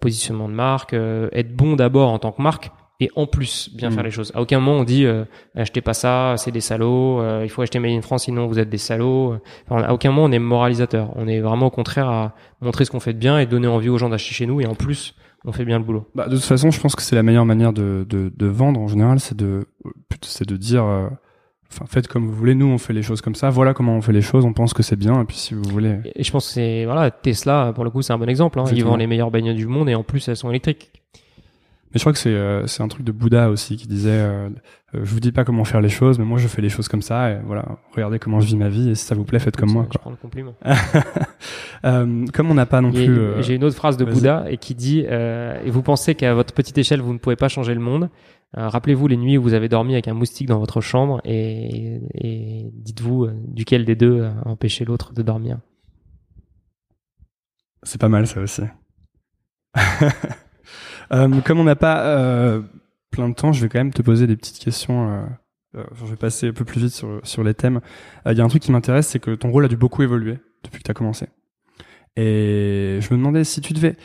positionnement 0.00 0.48
de 0.48 0.54
marque, 0.54 0.94
euh, 0.94 1.28
être 1.32 1.54
bon 1.54 1.76
d'abord 1.76 2.10
en 2.10 2.18
tant 2.18 2.32
que 2.32 2.42
marque 2.42 2.70
et 2.98 3.10
en 3.16 3.26
plus 3.26 3.70
bien 3.74 3.88
mm. 3.88 3.92
faire 3.92 4.02
les 4.02 4.10
choses. 4.10 4.32
À 4.34 4.42
aucun 4.42 4.60
moment 4.60 4.78
on 4.78 4.84
dit 4.84 5.06
euh, 5.06 5.24
achetez 5.54 5.80
pas 5.80 5.94
ça, 5.94 6.34
c'est 6.36 6.50
des 6.50 6.60
salauds, 6.60 7.22
il 7.42 7.48
faut 7.48 7.62
acheter 7.62 7.78
Made 7.78 7.92
in 7.92 8.02
France 8.02 8.24
sinon 8.24 8.46
vous 8.46 8.58
êtes 8.58 8.68
des 8.68 8.78
salauds. 8.78 9.36
Enfin, 9.68 9.82
à 9.82 9.92
aucun 9.92 10.10
moment 10.10 10.24
on 10.24 10.32
est 10.32 10.38
moralisateur. 10.38 11.10
On 11.16 11.26
est 11.26 11.40
vraiment 11.40 11.66
au 11.66 11.70
contraire 11.70 12.08
à 12.08 12.34
montrer 12.60 12.84
ce 12.84 12.90
qu'on 12.90 13.00
fait 13.00 13.14
de 13.14 13.18
bien 13.18 13.38
et 13.38 13.46
donner 13.46 13.68
envie 13.68 13.88
aux 13.88 13.98
gens 13.98 14.08
d'acheter 14.08 14.34
chez 14.34 14.46
nous 14.46 14.60
et 14.60 14.66
en 14.66 14.74
plus 14.74 15.14
on 15.44 15.52
fait 15.52 15.64
bien 15.64 15.78
le 15.78 15.84
boulot. 15.84 16.06
Bah, 16.14 16.28
de 16.28 16.34
toute 16.36 16.44
façon, 16.44 16.70
je 16.70 16.78
pense 16.78 16.94
que 16.94 17.00
c'est 17.00 17.16
la 17.16 17.22
meilleure 17.22 17.46
manière 17.46 17.72
de, 17.72 18.04
de, 18.06 18.30
de 18.36 18.46
vendre 18.46 18.78
en 18.78 18.88
général, 18.88 19.20
c'est 19.20 19.36
de 19.36 19.66
c'est 20.22 20.46
de 20.46 20.56
dire 20.56 20.84
Enfin, 21.72 21.84
faites 21.88 22.08
comme 22.08 22.26
vous 22.26 22.34
voulez. 22.34 22.54
Nous, 22.54 22.66
on 22.66 22.78
fait 22.78 22.92
les 22.92 23.02
choses 23.02 23.20
comme 23.20 23.34
ça. 23.34 23.50
Voilà 23.50 23.74
comment 23.74 23.96
on 23.96 24.00
fait 24.00 24.12
les 24.12 24.22
choses. 24.22 24.44
On 24.44 24.52
pense 24.52 24.74
que 24.74 24.82
c'est 24.82 24.96
bien. 24.96 25.20
Et 25.22 25.24
puis, 25.24 25.36
si 25.36 25.54
vous 25.54 25.62
voulez. 25.62 25.98
Et 26.16 26.24
je 26.24 26.30
pense 26.30 26.46
que 26.48 26.52
c'est 26.54 26.84
voilà 26.84 27.10
Tesla 27.10 27.72
pour 27.74 27.84
le 27.84 27.90
coup, 27.90 28.02
c'est 28.02 28.12
un 28.12 28.18
bon 28.18 28.28
exemple. 28.28 28.58
Hein. 28.58 28.64
Ils 28.72 28.84
vendent 28.84 29.00
les 29.00 29.06
meilleures 29.06 29.30
bagnoles 29.30 29.56
du 29.56 29.66
monde 29.66 29.88
et 29.88 29.94
en 29.94 30.02
plus, 30.02 30.26
elles 30.28 30.36
sont 30.36 30.50
électriques. 30.50 30.90
Mais 31.92 31.98
je 31.98 32.04
crois 32.04 32.12
que 32.12 32.20
c'est 32.20 32.30
euh, 32.30 32.66
c'est 32.68 32.84
un 32.84 32.88
truc 32.88 33.04
de 33.04 33.10
Bouddha 33.10 33.50
aussi 33.50 33.76
qui 33.76 33.88
disait 33.88 34.10
euh, 34.10 34.48
euh, 34.94 35.00
je 35.02 35.12
vous 35.12 35.18
dis 35.18 35.32
pas 35.32 35.42
comment 35.42 35.64
faire 35.64 35.80
les 35.80 35.88
choses 35.88 36.20
mais 36.20 36.24
moi 36.24 36.38
je 36.38 36.46
fais 36.46 36.62
les 36.62 36.68
choses 36.68 36.86
comme 36.86 37.02
ça 37.02 37.32
et 37.32 37.38
voilà 37.44 37.64
regardez 37.96 38.20
comment 38.20 38.38
je 38.38 38.46
vis 38.46 38.56
ma 38.56 38.68
vie 38.68 38.90
et 38.90 38.94
si 38.94 39.04
ça 39.04 39.16
vous 39.16 39.24
plaît 39.24 39.40
faites 39.40 39.56
comme 39.56 39.72
moi. 39.72 39.88
Je 39.92 39.98
prends 39.98 40.10
le 40.10 40.16
compliment. 40.16 40.54
euh, 41.84 42.26
comme 42.32 42.48
on 42.48 42.54
n'a 42.54 42.66
pas 42.66 42.80
non 42.80 42.92
plus. 42.92 43.42
J'ai 43.42 43.56
une 43.56 43.64
autre 43.64 43.74
phrase 43.74 43.96
de 43.96 44.04
Bouddha 44.04 44.44
et 44.48 44.56
qui 44.56 44.76
dit 44.76 45.00
et 45.00 45.70
vous 45.70 45.82
pensez 45.82 46.14
qu'à 46.14 46.32
votre 46.32 46.54
petite 46.54 46.78
échelle 46.78 47.00
vous 47.00 47.12
ne 47.12 47.18
pouvez 47.18 47.36
pas 47.36 47.48
changer 47.48 47.74
le 47.74 47.80
monde. 47.80 48.08
Rappelez-vous 48.52 49.06
les 49.06 49.16
nuits 49.16 49.38
où 49.38 49.42
vous 49.42 49.54
avez 49.54 49.68
dormi 49.68 49.92
avec 49.92 50.08
un 50.08 50.14
moustique 50.14 50.48
dans 50.48 50.58
votre 50.58 50.80
chambre 50.80 51.20
et, 51.24 52.00
dites-vous 52.72 53.28
duquel 53.46 53.84
des 53.84 53.94
deux 53.94 54.24
a 54.24 54.48
empêché 54.48 54.84
l'autre 54.84 55.12
de 55.12 55.22
dormir. 55.22 55.58
C'est 57.82 58.00
pas 58.00 58.08
mal 58.08 58.26
ça 58.26 58.40
aussi. 58.40 58.62
Euh, 61.12 61.40
comme 61.40 61.58
on 61.58 61.64
n'a 61.64 61.74
pas 61.74 62.06
euh, 62.06 62.62
plein 63.10 63.28
de 63.28 63.34
temps, 63.34 63.52
je 63.52 63.60
vais 63.60 63.68
quand 63.68 63.80
même 63.80 63.92
te 63.92 64.00
poser 64.00 64.28
des 64.28 64.36
petites 64.36 64.60
questions. 64.60 65.10
Euh, 65.10 65.24
euh 65.74 65.84
je 65.96 66.04
vais 66.06 66.14
passer 66.14 66.50
un 66.50 66.52
peu 66.52 66.64
plus 66.64 66.80
vite 66.80 66.92
sur, 66.92 67.20
sur 67.24 67.42
les 67.42 67.52
thèmes. 67.52 67.80
Il 68.26 68.38
y 68.38 68.40
a 68.40 68.44
un 68.44 68.48
truc 68.48 68.62
qui 68.62 68.70
m'intéresse, 68.70 69.08
c'est 69.08 69.18
que 69.18 69.34
ton 69.34 69.50
rôle 69.50 69.64
a 69.64 69.68
dû 69.68 69.76
beaucoup 69.76 70.04
évoluer 70.04 70.38
depuis 70.62 70.78
que 70.78 70.84
tu 70.84 70.90
as 70.92 70.94
commencé. 70.94 71.26
Et 72.14 72.98
je 73.00 73.12
me 73.12 73.18
demandais 73.18 73.42
si 73.42 73.60
tu 73.60 73.72
devais... 73.72 73.96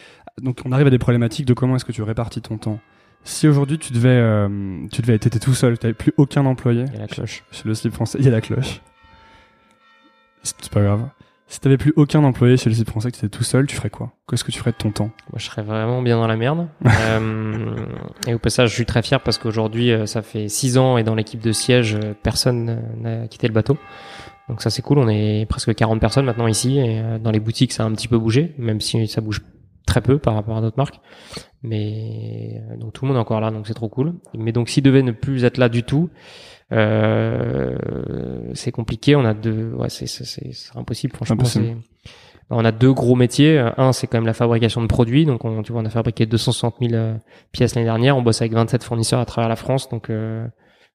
Donc 0.41 0.61
on 0.65 0.71
arrive 0.71 0.87
à 0.87 0.89
des 0.89 0.97
problématiques 0.97 1.45
de 1.45 1.53
comment 1.53 1.75
est-ce 1.75 1.85
que 1.85 1.91
tu 1.91 2.01
répartis 2.01 2.41
ton 2.41 2.57
temps. 2.57 2.79
Si 3.25 3.47
aujourd'hui 3.47 3.77
tu 3.77 3.91
devais, 3.91 4.09
euh, 4.09 4.47
tu 4.91 5.01
devais 5.01 5.15
être 5.15 5.39
tout 5.39 5.53
seul, 5.53 5.77
tu 5.77 5.85
n'avais 5.85 5.95
plus 5.95 6.13
aucun 6.17 6.45
employé. 6.45 6.85
Il 6.87 6.93
y 6.93 6.97
a 6.97 7.01
la 7.01 7.07
cloche. 7.07 7.43
Chez 7.51 7.63
le 7.67 7.73
slip 7.73 7.93
français, 7.93 8.17
il 8.19 8.25
y 8.25 8.27
a 8.29 8.31
la 8.31 8.41
cloche. 8.41 8.81
C'est 10.43 10.69
pas 10.69 10.81
grave. 10.81 11.09
Si 11.47 11.59
t'avais 11.59 11.77
plus 11.77 11.93
aucun 11.95 12.23
employé 12.23 12.57
chez 12.57 12.69
le 12.69 12.75
site 12.75 12.89
français, 12.89 13.11
que 13.11 13.17
t'étais 13.17 13.29
tout 13.29 13.43
seul, 13.43 13.67
tu 13.67 13.75
ferais 13.75 13.91
quoi? 13.91 14.13
Qu'est-ce 14.27 14.43
que 14.43 14.51
tu 14.51 14.57
ferais 14.57 14.71
de 14.71 14.77
ton 14.77 14.89
temps? 14.89 15.11
Moi, 15.31 15.37
je 15.37 15.45
serais 15.45 15.61
vraiment 15.61 16.01
bien 16.01 16.17
dans 16.17 16.25
la 16.25 16.37
merde. 16.37 16.67
euh, 16.85 17.75
et 18.27 18.33
au 18.33 18.39
passage, 18.39 18.69
je 18.69 18.75
suis 18.75 18.85
très 18.85 19.03
fier 19.03 19.21
parce 19.21 19.37
qu'aujourd'hui, 19.37 19.91
euh, 19.91 20.07
ça 20.07 20.23
fait 20.23 20.49
six 20.49 20.77
ans 20.79 20.97
et 20.97 21.03
dans 21.03 21.13
l'équipe 21.13 21.39
de 21.39 21.51
siège, 21.51 21.95
euh, 21.95 22.13
personne 22.21 22.81
n'a 22.99 23.27
quitté 23.27 23.47
le 23.47 23.53
bateau. 23.53 23.77
Donc 24.49 24.61
ça, 24.61 24.71
c'est 24.71 24.81
cool. 24.81 24.97
On 24.97 25.07
est 25.07 25.45
presque 25.47 25.73
40 25.73 25.99
personnes 25.99 26.25
maintenant 26.25 26.47
ici 26.47 26.79
et 26.79 27.01
dans 27.19 27.31
les 27.31 27.39
boutiques, 27.39 27.73
ça 27.73 27.83
a 27.83 27.85
un 27.85 27.91
petit 27.91 28.07
peu 28.07 28.17
bougé, 28.17 28.53
même 28.57 28.81
si 28.81 29.07
ça 29.07 29.21
bouge 29.21 29.41
très 29.85 30.01
peu 30.01 30.17
par 30.17 30.33
rapport 30.35 30.57
à 30.57 30.61
d'autres 30.61 30.77
marques. 30.77 30.99
Mais 31.63 32.61
donc 32.79 32.93
tout 32.93 33.05
le 33.05 33.09
monde 33.09 33.17
est 33.17 33.21
encore 33.21 33.41
là, 33.41 33.51
donc 33.51 33.67
c'est 33.67 33.73
trop 33.73 33.89
cool. 33.89 34.13
Mais 34.37 34.51
donc 34.51 34.69
s'il 34.69 34.83
devait 34.83 35.01
ne 35.03 35.11
plus 35.11 35.45
être 35.45 35.57
là 35.57 35.69
du 35.69 35.83
tout, 35.83 36.09
euh, 36.71 37.75
c'est 38.53 38.71
compliqué. 38.71 39.15
On 39.15 39.25
a 39.25 39.33
deux, 39.33 39.73
ouais, 39.73 39.89
c'est 39.89 40.05
impossible. 40.75 41.15
Franchement, 41.15 41.43
on 42.49 42.63
a 42.63 42.71
deux 42.71 42.93
gros 42.93 43.15
métiers. 43.15 43.57
Un, 43.77 43.91
c'est 43.91 44.07
quand 44.07 44.17
même 44.17 44.27
la 44.27 44.33
fabrication 44.33 44.81
de 44.81 44.87
produits. 44.87 45.25
Donc, 45.25 45.45
on, 45.45 45.63
tu 45.63 45.71
vois, 45.71 45.81
on 45.81 45.85
a 45.85 45.89
fabriqué 45.89 46.25
260 46.25 46.75
000 46.79 46.93
euh, 46.93 47.15
pièces 47.51 47.75
l'année 47.75 47.85
dernière. 47.85 48.17
On 48.17 48.21
bosse 48.21 48.41
avec 48.41 48.53
27 48.53 48.83
fournisseurs 48.83 49.19
à 49.19 49.25
travers 49.25 49.49
la 49.49 49.55
France. 49.55 49.89
Donc, 49.89 50.09
euh, 50.09 50.45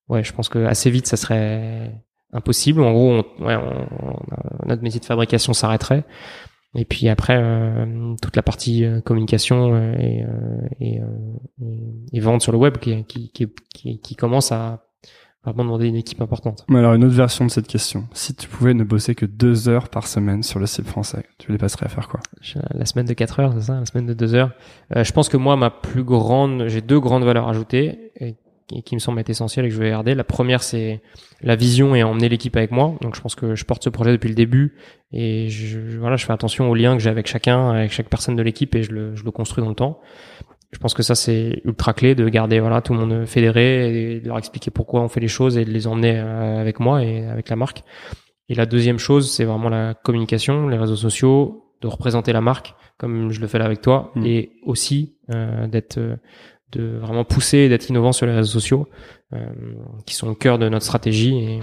ouais, 0.09 0.23
je 0.23 0.33
pense 0.33 0.49
que 0.49 0.65
assez 0.65 0.91
vite, 0.91 1.07
ça 1.07 1.17
serait 1.17 1.93
impossible. 2.33 2.83
En 2.83 2.93
gros, 2.93 3.13
on, 3.13 3.45
ouais, 3.45 3.57
on, 3.57 4.67
notre 4.67 4.83
métier 4.83 5.01
de 5.01 5.05
fabrication 5.05 5.53
s'arrêterait. 5.53 6.05
Et 6.75 6.85
puis 6.85 7.09
après, 7.09 7.37
euh, 7.37 8.15
toute 8.23 8.37
la 8.37 8.43
partie 8.43 8.85
communication 9.05 9.77
et, 9.99 10.25
et, 10.81 11.01
et, 12.13 12.21
vente 12.21 12.43
sur 12.43 12.53
le 12.53 12.59
web 12.59 12.79
qui, 12.79 13.05
qui, 13.05 13.31
qui, 13.31 13.99
qui 13.99 14.17
commence 14.17 14.53
à 14.53 14.85
vraiment 15.45 15.65
demander 15.65 15.89
une 15.89 15.97
équipe 15.97 16.21
importante. 16.21 16.65
Mais 16.69 16.79
alors 16.79 16.95
une 16.95 17.05
autre 17.05 17.15
version 17.15 17.47
de 17.47 17.51
cette 17.51 17.67
question. 17.67 18.07
Si 18.13 18.35
tu 18.35 18.47
pouvais 18.49 18.75
ne 18.75 18.85
bosser 18.85 19.15
que 19.15 19.27
deux 19.27 19.69
heures 19.69 19.89
par 19.89 20.07
semaine 20.07 20.43
sur 20.43 20.59
le 20.59 20.67
site 20.67 20.87
français, 20.87 21.25
tu 21.39 21.51
les 21.51 21.59
passerais 21.59 21.87
à 21.87 21.89
faire 21.89 22.09
quoi? 22.09 22.21
La 22.75 22.85
semaine 22.85 23.07
de 23.07 23.15
4 23.15 23.41
heures, 23.41 23.53
c'est 23.55 23.67
ça? 23.67 23.81
La 23.81 23.87
semaine 23.87 24.07
de 24.07 24.15
2 24.15 24.35
heures. 24.35 24.51
Euh, 24.97 25.05
je 25.05 25.13
pense 25.13 25.29
que 25.29 25.37
moi, 25.37 25.57
ma 25.57 25.71
plus 25.71 26.05
grande, 26.05 26.67
j'ai 26.69 26.83
deux 26.83 27.01
grandes 27.01 27.25
valeurs 27.25 27.49
ajoutées 27.49 28.13
et, 28.17 28.37
qui 28.85 28.95
me 28.95 29.01
semblent 29.01 29.19
être 29.19 29.31
essentielles 29.31 29.65
et 29.65 29.69
que 29.69 29.75
je 29.75 29.81
vais 29.81 29.91
garder. 29.91 30.15
La 30.15 30.23
première, 30.25 30.63
c'est 30.63 31.01
la 31.43 31.57
vision 31.57 31.95
et 31.97 32.05
emmener 32.05 32.29
l'équipe 32.29 32.57
avec 32.57 32.71
moi. 32.71 32.95
Donc 33.01 33.17
je 33.17 33.21
pense 33.21 33.35
que 33.35 33.57
je 33.57 33.65
porte 33.65 33.83
ce 33.83 33.89
projet 33.89 34.13
depuis 34.13 34.29
le 34.29 34.35
début 34.35 34.77
et 35.13 35.49
je, 35.49 35.99
voilà, 35.99 36.17
je 36.17 36.25
fais 36.25 36.33
attention 36.33 36.71
aux 36.71 36.75
liens 36.75 36.97
que 36.97 37.03
j'ai 37.03 37.11
avec 37.11 37.27
chacun, 37.27 37.71
avec 37.71 37.93
chaque 37.93 38.09
personne 38.09 38.37
de 38.37 38.43
l'équipe 38.43 38.75
et 38.75 38.83
je 38.83 38.93
le, 38.93 39.17
je 39.17 39.25
le 39.25 39.31
construis 39.31 39.63
dans 39.63 39.71
le 39.71 39.77
temps 39.77 40.01
je 40.73 40.79
pense 40.79 40.95
que 40.95 41.03
ça 41.03 41.17
c'est 41.17 41.63
ultra 41.65 41.93
clé 41.95 42.15
de 42.15 42.29
garder 42.29 42.61
voilà 42.61 42.81
tout 42.81 42.95
le 42.95 43.01
monde 43.01 43.27
fédéré 43.27 44.15
et 44.15 44.21
de 44.21 44.29
leur 44.29 44.39
expliquer 44.39 44.71
pourquoi 44.71 45.01
on 45.01 45.09
fait 45.09 45.19
les 45.19 45.27
choses 45.27 45.59
et 45.59 45.65
de 45.65 45.71
les 45.71 45.89
emmener 45.89 46.17
euh, 46.17 46.61
avec 46.61 46.79
moi 46.79 47.03
et 47.03 47.27
avec 47.27 47.49
la 47.49 47.57
marque. 47.57 47.83
Et 48.49 48.55
la 48.55 48.67
deuxième 48.67 48.99
chose, 48.99 49.33
c'est 49.33 49.45
vraiment 49.45 49.69
la 49.69 49.95
communication, 49.95 50.69
les 50.69 50.79
réseaux 50.79 50.95
sociaux, 50.95 51.71
de 51.81 51.89
représenter 51.89 52.33
la 52.33 52.41
marque 52.41 52.75
comme 53.01 53.33
je 53.33 53.41
le 53.41 53.47
fais 53.47 53.59
là 53.59 53.65
avec 53.65 53.81
toi 53.81 54.13
mm. 54.15 54.27
et 54.27 54.53
aussi 54.65 55.17
euh, 55.31 55.67
d'être 55.67 55.99
euh, 55.99 56.17
de 56.73 56.99
vraiment 56.99 57.25
pousser 57.25 57.69
d'être 57.69 57.89
innovant 57.89 58.13
sur 58.13 58.27
les 58.27 58.33
réseaux 58.33 58.61
sociaux 58.61 58.87
euh, 59.33 59.47
qui 60.07 60.15
sont 60.15 60.29
au 60.29 60.35
cœur 60.35 60.59
de 60.59 60.69
notre 60.69 60.85
stratégie 60.85 61.37
et 61.37 61.61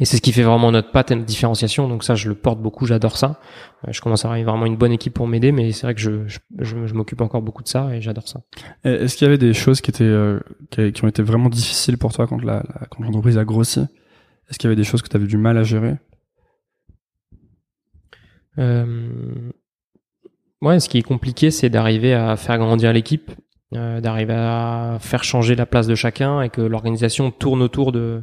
et 0.00 0.06
c'est 0.06 0.16
ce 0.16 0.22
qui 0.22 0.32
fait 0.32 0.42
vraiment 0.42 0.72
notre 0.72 0.90
patte 0.90 1.10
et 1.10 1.14
notre 1.14 1.26
différenciation. 1.26 1.86
Donc 1.86 2.02
ça, 2.02 2.14
je 2.14 2.28
le 2.28 2.34
porte 2.34 2.60
beaucoup, 2.60 2.86
j'adore 2.86 3.18
ça. 3.18 3.40
Euh, 3.86 3.92
je 3.92 4.00
commence 4.00 4.24
à 4.24 4.32
avoir 4.32 4.42
vraiment 4.42 4.66
une 4.66 4.76
bonne 4.76 4.92
équipe 4.92 5.12
pour 5.12 5.28
m'aider, 5.28 5.52
mais 5.52 5.70
c'est 5.72 5.86
vrai 5.86 5.94
que 5.94 6.00
je, 6.00 6.26
je, 6.26 6.38
je, 6.58 6.94
m'occupe 6.94 7.20
encore 7.20 7.42
beaucoup 7.42 7.62
de 7.62 7.68
ça 7.68 7.94
et 7.94 8.00
j'adore 8.00 8.26
ça. 8.26 8.40
Est-ce 8.84 9.16
qu'il 9.16 9.26
y 9.26 9.28
avait 9.28 9.38
des 9.38 9.52
choses 9.52 9.82
qui 9.82 9.90
étaient 9.90 10.04
euh, 10.04 10.40
qui, 10.70 11.04
ont 11.04 11.08
été 11.08 11.22
vraiment 11.22 11.50
difficiles 11.50 11.98
pour 11.98 12.12
toi 12.12 12.26
quand 12.26 12.42
la, 12.42 12.62
quand 12.90 13.04
l'entreprise 13.04 13.36
a 13.36 13.44
grossi? 13.44 13.80
Est-ce 14.48 14.58
qu'il 14.58 14.68
y 14.68 14.72
avait 14.72 14.76
des 14.76 14.84
choses 14.84 15.02
que 15.02 15.08
tu 15.08 15.16
avais 15.16 15.26
du 15.26 15.36
mal 15.36 15.58
à 15.58 15.62
gérer? 15.62 15.96
Euh... 18.58 19.50
Ouais, 20.62 20.78
ce 20.80 20.88
qui 20.88 20.98
est 20.98 21.02
compliqué, 21.02 21.50
c'est 21.50 21.68
d'arriver 21.68 22.14
à 22.14 22.36
faire 22.36 22.56
grandir 22.56 22.92
l'équipe, 22.92 23.32
euh, 23.74 24.00
d'arriver 24.00 24.34
à 24.34 24.98
faire 25.00 25.24
changer 25.24 25.54
la 25.54 25.66
place 25.66 25.86
de 25.86 25.94
chacun 25.94 26.40
et 26.40 26.50
que 26.50 26.60
l'organisation 26.62 27.30
tourne 27.30 27.62
autour 27.62 27.92
de 27.92 28.22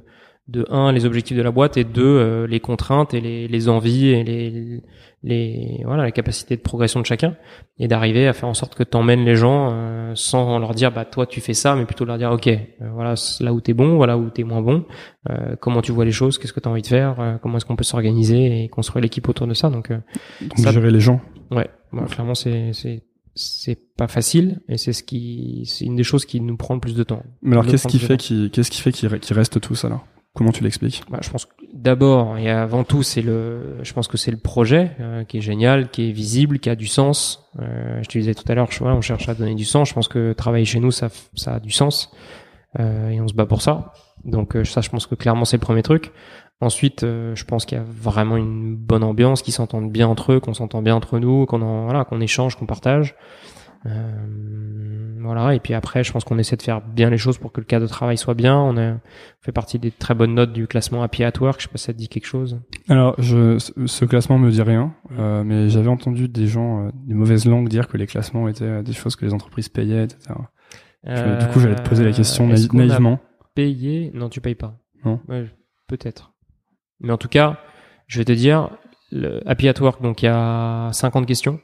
de 0.49 0.65
un 0.69 0.91
les 0.91 1.05
objectifs 1.05 1.37
de 1.37 1.41
la 1.41 1.51
boîte 1.51 1.77
et 1.77 1.83
deux 1.83 2.03
euh, 2.03 2.47
les 2.47 2.59
contraintes 2.59 3.13
et 3.13 3.21
les, 3.21 3.47
les 3.47 3.69
envies 3.69 4.09
et 4.09 4.23
les, 4.23 4.81
les 5.23 5.81
voilà 5.85 6.03
la 6.03 6.11
capacité 6.11 6.55
de 6.55 6.61
progression 6.61 6.99
de 6.99 7.05
chacun 7.05 7.35
et 7.77 7.87
d'arriver 7.87 8.27
à 8.27 8.33
faire 8.33 8.49
en 8.49 8.53
sorte 8.53 8.73
que 8.73 8.83
t'emmènes 8.83 9.25
les 9.25 9.35
gens 9.35 9.69
euh, 9.71 10.11
sans 10.15 10.57
leur 10.57 10.73
dire 10.73 10.91
bah 10.91 11.05
toi 11.05 11.27
tu 11.27 11.39
fais 11.39 11.53
ça 11.53 11.75
mais 11.75 11.85
plutôt 11.85 12.05
leur 12.05 12.17
dire 12.17 12.31
ok 12.31 12.47
euh, 12.47 12.57
voilà 12.93 13.13
là 13.41 13.53
où 13.53 13.61
t'es 13.61 13.73
bon 13.73 13.95
voilà 13.95 14.17
où 14.17 14.29
t'es 14.29 14.43
moins 14.43 14.61
bon 14.61 14.85
comment 15.59 15.81
tu 15.81 15.91
vois 15.91 16.05
les 16.05 16.11
choses 16.11 16.39
qu'est-ce 16.39 16.53
que 16.53 16.59
t'as 16.59 16.71
envie 16.71 16.81
de 16.81 16.87
faire 16.87 17.37
comment 17.43 17.57
est-ce 17.57 17.65
qu'on 17.65 17.75
peut 17.75 17.83
s'organiser 17.83 18.63
et 18.63 18.69
construire 18.69 19.03
l'équipe 19.03 19.29
autour 19.29 19.45
de 19.45 19.53
ça. 19.53 19.69
Donc, 19.69 19.91
donc 19.91 20.57
gérer 20.57 20.89
les 20.89 20.99
gens. 20.99 21.21
Ouais 21.51 21.69
clairement 22.07 22.33
c'est 22.33 22.71
c'est 22.73 23.03
c'est 23.35 23.77
pas 23.95 24.07
facile 24.07 24.59
et 24.67 24.77
c'est 24.77 24.93
ce 24.93 25.03
qui 25.03 25.63
c'est 25.65 25.85
une 25.85 25.95
des 25.95 26.03
choses 26.03 26.25
qui 26.25 26.41
nous 26.41 26.57
prend 26.57 26.73
le 26.73 26.79
plus 26.79 26.95
de 26.95 27.03
temps. 27.03 27.23
Mais 27.41 27.53
alors 27.53 27.65
qu'est-ce 27.65 27.87
qui, 27.87 27.99
fait 27.99 28.17
qui 28.17 28.49
qu'est-ce 28.49 28.71
qui 28.71 28.81
fait 28.81 28.91
qu'il 28.91 29.07
reste 29.07 29.61
tous 29.61 29.85
alors? 29.85 30.05
Comment 30.33 30.51
tu 30.51 30.63
l'expliques? 30.63 31.03
Bah, 31.09 31.19
Je 31.21 31.29
pense 31.29 31.47
d'abord 31.73 32.37
et 32.37 32.49
avant 32.49 32.83
tout, 32.83 33.03
c'est 33.03 33.21
le, 33.21 33.77
je 33.83 33.93
pense 33.93 34.07
que 34.07 34.17
c'est 34.17 34.31
le 34.31 34.37
projet 34.37 34.91
euh, 34.99 35.23
qui 35.23 35.37
est 35.37 35.41
génial, 35.41 35.89
qui 35.89 36.09
est 36.09 36.11
visible, 36.11 36.59
qui 36.59 36.69
a 36.69 36.75
du 36.75 36.87
sens. 36.87 37.49
Euh, 37.59 38.01
je 38.03 38.07
te 38.07 38.17
disais 38.17 38.35
tout 38.35 38.49
à 38.49 38.55
l'heure, 38.55 38.69
on 38.81 39.01
cherche 39.01 39.27
à 39.27 39.33
donner 39.33 39.55
du 39.55 39.65
sens. 39.65 39.89
Je 39.89 39.93
pense 39.93 40.07
que 40.07 40.33
travailler 40.33 40.65
chez 40.65 40.79
nous, 40.79 40.91
ça, 40.91 41.09
ça 41.35 41.55
a 41.55 41.59
du 41.59 41.71
sens 41.71 42.11
euh, 42.79 43.09
et 43.09 43.19
on 43.19 43.27
se 43.27 43.33
bat 43.33 43.45
pour 43.45 43.61
ça. 43.61 43.93
Donc 44.23 44.55
euh, 44.55 44.63
ça, 44.63 44.81
je 44.81 44.89
pense 44.89 45.07
que 45.07 45.15
clairement, 45.15 45.45
c'est 45.45 45.57
le 45.57 45.61
premier 45.61 45.83
truc. 45.83 46.11
Ensuite, 46.61 47.03
euh, 47.03 47.35
je 47.35 47.45
pense 47.45 47.65
qu'il 47.65 47.77
y 47.77 47.81
a 47.81 47.85
vraiment 47.87 48.37
une 48.37 48.75
bonne 48.75 49.03
ambiance, 49.03 49.41
qu'ils 49.41 49.53
s'entendent 49.53 49.91
bien 49.91 50.07
entre 50.07 50.33
eux, 50.33 50.39
qu'on 50.39 50.53
s'entend 50.53 50.81
bien 50.81 50.95
entre 50.95 51.17
nous, 51.19 51.45
qu'on 51.45 51.85
voilà, 51.85 52.03
qu'on 52.03 52.19
échange, 52.19 52.55
qu'on 52.55 52.65
partage. 52.65 53.15
Euh, 53.85 55.19
voilà. 55.21 55.53
Et 55.53 55.59
puis 55.59 55.73
après, 55.73 56.03
je 56.03 56.11
pense 56.11 56.23
qu'on 56.23 56.37
essaie 56.37 56.55
de 56.55 56.61
faire 56.61 56.81
bien 56.81 57.09
les 57.09 57.17
choses 57.17 57.37
pour 57.37 57.51
que 57.51 57.61
le 57.61 57.65
cas 57.65 57.79
de 57.79 57.87
travail 57.87 58.17
soit 58.17 58.33
bien. 58.33 58.57
On, 58.57 58.77
a, 58.77 58.95
fait 59.41 59.51
partie 59.51 59.79
des 59.79 59.91
très 59.91 60.13
bonnes 60.13 60.33
notes 60.33 60.51
du 60.51 60.67
classement 60.67 61.03
Happy 61.03 61.23
at 61.23 61.33
Work. 61.39 61.59
Je 61.59 61.65
sais 61.65 61.71
pas 61.71 61.77
si 61.77 61.85
ça 61.85 61.93
te 61.93 61.97
dit 61.97 62.09
quelque 62.09 62.25
chose. 62.25 62.59
Alors, 62.87 63.15
je, 63.19 63.57
ce 63.57 64.05
classement 64.05 64.37
me 64.37 64.49
dit 64.49 64.61
rien, 64.61 64.93
euh, 65.17 65.43
mais 65.43 65.69
j'avais 65.69 65.89
entendu 65.89 66.27
des 66.27 66.47
gens, 66.47 66.87
euh, 66.87 66.89
des 67.05 67.13
mauvaises 67.13 67.45
langues 67.45 67.69
dire 67.69 67.87
que 67.87 67.97
les 67.97 68.07
classements 68.07 68.47
étaient 68.47 68.63
euh, 68.63 68.81
des 68.81 68.93
choses 68.93 69.15
que 69.15 69.25
les 69.25 69.33
entreprises 69.33 69.69
payaient, 69.69 70.05
etc. 70.05 70.33
du 71.05 71.47
coup, 71.53 71.59
j'allais 71.59 71.75
te 71.75 71.87
poser 71.87 72.03
la 72.03 72.11
question 72.11 72.47
naïvement. 72.47 73.19
Payer 73.55 74.11
Non, 74.13 74.29
tu 74.29 74.41
payes 74.41 74.55
pas. 74.55 74.77
Non. 75.05 75.19
Peut-être. 75.87 76.33
Mais 76.99 77.11
en 77.11 77.17
tout 77.17 77.29
cas, 77.29 77.59
je 78.07 78.19
vais 78.19 78.25
te 78.25 78.31
dire, 78.31 78.69
le 79.11 79.41
Happy 79.47 79.67
at 79.69 79.79
Work, 79.79 80.01
donc 80.01 80.21
il 80.21 80.25
y 80.25 80.29
a 80.29 80.89
50 80.91 81.25
questions 81.25 81.59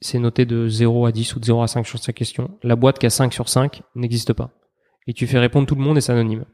c'est 0.00 0.18
noté 0.18 0.46
de 0.46 0.68
0 0.68 1.06
à 1.06 1.12
10 1.12 1.36
ou 1.36 1.40
de 1.40 1.44
0 1.44 1.62
à 1.62 1.66
5 1.66 1.86
sur 1.86 1.98
sa 1.98 2.12
question. 2.12 2.50
La 2.62 2.76
boîte 2.76 2.98
qui 2.98 3.06
a 3.06 3.10
5 3.10 3.32
sur 3.32 3.48
5 3.48 3.82
n'existe 3.94 4.32
pas. 4.32 4.50
Et 5.06 5.14
tu 5.14 5.26
fais 5.26 5.38
répondre 5.38 5.66
tout 5.66 5.74
le 5.74 5.80
monde 5.80 5.96
et 5.96 6.00
c'est 6.00 6.12
anonyme. 6.12 6.44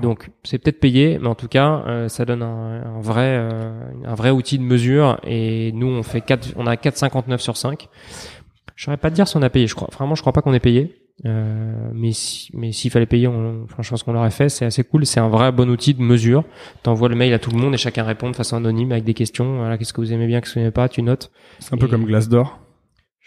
Donc 0.00 0.30
c'est 0.44 0.58
peut-être 0.58 0.78
payé, 0.78 1.18
mais 1.20 1.26
en 1.26 1.34
tout 1.34 1.48
cas 1.48 1.82
euh, 1.86 2.08
ça 2.08 2.24
donne 2.24 2.42
un, 2.42 3.00
vrai 3.00 3.36
euh, 3.36 3.80
un 4.04 4.14
vrai 4.14 4.30
outil 4.30 4.58
de 4.58 4.62
mesure. 4.62 5.18
Et 5.24 5.72
nous 5.72 5.88
on 5.88 6.02
fait 6.02 6.20
4, 6.20 6.54
on 6.56 6.66
a 6.66 6.76
4,59 6.76 7.38
sur 7.38 7.56
5. 7.56 7.88
Je 8.76 8.84
saurais 8.84 8.96
pas 8.96 9.10
te 9.10 9.16
dire 9.16 9.26
si 9.26 9.36
on 9.36 9.42
a 9.42 9.50
payé. 9.50 9.66
Je 9.66 9.74
crois 9.74 9.88
vraiment 9.92 10.14
je 10.14 10.20
crois 10.20 10.32
pas 10.32 10.40
qu'on 10.40 10.54
ait 10.54 10.60
payé. 10.60 11.02
Euh, 11.24 11.90
mais 11.94 12.12
si, 12.12 12.50
mais 12.54 12.72
s'il 12.72 12.90
fallait 12.90 13.06
payer, 13.06 13.26
on, 13.26 13.66
je 13.80 13.90
pense 13.90 14.02
qu'on 14.02 14.12
l'aurait 14.12 14.30
fait. 14.30 14.50
C'est 14.50 14.66
assez 14.66 14.84
cool. 14.84 15.04
C'est 15.04 15.18
un 15.18 15.28
vrai 15.28 15.50
bon 15.50 15.68
outil 15.68 15.92
de 15.94 16.02
mesure. 16.02 16.44
T'envoies 16.84 17.08
le 17.08 17.16
mail 17.16 17.32
à 17.32 17.40
tout 17.40 17.50
le 17.50 17.58
monde 17.58 17.74
et 17.74 17.78
chacun 17.78 18.04
répond 18.04 18.30
de 18.30 18.36
façon 18.36 18.56
anonyme 18.56 18.92
avec 18.92 19.02
des 19.02 19.14
questions. 19.14 19.56
Voilà, 19.56 19.78
qu'est-ce 19.78 19.92
que 19.92 20.00
vous 20.00 20.12
aimez 20.12 20.26
bien, 20.26 20.40
qu'est-ce 20.40 20.54
que 20.54 20.58
vous 20.60 20.64
n'aimez 20.64 20.72
pas, 20.72 20.88
tu 20.88 21.02
notes. 21.02 21.32
C'est 21.58 21.74
un 21.74 21.78
peu 21.78 21.88
comme 21.88 22.04
Glassdoor 22.04 22.60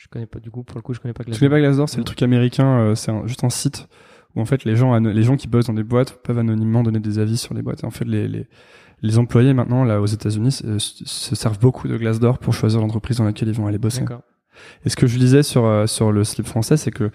Je 0.02 0.08
connais 0.08 0.26
pas 0.26 0.40
du 0.40 0.50
coup, 0.50 0.64
pour 0.64 0.78
le 0.78 0.82
coup, 0.82 0.94
je 0.94 1.00
connais 1.02 1.14
pas 1.14 1.26
Glassdoor. 1.26 1.36
Tu 1.36 1.46
connais 1.46 1.50
pas 1.50 1.60
Glassdoor, 1.60 1.90
c'est 1.90 1.98
le 1.98 2.06
truc 2.06 2.22
américain, 2.22 2.94
c'est 2.96 3.12
juste 3.26 3.44
un 3.44 3.50
site 3.50 3.90
où 4.34 4.42
en 4.42 4.46
fait 4.46 4.64
les 4.64 4.76
gens, 4.76 4.98
les 4.98 5.24
gens 5.24 5.36
qui 5.36 5.48
bossent 5.48 5.66
dans 5.66 5.74
des 5.74 5.84
boîtes 5.84 6.22
peuvent 6.24 6.40
anonymement 6.40 6.84
donner 6.84 7.00
des 7.00 7.20
avis 7.20 7.36
sur 7.36 7.54
les 7.54 7.62
boîtes. 7.62 7.84
en 7.84 7.90
fait, 7.90 8.06
les, 8.06 8.28
les, 8.30 8.48
les 9.02 9.18
employés 9.18 9.54
maintenant 9.54 9.84
là 9.84 10.02
aux 10.02 10.06
États-Unis 10.06 10.52
se, 10.52 11.36
servent 11.36 11.60
beaucoup 11.60 11.88
de 11.88 11.98
Glassdoor 11.98 12.38
pour 12.38 12.54
choisir 12.54 12.80
l'entreprise 12.80 13.18
dans 13.18 13.26
laquelle 13.26 13.50
ils 13.50 13.54
vont 13.54 13.68
aller 13.68 13.78
bosser. 13.78 14.06
Et 14.86 14.90
ce 14.90 14.96
que 14.96 15.08
je 15.08 15.18
lisais 15.18 15.44
sur 15.44 15.66
euh, 15.66 15.88
sur 15.88 16.12
le 16.12 16.26
slip 16.26 16.46
français, 16.46 16.76
c'est 16.76 16.92
que 16.92 17.12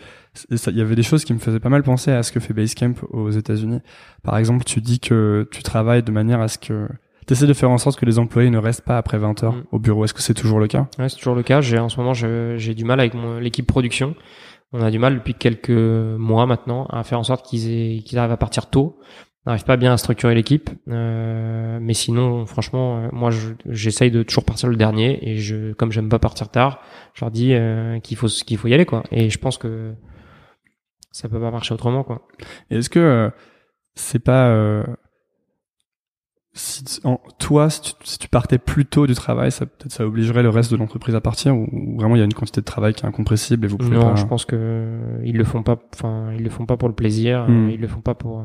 il 0.51 0.77
y 0.77 0.81
avait 0.81 0.97
des 0.97 1.03
choses 1.03 1.25
qui 1.25 1.35
me 1.35 1.39
faisaient 1.39 1.61
pas 1.61 1.69
mal 1.69 1.83
penser 1.83 2.11
à 2.11 2.23
ce 2.23 2.33
que 2.33 2.41
fait 2.41 2.55
Basecamp 2.55 2.95
aux 3.11 3.31
États-Unis. 3.31 3.81
Par 4.23 4.39
exemple, 4.39 4.65
tu 4.65 4.81
dis 4.81 4.99
que 4.99 5.47
tu 5.51 5.63
travailles 5.63 6.03
de 6.03 6.11
manière 6.11 6.41
à 6.41 6.49
ce 6.49 6.59
que 6.59 6.89
tu 7.27 7.33
essaies 7.33 7.47
de 7.47 7.55
faire 7.55 7.71
en 7.71 7.79
sorte 7.79 7.99
que 7.99 8.05
les 8.05 8.19
employés 8.19 8.51
ne 8.51 8.59
restent 8.59 8.85
pas 8.85 8.99
après 8.99 9.19
20 9.19 9.43
heures 9.45 9.55
mm. 9.55 9.65
au 9.73 9.79
bureau. 9.79 10.05
Est-ce 10.05 10.15
que 10.15 10.23
c'est 10.23 10.35
toujours 10.35 10.59
le 10.59 10.67
cas? 10.67 10.89
Ouais, 10.99 11.09
c'est 11.09 11.17
toujours 11.17 11.35
le 11.35 11.43
cas. 11.43 11.61
J'ai 11.61 11.79
en 11.79 11.89
ce 11.89 11.99
moment 11.99 12.15
j'ai 12.15 12.75
du 12.75 12.85
mal 12.85 13.01
avec 13.01 13.15
l'équipe 13.41 13.67
production. 13.67 14.15
On 14.73 14.83
a 14.83 14.91
du 14.91 14.99
mal 14.99 15.15
depuis 15.15 15.35
quelques 15.35 15.71
mois 15.71 16.47
maintenant 16.47 16.87
à 16.87 17.05
faire 17.05 17.19
en 17.19 17.25
sorte 17.25 17.47
qu'ils 17.47 18.03
qu'ils 18.03 18.19
arrivent 18.19 18.33
à 18.33 18.37
partir 18.37 18.71
tôt 18.71 18.99
n'arrive 19.47 19.65
pas 19.65 19.77
bien 19.77 19.93
à 19.93 19.97
structurer 19.97 20.35
l'équipe. 20.35 20.71
Euh, 20.89 21.79
mais 21.81 21.95
sinon, 21.95 22.47
franchement, 22.47 22.99
euh, 22.99 23.09
moi, 23.13 23.31
j'essaye 23.67 24.11
de 24.11 24.23
toujours 24.23 24.45
partir 24.45 24.69
le 24.69 24.77
dernier. 24.77 25.19
Et 25.29 25.37
je, 25.37 25.73
comme 25.75 25.93
j'aime 25.93 26.09
pas 26.09 26.19
partir 26.19 26.49
tard, 26.49 26.81
je 27.15 27.25
leur 27.25 27.31
dis 27.31 27.53
euh, 27.53 28.01
qu'il 28.01 28.17
faut 28.17 28.29
qu'il 28.29 28.57
faut 28.57 28.69
y 28.69 28.75
aller, 28.75 28.87
quoi. 28.87 29.03
Et 29.11 29.31
je 29.31 29.39
pense 29.39 29.59
que 29.59 29.95
ça 31.13 31.29
peut 31.29 31.41
pas 31.41 31.51
marcher 31.51 31.75
autrement, 31.75 32.05
quoi. 32.05 32.27
Est-ce 32.71 32.89
que 32.89 32.99
euh, 32.99 33.31
c'est 33.95 34.19
pas 34.19 34.49
si 36.57 36.85
toi, 37.39 37.69
si 37.69 38.19
tu, 38.19 38.29
partais 38.29 38.59
plus 38.59 38.87
tôt 38.87 39.09
du 39.09 39.15
travail, 39.15 39.51
ça 39.51 39.67
peut-être 39.67 39.93
ça 39.93 40.07
obligerait 40.07 40.45
le 40.45 40.51
reste 40.51 40.71
de 40.71 40.77
l'entreprise 40.77 41.17
à 41.17 41.21
partir, 41.21 41.57
ou, 41.57 41.97
vraiment 41.97 42.15
il 42.15 42.21
y 42.21 42.23
a 42.23 42.25
une 42.25 42.33
quantité 42.33 42.61
de 42.61 42.65
travail 42.65 42.95
qui 42.95 43.05
est 43.05 43.09
incompressible 43.09 43.65
et 43.65 43.69
vous 43.69 43.77
pouvez 43.77 43.97
non, 43.97 44.15
je 44.15 44.25
pense 44.25 44.45
que 44.45 45.21
ils 45.25 45.37
le 45.37 45.45
font 45.45 45.63
pas. 45.65 45.77
Enfin, 45.93 46.33
ils 46.33 46.43
le 46.45 46.51
font 46.51 46.65
pas 46.65 46.77
pour 46.77 46.89
le 46.89 46.95
plaisir. 46.95 47.47
Hmm. 47.49 47.71
Ils 47.71 47.81
le 47.81 47.89
font 47.89 48.01
pas 48.01 48.15
pour 48.15 48.45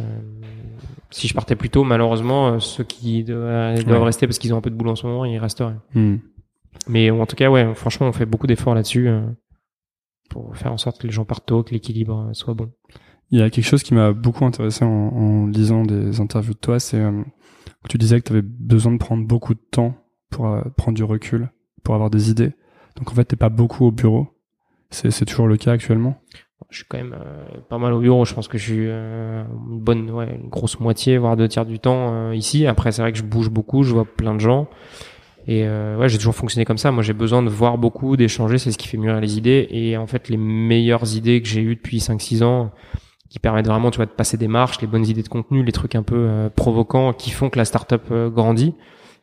euh, 0.00 0.04
si 1.10 1.28
je 1.28 1.34
partais 1.34 1.56
plus 1.56 1.70
tôt, 1.70 1.84
malheureusement, 1.84 2.48
euh, 2.48 2.58
ceux 2.58 2.84
qui 2.84 3.24
doivent, 3.24 4.02
rester 4.02 4.26
parce 4.26 4.38
qu'ils 4.38 4.52
ont 4.52 4.58
un 4.58 4.60
peu 4.60 4.70
de 4.70 4.74
boulot 4.74 4.92
en 4.92 4.96
ce 4.96 5.06
moment, 5.06 5.24
ils 5.24 5.38
resteraient. 5.38 5.76
Hmm. 5.94 6.16
Mais 6.88 7.10
en 7.10 7.26
tout 7.26 7.36
cas, 7.36 7.50
ouais, 7.50 7.74
franchement, 7.74 8.08
on 8.08 8.12
fait 8.12 8.26
beaucoup 8.26 8.46
d'efforts 8.46 8.74
là-dessus 8.74 9.08
euh, 9.08 9.22
pour 10.28 10.56
faire 10.56 10.72
en 10.72 10.76
sorte 10.76 11.00
que 11.00 11.06
les 11.06 11.12
gens 11.12 11.24
partent 11.24 11.46
tôt, 11.46 11.62
que 11.62 11.72
l'équilibre 11.72 12.30
soit 12.32 12.54
bon. 12.54 12.72
Il 13.30 13.38
y 13.38 13.42
a 13.42 13.50
quelque 13.50 13.64
chose 13.64 13.82
qui 13.82 13.94
m'a 13.94 14.12
beaucoup 14.12 14.44
intéressé 14.44 14.84
en, 14.84 14.88
en, 14.88 15.46
lisant 15.46 15.84
des 15.84 16.20
interviews 16.20 16.54
de 16.54 16.58
toi, 16.58 16.78
c'est 16.78 16.98
que 16.98 17.88
tu 17.88 17.98
disais 17.98 18.20
que 18.20 18.26
tu 18.26 18.32
avais 18.32 18.42
besoin 18.42 18.92
de 18.92 18.98
prendre 18.98 19.26
beaucoup 19.26 19.54
de 19.54 19.60
temps 19.70 19.94
pour 20.30 20.56
prendre 20.76 20.96
du 20.96 21.04
recul, 21.04 21.50
pour 21.82 21.94
avoir 21.94 22.10
des 22.10 22.30
idées. 22.30 22.52
Donc 22.96 23.10
en 23.10 23.14
fait, 23.14 23.24
t'es 23.24 23.36
pas 23.36 23.48
beaucoup 23.48 23.84
au 23.86 23.90
bureau. 23.90 24.28
C'est 24.90 25.24
toujours 25.24 25.48
le 25.48 25.56
cas 25.56 25.72
actuellement? 25.72 26.20
Je 26.70 26.78
suis 26.78 26.86
quand 26.88 26.98
même 26.98 27.14
euh, 27.14 27.44
pas 27.68 27.78
mal 27.78 27.92
au 27.92 28.00
bureau. 28.00 28.24
Je 28.24 28.34
pense 28.34 28.48
que 28.48 28.58
je 28.58 28.64
suis 28.64 28.86
euh, 28.88 29.44
une 29.70 29.78
bonne, 29.78 30.10
ouais, 30.10 30.38
une 30.42 30.48
grosse 30.48 30.80
moitié, 30.80 31.18
voire 31.18 31.36
deux 31.36 31.48
tiers 31.48 31.66
du 31.66 31.78
temps 31.78 32.12
euh, 32.12 32.34
ici. 32.34 32.66
Après, 32.66 32.92
c'est 32.92 33.02
vrai 33.02 33.12
que 33.12 33.18
je 33.18 33.22
bouge 33.22 33.50
beaucoup, 33.50 33.82
je 33.82 33.92
vois 33.92 34.04
plein 34.04 34.34
de 34.34 34.40
gens. 34.40 34.68
Et 35.48 35.62
ouais, 35.62 36.08
j'ai 36.08 36.18
toujours 36.18 36.34
fonctionné 36.34 36.64
comme 36.64 36.76
ça. 36.76 36.90
Moi, 36.90 37.04
j'ai 37.04 37.12
besoin 37.12 37.40
de 37.40 37.48
voir 37.48 37.78
beaucoup, 37.78 38.16
d'échanger. 38.16 38.58
C'est 38.58 38.72
ce 38.72 38.78
qui 38.78 38.88
fait 38.88 38.96
mûrir 38.96 39.20
les 39.20 39.38
idées. 39.38 39.68
Et 39.70 39.96
en 39.96 40.08
fait, 40.08 40.28
les 40.28 40.36
meilleures 40.36 41.14
idées 41.14 41.40
que 41.40 41.46
j'ai 41.46 41.60
eues 41.60 41.76
depuis 41.76 41.98
5-6 41.98 42.42
ans, 42.42 42.72
qui 43.36 43.40
permettent 43.40 43.66
vraiment, 43.66 43.90
tu 43.90 43.96
vois, 43.96 44.06
de 44.06 44.10
passer 44.10 44.38
des 44.38 44.48
marches, 44.48 44.80
les 44.80 44.86
bonnes 44.86 45.06
idées 45.06 45.22
de 45.22 45.28
contenu, 45.28 45.62
les 45.62 45.72
trucs 45.72 45.94
un 45.94 46.02
peu 46.02 46.48
provocants, 46.56 47.12
qui 47.12 47.30
font 47.30 47.50
que 47.50 47.58
la 47.58 47.66
startup 47.66 48.10
grandit 48.32 48.74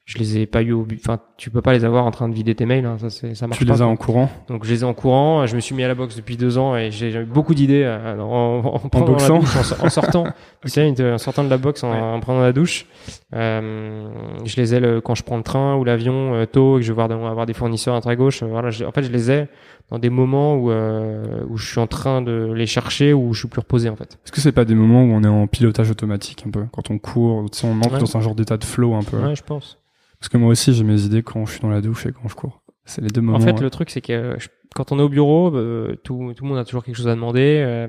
je 0.05 0.17
les 0.17 0.39
ai 0.39 0.45
pas 0.45 0.61
eu 0.61 0.73
au 0.73 0.83
but. 0.83 0.99
Enfin, 1.01 1.19
tu 1.37 1.49
peux 1.49 1.61
pas 1.61 1.71
les 1.71 1.85
avoir 1.85 2.05
en 2.05 2.11
train 2.11 2.27
de 2.27 2.33
vider 2.33 2.55
tes 2.55 2.65
mails. 2.65 2.85
Hein. 2.85 2.97
Ça, 2.99 3.09
c'est, 3.09 3.35
ça 3.35 3.47
marche 3.47 3.59
tu 3.59 3.65
pas. 3.65 3.73
Tu 3.73 3.77
les 3.77 3.83
as 3.83 3.87
en 3.87 3.95
courant? 3.95 4.29
Donc, 4.49 4.65
je 4.65 4.69
les 4.69 4.81
ai 4.81 4.83
en 4.83 4.93
courant. 4.93 5.45
Je 5.45 5.55
me 5.55 5.61
suis 5.61 5.73
mis 5.73 5.83
à 5.83 5.87
la 5.87 5.95
boxe 5.95 6.17
depuis 6.17 6.35
deux 6.35 6.57
ans 6.57 6.75
et 6.75 6.91
j'ai 6.91 7.13
eu 7.13 7.23
beaucoup 7.23 7.53
d'idées 7.53 7.83
euh, 7.83 8.19
en, 8.19 8.59
en, 8.65 8.75
en, 8.75 8.99
en 8.99 9.05
boxant, 9.05 9.39
en, 9.39 9.89
sortant. 9.89 10.25
tu 10.61 10.69
sais, 10.69 10.93
en 11.01 11.17
sortant 11.17 11.45
de 11.45 11.49
la 11.49 11.57
boxe, 11.57 11.83
en, 11.83 12.19
prenant 12.19 12.41
la 12.41 12.51
douche. 12.51 12.85
Euh, 13.33 14.09
je 14.43 14.57
les 14.57 14.75
ai 14.75 14.81
le, 14.81 14.99
quand 14.99 15.15
je 15.15 15.23
prends 15.23 15.37
le 15.37 15.43
train 15.43 15.75
ou 15.77 15.85
l'avion 15.85 16.33
euh, 16.33 16.45
tôt 16.45 16.77
et 16.77 16.81
que 16.81 16.85
je 16.85 16.91
vais 16.91 16.95
voir 16.95 17.09
avoir 17.09 17.45
des 17.45 17.53
fournisseurs 17.53 17.95
à 17.95 18.01
droite 18.01 18.13
à 18.13 18.15
gauche. 18.17 18.43
voilà, 18.43 18.69
en 18.85 18.91
fait, 18.91 19.03
je 19.03 19.11
les 19.11 19.31
ai 19.31 19.47
dans 19.93 19.99
des 19.99 20.09
moments 20.09 20.55
où 20.55 20.71
euh, 20.71 21.45
où 21.47 21.57
je 21.57 21.69
suis 21.69 21.79
en 21.79 21.85
train 21.85 22.23
de 22.23 22.51
les 22.51 22.65
chercher 22.65 23.13
où 23.13 23.31
je 23.33 23.41
suis 23.41 23.47
plus 23.47 23.59
reposé 23.59 23.89
en 23.89 23.95
fait. 23.95 24.17
Est-ce 24.25 24.31
que 24.31 24.41
c'est 24.41 24.51
pas 24.51 24.65
des 24.65 24.73
moments 24.73 25.03
où 25.03 25.11
on 25.13 25.23
est 25.23 25.27
en 25.27 25.45
pilotage 25.45 25.91
automatique 25.91 26.45
un 26.47 26.49
peu 26.49 26.65
quand 26.71 26.89
on 26.89 26.97
court, 26.97 27.47
tu 27.51 27.59
sais, 27.59 27.67
on 27.67 27.77
entre 27.77 27.99
dans 27.99 28.17
un 28.17 28.21
genre 28.21 28.33
d'état 28.33 28.57
de 28.57 28.63
flow 28.63 28.95
un 28.95 29.03
peu? 29.03 29.17
Ouais, 29.17 29.35
je 29.35 29.43
pense. 29.43 29.77
Parce 30.19 30.29
que 30.29 30.37
moi 30.37 30.49
aussi, 30.49 30.73
j'ai 30.73 30.83
mes 30.83 31.03
idées 31.03 31.21
quand 31.21 31.45
je 31.45 31.51
suis 31.51 31.61
dans 31.61 31.69
la 31.69 31.79
douche 31.79 32.07
et 32.07 32.11
quand 32.11 32.27
je 32.27 32.33
cours. 32.33 32.63
C'est 32.85 33.01
les 33.01 33.09
deux 33.09 33.21
moments. 33.21 33.37
En 33.37 33.41
fait, 33.41 33.61
le 33.61 33.69
truc, 33.69 33.91
c'est 33.91 34.01
que 34.01 34.35
quand 34.73 34.91
on 34.91 34.97
est 34.97 35.03
au 35.03 35.09
bureau, 35.09 35.51
bah, 35.51 35.93
tout, 36.03 36.33
tout 36.35 36.43
le 36.43 36.49
monde 36.49 36.57
a 36.57 36.65
toujours 36.65 36.83
quelque 36.83 36.95
chose 36.95 37.07
à 37.07 37.13
demander. 37.13 37.61
Euh, 37.63 37.87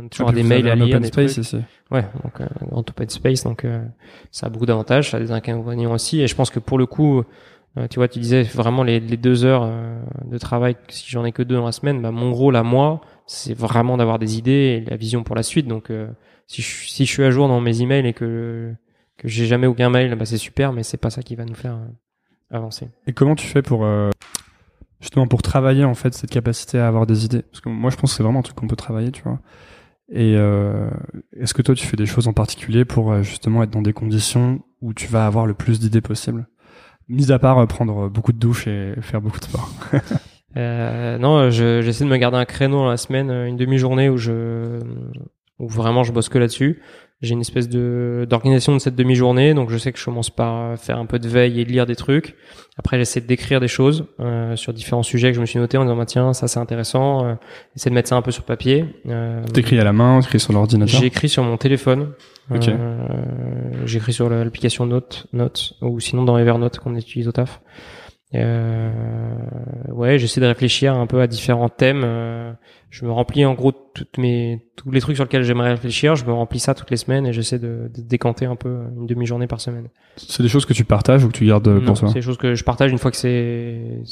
on 0.00 0.06
a 0.06 0.08
toujours 0.08 0.28
ah, 0.28 0.32
des 0.32 0.44
mails 0.44 0.68
à 0.68 0.76
lire. 0.76 0.96
Open 0.96 1.04
space 1.04 1.38
ici. 1.38 1.58
Ouais, 1.90 2.06
donc 2.22 2.40
euh, 2.40 2.46
en 2.70 2.78
open 2.78 3.08
space, 3.08 3.42
donc 3.42 3.64
euh, 3.64 3.84
ça 4.30 4.46
a 4.46 4.48
beaucoup 4.48 4.66
d'avantages, 4.66 5.10
ça 5.10 5.16
a 5.16 5.20
des 5.20 5.32
inconvénients 5.32 5.92
aussi. 5.92 6.20
Et 6.20 6.28
je 6.28 6.36
pense 6.36 6.50
que 6.50 6.60
pour 6.60 6.78
le 6.78 6.86
coup, 6.86 7.24
euh, 7.78 7.88
tu 7.88 7.96
vois, 7.96 8.08
tu 8.08 8.18
disais 8.18 8.42
vraiment 8.42 8.82
les, 8.82 9.00
deux 9.00 9.44
heures 9.44 9.70
de 10.24 10.38
travail, 10.38 10.76
si 10.88 11.10
j'en 11.10 11.24
ai 11.24 11.32
que 11.32 11.42
deux 11.42 11.56
dans 11.56 11.64
la 11.64 11.72
semaine, 11.72 12.02
bah, 12.02 12.10
mon 12.10 12.32
rôle 12.32 12.56
à 12.56 12.62
moi, 12.62 13.00
c'est 13.26 13.54
vraiment 13.54 13.96
d'avoir 13.96 14.18
des 14.18 14.38
idées 14.38 14.82
et 14.84 14.90
la 14.90 14.96
vision 14.96 15.22
pour 15.22 15.36
la 15.36 15.42
suite. 15.42 15.66
Donc 15.66 15.90
si 16.46 16.60
je, 16.62 16.88
si 16.88 17.06
je 17.06 17.10
suis 17.10 17.24
à 17.24 17.30
jour 17.30 17.48
dans 17.48 17.60
mes 17.60 17.80
emails 17.80 18.06
et 18.06 18.12
que 18.12 18.74
que 19.16 19.28
j'ai 19.28 19.46
jamais 19.46 19.66
aucun 19.66 19.90
mail, 19.90 20.14
bah 20.16 20.24
c'est 20.24 20.36
super, 20.36 20.72
mais 20.72 20.82
c'est 20.82 20.96
pas 20.96 21.10
ça 21.10 21.22
qui 21.22 21.36
va 21.36 21.44
nous 21.44 21.54
faire 21.54 21.76
euh, 21.76 22.56
avancer. 22.56 22.88
Et 23.06 23.12
comment 23.12 23.34
tu 23.34 23.46
fais 23.46 23.62
pour 23.62 23.84
euh, 23.84 24.10
justement 25.00 25.26
pour 25.26 25.42
travailler 25.42 25.84
en 25.84 25.94
fait 25.94 26.12
cette 26.14 26.30
capacité 26.30 26.78
à 26.78 26.88
avoir 26.88 27.06
des 27.06 27.24
idées? 27.24 27.42
Parce 27.42 27.60
que 27.60 27.68
moi 27.68 27.90
je 27.90 27.96
pense 27.96 28.10
que 28.10 28.16
c'est 28.16 28.22
vraiment 28.22 28.40
un 28.40 28.42
truc 28.42 28.56
qu'on 28.56 28.66
peut 28.66 28.76
travailler, 28.76 29.12
tu 29.12 29.22
vois. 29.22 29.40
Et 30.08 30.34
euh, 30.36 30.90
est-ce 31.36 31.54
que 31.54 31.62
toi 31.62 31.74
tu 31.74 31.86
fais 31.86 31.96
des 31.96 32.06
choses 32.06 32.28
en 32.28 32.32
particulier 32.32 32.84
pour 32.84 33.22
justement 33.22 33.62
être 33.62 33.70
dans 33.70 33.82
des 33.82 33.92
conditions 33.92 34.62
où 34.80 34.92
tu 34.92 35.06
vas 35.06 35.24
avoir 35.24 35.46
le 35.46 35.54
plus 35.54 35.78
d'idées 35.80 36.00
possible 36.00 36.48
Mis 37.08 37.32
à 37.32 37.38
part 37.38 37.66
prendre 37.66 38.08
beaucoup 38.08 38.32
de 38.32 38.38
douches 38.38 38.66
et 38.66 38.94
faire 39.00 39.20
beaucoup 39.20 39.38
de 39.38 39.44
sport. 39.44 39.70
euh, 40.56 41.18
non, 41.18 41.50
j'essaie 41.50 42.04
de 42.04 42.08
me 42.08 42.16
garder 42.16 42.38
un 42.38 42.44
créneau 42.44 42.78
dans 42.78 42.90
la 42.90 42.96
semaine, 42.96 43.30
une 43.30 43.56
demi-journée 43.56 44.08
où 44.08 44.16
je 44.16 44.80
où 45.58 45.68
vraiment 45.68 46.02
je 46.02 46.12
bosse 46.12 46.28
que 46.28 46.38
là-dessus 46.38 46.82
j'ai 47.22 47.34
une 47.34 47.40
espèce 47.40 47.68
de 47.68 48.26
d'organisation 48.28 48.74
de 48.74 48.80
cette 48.80 48.96
demi-journée, 48.96 49.54
donc 49.54 49.70
je 49.70 49.78
sais 49.78 49.92
que 49.92 49.98
je 49.98 50.04
commence 50.04 50.28
par 50.28 50.76
faire 50.76 50.98
un 50.98 51.06
peu 51.06 51.18
de 51.20 51.28
veille 51.28 51.60
et 51.60 51.64
de 51.64 51.70
lire 51.70 51.86
des 51.86 51.96
trucs. 51.96 52.34
Après, 52.76 52.98
j'essaie 52.98 53.20
d'écrire 53.20 53.60
des 53.60 53.68
choses 53.68 54.06
euh, 54.18 54.56
sur 54.56 54.72
différents 54.72 55.02
sujets 55.02 55.28
que 55.28 55.36
je 55.36 55.40
me 55.40 55.46
suis 55.46 55.58
noté 55.58 55.78
en 55.78 55.84
disant 55.84 55.96
bah, 55.96 56.06
tiens 56.06 56.32
ça 56.32 56.48
c'est 56.48 56.58
intéressant. 56.58 57.24
Euh, 57.24 57.34
essayer 57.76 57.90
de 57.90 57.94
mettre 57.94 58.08
ça 58.08 58.16
un 58.16 58.22
peu 58.22 58.32
sur 58.32 58.42
papier. 58.42 58.84
Euh, 59.06 59.44
T'écris 59.44 59.78
à 59.78 59.84
la 59.84 59.92
main, 59.92 60.20
t'écris 60.20 60.40
sur 60.40 60.52
l'ordinateur? 60.52 61.00
J'écris 61.00 61.28
sur 61.28 61.44
mon 61.44 61.56
téléphone. 61.56 62.12
Okay. 62.50 62.72
Euh, 62.72 63.06
j'écris 63.86 64.12
sur 64.12 64.28
l'application 64.28 64.84
Note, 64.84 65.26
Note 65.32 65.74
ou 65.80 66.00
sinon 66.00 66.24
dans 66.24 66.36
Evernote 66.38 66.78
qu'on 66.80 66.96
utilise 66.96 67.28
au 67.28 67.32
taf. 67.32 67.60
Euh, 68.34 68.90
ouais, 69.90 70.18
j'essaie 70.18 70.40
de 70.40 70.46
réfléchir 70.46 70.94
un 70.94 71.06
peu 71.06 71.20
à 71.20 71.26
différents 71.26 71.68
thèmes. 71.68 72.04
Euh, 72.92 72.98
je 72.98 73.04
me 73.04 73.10
remplis 73.10 73.44
en 73.44 73.54
gros 73.54 73.72
toutes 73.72 74.18
mes 74.18 74.66
tous 74.76 74.90
les 74.90 75.00
trucs 75.00 75.16
sur 75.16 75.24
lesquels 75.24 75.42
j'aimerais 75.42 75.70
réfléchir. 75.70 76.14
Je 76.16 76.24
me 76.24 76.32
remplis 76.32 76.60
ça 76.60 76.74
toutes 76.74 76.90
les 76.90 76.96
semaines 76.96 77.26
et 77.26 77.32
j'essaie 77.32 77.58
de, 77.58 77.90
de, 77.94 78.02
décanter 78.02 78.46
un 78.46 78.56
peu 78.56 78.84
une 78.96 79.06
demi-journée 79.06 79.46
par 79.46 79.60
semaine. 79.60 79.88
C'est 80.16 80.42
des 80.42 80.48
choses 80.48 80.66
que 80.66 80.72
tu 80.72 80.84
partages 80.84 81.24
ou 81.24 81.28
que 81.28 81.32
tu 81.32 81.46
gardes 81.46 81.68
non, 81.68 81.84
pour 81.84 81.98
toi? 81.98 82.08
C'est 82.08 82.14
des 82.14 82.22
choses 82.22 82.38
que 82.38 82.54
je 82.54 82.64
partage 82.64 82.90
une 82.90 82.98
fois 82.98 83.10
que 83.10 83.16
c'est 83.16 84.02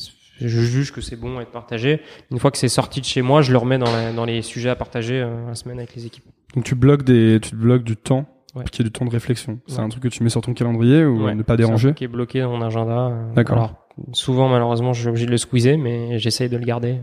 je 0.40 0.60
juge 0.60 0.92
que 0.92 1.02
c'est 1.02 1.16
bon 1.16 1.38
à 1.38 1.42
être 1.42 1.50
partagé. 1.50 2.00
Une 2.30 2.38
fois 2.38 2.50
que 2.50 2.56
c'est 2.56 2.68
sorti 2.68 3.00
de 3.00 3.06
chez 3.06 3.20
moi, 3.20 3.42
je 3.42 3.52
le 3.52 3.58
remets 3.58 3.76
dans, 3.76 4.14
dans 4.14 4.24
les 4.24 4.40
sujets 4.40 4.70
à 4.70 4.76
partager 4.76 5.20
euh, 5.20 5.48
la 5.48 5.54
semaine 5.54 5.78
avec 5.78 5.94
les 5.94 6.06
équipes. 6.06 6.24
Donc 6.54 6.64
tu 6.64 6.74
bloques 6.74 7.04
des 7.04 7.38
tu 7.40 7.54
bloques 7.54 7.84
du 7.84 7.96
temps 7.96 8.26
ouais. 8.54 8.64
qui 8.72 8.80
est 8.80 8.84
du 8.84 8.90
temps 8.90 9.04
de 9.04 9.10
réflexion. 9.10 9.60
C'est 9.66 9.80
un 9.80 9.88
truc 9.90 10.02
que 10.02 10.08
tu 10.08 10.22
mets 10.22 10.30
sur 10.30 10.40
ton 10.40 10.54
calendrier 10.54 11.04
ou 11.04 11.30
ne 11.30 11.42
pas 11.42 11.56
déranger? 11.56 11.90
C'est 11.90 11.94
qui 11.94 12.04
est 12.04 12.08
bloqué 12.08 12.40
dans 12.40 12.50
mon 12.50 12.62
agenda. 12.62 13.08
Euh, 13.08 13.34
D'accord 13.34 13.74
souvent, 14.12 14.48
malheureusement, 14.48 14.92
je 14.92 15.00
suis 15.00 15.08
obligé 15.08 15.26
de 15.26 15.30
le 15.30 15.36
squeezer, 15.36 15.78
mais 15.78 16.18
j'essaye 16.18 16.48
de 16.48 16.56
le 16.56 16.64
garder. 16.64 16.98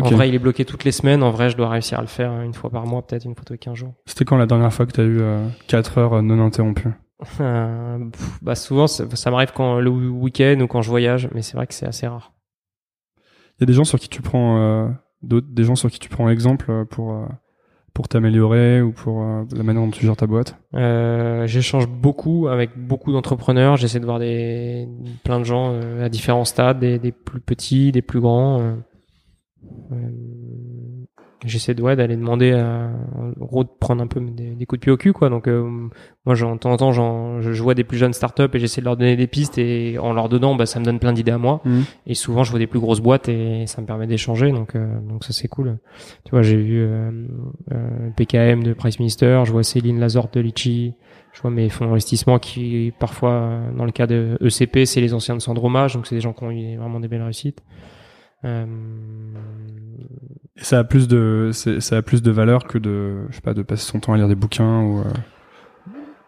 En 0.00 0.08
vrai, 0.10 0.28
il 0.28 0.34
est 0.34 0.38
bloqué 0.38 0.64
toutes 0.64 0.84
les 0.84 0.92
semaines. 0.92 1.22
En 1.22 1.30
vrai, 1.30 1.50
je 1.50 1.56
dois 1.56 1.68
réussir 1.68 1.98
à 1.98 2.02
le 2.02 2.08
faire 2.08 2.40
une 2.40 2.54
fois 2.54 2.70
par 2.70 2.86
mois, 2.86 3.06
peut-être 3.06 3.24
une 3.24 3.34
fois 3.34 3.44
tous 3.44 3.52
les 3.52 3.58
15 3.58 3.74
jours. 3.74 3.94
C'était 4.06 4.24
quand 4.24 4.36
la 4.36 4.46
dernière 4.46 4.72
fois 4.72 4.86
que 4.86 4.92
tu 4.92 5.00
as 5.00 5.04
eu 5.04 5.20
4 5.68 5.98
euh, 5.98 6.00
heures 6.00 6.22
non 6.22 6.44
interrompues? 6.44 6.90
Euh, 7.40 7.98
Bah 8.42 8.54
souvent, 8.54 8.86
ça, 8.86 9.30
m'arrive 9.30 9.52
quand 9.54 9.80
le 9.80 9.90
week-end 9.90 10.58
ou 10.60 10.66
quand 10.66 10.82
je 10.82 10.90
voyage, 10.90 11.28
mais 11.32 11.42
c'est 11.42 11.56
vrai 11.56 11.66
que 11.66 11.74
c'est 11.74 11.86
assez 11.86 12.06
rare. 12.06 12.32
Il 13.58 13.60
y 13.60 13.64
a 13.64 13.66
des 13.66 13.72
gens 13.72 13.84
sur 13.84 14.00
qui 14.00 14.08
tu 14.08 14.20
prends 14.20 14.58
euh, 14.58 14.88
des 15.22 15.64
gens 15.64 15.76
sur 15.76 15.90
qui 15.90 16.00
tu 16.00 16.08
prends 16.08 16.28
exemple 16.28 16.84
pour 16.86 17.26
pour 17.94 18.08
t'améliorer 18.08 18.82
ou 18.82 18.90
pour 18.90 19.22
euh, 19.22 19.44
la 19.56 19.62
manière 19.62 19.82
dont 19.82 19.90
tu 19.90 20.04
gères 20.04 20.16
ta 20.16 20.26
boîte? 20.26 20.56
Euh, 20.74 21.46
J'échange 21.46 21.86
beaucoup 21.86 22.48
avec 22.48 22.76
beaucoup 22.76 23.12
d'entrepreneurs. 23.12 23.76
J'essaie 23.76 24.00
de 24.00 24.04
voir 24.04 24.18
des 24.18 24.88
plein 25.22 25.38
de 25.38 25.44
gens 25.44 25.70
euh, 25.72 26.04
à 26.04 26.08
différents 26.08 26.44
stades, 26.44 26.80
des, 26.80 26.98
des, 26.98 27.12
plus 27.12 27.40
petits, 27.40 27.92
des 27.92 28.02
plus 28.02 28.20
grands. 28.20 28.74
Euh, 29.92 30.10
j'essaie 31.44 31.74
de 31.74 31.82
ouais, 31.82 31.96
d'aller 31.96 32.16
demander 32.16 32.52
à, 32.52 32.90
en 33.16 33.44
gros 33.44 33.64
de 33.64 33.68
prendre 33.78 34.02
un 34.02 34.06
peu 34.06 34.20
des, 34.20 34.66
coups 34.66 34.80
de 34.80 34.84
pied 34.84 34.92
au 34.92 34.96
cul 34.96 35.12
quoi. 35.12 35.28
Donc 35.28 35.46
euh, 35.46 35.62
moi 36.24 36.34
de 36.34 36.58
temps 36.58 36.72
en 36.72 36.76
temps 36.76 36.92
je, 36.92 37.62
vois 37.62 37.74
des 37.74 37.84
plus 37.84 37.98
jeunes 37.98 38.12
startups 38.12 38.48
et 38.52 38.58
j'essaie 38.58 38.80
de 38.80 38.86
leur 38.86 38.96
donner 38.96 39.16
des 39.16 39.26
pistes 39.26 39.58
et 39.58 39.98
en 39.98 40.12
leur 40.12 40.28
donnant 40.28 40.54
bah 40.54 40.66
ça 40.66 40.80
me 40.80 40.84
donne 40.84 40.98
plein 40.98 41.12
d'idées 41.12 41.32
à 41.32 41.38
moi. 41.38 41.60
Mmh. 41.64 41.80
et 42.06 42.14
souvent 42.14 42.44
je 42.44 42.50
vois 42.50 42.58
des 42.58 42.66
plus 42.66 42.80
grosses 42.80 43.00
boîtes 43.00 43.28
et 43.28 43.66
ça 43.66 43.80
me 43.82 43.86
permet 43.86 44.06
d'échanger. 44.06 44.52
Donc 44.52 44.74
euh, 44.74 44.98
donc 45.08 45.24
ça 45.24 45.32
c'est 45.32 45.48
cool. 45.48 45.78
Tu 46.24 46.30
vois 46.30 46.42
j'ai 46.42 46.56
vu 46.56 46.80
euh, 46.80 47.10
euh 47.72 48.10
PKM 48.16 48.62
de 48.62 48.72
Price 48.72 48.98
Minister 48.98 49.42
je 49.44 49.52
vois 49.52 49.62
Céline 49.62 50.00
Lazorte 50.00 50.34
de 50.34 50.40
Litchi 50.40 50.94
je 51.32 51.42
vois 51.42 51.50
mes 51.50 51.68
fonds 51.68 51.86
d'investissement 51.86 52.38
qui 52.38 52.92
parfois 52.98 53.60
dans 53.76 53.84
le 53.84 53.92
cas 53.92 54.06
de 54.06 54.38
ECP 54.40 54.86
c'est 54.86 55.00
les 55.00 55.14
anciens 55.14 55.36
de 55.36 55.40
Sandromage. 55.40 55.94
Donc 55.94 56.06
c'est 56.06 56.14
des 56.14 56.20
gens 56.20 56.32
qui 56.32 56.44
ont 56.44 56.50
eu 56.50 56.76
vraiment 56.76 57.00
des 57.00 57.08
belles 57.08 57.22
réussites 57.22 57.62
euh, 58.44 58.66
et 60.56 60.62
ça 60.62 60.78
a 60.78 60.84
plus 60.84 61.08
de, 61.08 61.50
ça 61.52 61.96
a 61.96 62.02
plus 62.02 62.22
de 62.22 62.30
valeur 62.30 62.64
que 62.64 62.78
de, 62.78 63.26
je 63.30 63.34
sais 63.34 63.40
pas, 63.40 63.54
de 63.54 63.62
passer 63.62 63.90
son 63.90 63.98
temps 64.00 64.12
à 64.12 64.16
lire 64.16 64.28
des 64.28 64.34
bouquins 64.34 64.82
ou. 64.82 65.00
Euh... 65.00 65.04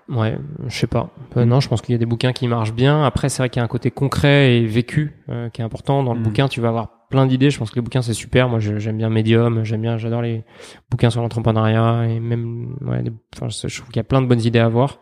Ouais, 0.08 0.38
je 0.68 0.76
sais 0.76 0.86
pas. 0.86 1.10
Euh, 1.36 1.44
non, 1.44 1.60
je 1.60 1.68
pense 1.68 1.82
qu'il 1.82 1.92
y 1.92 1.96
a 1.96 1.98
des 1.98 2.06
bouquins 2.06 2.32
qui 2.32 2.46
marchent 2.46 2.72
bien. 2.72 3.04
Après, 3.04 3.28
c'est 3.28 3.42
vrai 3.42 3.50
qu'il 3.50 3.60
y 3.60 3.62
a 3.62 3.64
un 3.64 3.68
côté 3.68 3.90
concret 3.90 4.56
et 4.56 4.66
vécu 4.66 5.16
euh, 5.28 5.48
qui 5.50 5.62
est 5.62 5.64
important. 5.64 6.02
Dans 6.02 6.14
le 6.14 6.20
mm. 6.20 6.22
bouquin, 6.22 6.48
tu 6.48 6.60
vas 6.60 6.68
avoir 6.68 7.08
plein 7.08 7.26
d'idées. 7.26 7.50
Je 7.50 7.58
pense 7.58 7.70
que 7.70 7.76
les 7.76 7.82
bouquins 7.82 8.02
c'est 8.02 8.14
super. 8.14 8.48
Moi, 8.48 8.60
j'aime 8.60 8.98
bien 8.98 9.10
Medium. 9.10 9.64
J'aime 9.64 9.82
bien, 9.82 9.96
j'adore 9.96 10.22
les 10.22 10.44
bouquins 10.90 11.10
sur 11.10 11.22
l'entrepreneuriat 11.22 12.06
et 12.08 12.20
même, 12.20 12.76
ouais, 12.82 13.02
enfin, 13.34 13.48
je 13.48 13.76
trouve 13.76 13.88
qu'il 13.88 13.96
y 13.96 14.00
a 14.00 14.04
plein 14.04 14.22
de 14.22 14.26
bonnes 14.26 14.42
idées 14.42 14.60
à 14.60 14.66
avoir. 14.66 15.00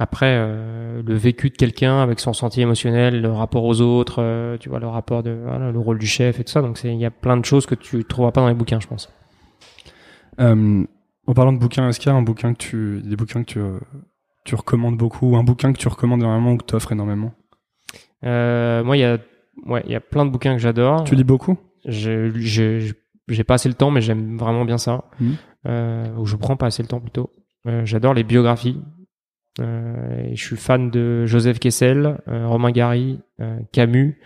Après, 0.00 0.36
euh, 0.38 1.02
le 1.04 1.14
vécu 1.14 1.50
de 1.50 1.56
quelqu'un 1.56 2.00
avec 2.00 2.20
son 2.20 2.32
sentier 2.32 2.62
émotionnel, 2.62 3.20
le 3.20 3.32
rapport 3.32 3.64
aux 3.64 3.80
autres, 3.80 4.22
euh, 4.22 4.56
tu 4.56 4.68
vois, 4.68 4.78
le 4.78 4.86
rapport 4.86 5.24
de, 5.24 5.36
voilà, 5.42 5.72
le 5.72 5.78
rôle 5.78 5.98
du 5.98 6.06
chef 6.06 6.38
et 6.38 6.44
tout 6.44 6.52
ça. 6.52 6.62
Donc, 6.62 6.78
il 6.84 6.94
y 6.94 7.04
a 7.04 7.10
plein 7.10 7.36
de 7.36 7.44
choses 7.44 7.66
que 7.66 7.74
tu 7.74 8.04
trouveras 8.04 8.30
pas 8.30 8.40
dans 8.40 8.48
les 8.48 8.54
bouquins, 8.54 8.78
je 8.78 8.86
pense. 8.86 9.12
Euh, 10.40 10.84
en 11.26 11.34
parlant 11.34 11.52
de 11.52 11.58
bouquins, 11.58 11.88
est-ce 11.88 11.98
qu'il 11.98 12.12
y 12.12 12.14
a 12.14 12.16
un 12.16 12.22
bouquin 12.22 12.52
que 12.52 12.58
tu, 12.58 13.02
des 13.04 13.16
bouquins 13.16 13.42
que 13.42 13.50
tu, 13.50 13.60
tu 14.44 14.54
recommandes 14.54 14.96
beaucoup, 14.96 15.32
ou 15.32 15.36
un 15.36 15.42
bouquin 15.42 15.72
que 15.72 15.78
tu 15.78 15.88
recommandes 15.88 16.20
énormément 16.20 16.52
ou 16.52 16.58
que 16.58 16.64
tu 16.64 16.76
offres 16.76 16.92
énormément 16.92 17.32
Moi, 18.22 18.96
il 18.96 19.00
y 19.00 19.04
a, 19.04 19.18
ouais, 19.66 19.82
il 19.84 19.90
y 19.90 19.96
a 19.96 20.00
plein 20.00 20.24
de 20.24 20.30
bouquins 20.30 20.52
que 20.52 20.60
j'adore. 20.60 21.02
Tu 21.02 21.16
lis 21.16 21.24
beaucoup? 21.24 21.58
Je, 21.86 22.30
je, 22.36 22.92
j'ai 23.26 23.44
pas 23.44 23.54
assez 23.54 23.68
le 23.68 23.74
temps, 23.74 23.90
mais 23.90 24.00
j'aime 24.00 24.36
vraiment 24.38 24.64
bien 24.64 24.78
ça. 24.78 25.06
Mmh. 25.18 25.32
Ou 26.18 26.24
je 26.24 26.36
prends 26.36 26.56
pas 26.56 26.66
assez 26.66 26.82
le 26.84 26.88
temps 26.88 27.00
plutôt. 27.00 27.32
J'adore 27.82 28.14
les 28.14 28.22
biographies. 28.22 28.80
Euh, 29.60 30.30
je 30.32 30.44
suis 30.44 30.56
fan 30.56 30.90
de 30.90 31.26
Joseph 31.26 31.58
Kessel, 31.58 32.18
euh, 32.28 32.46
Romain 32.46 32.70
Gary, 32.70 33.20
euh, 33.40 33.58
Camus. 33.72 34.18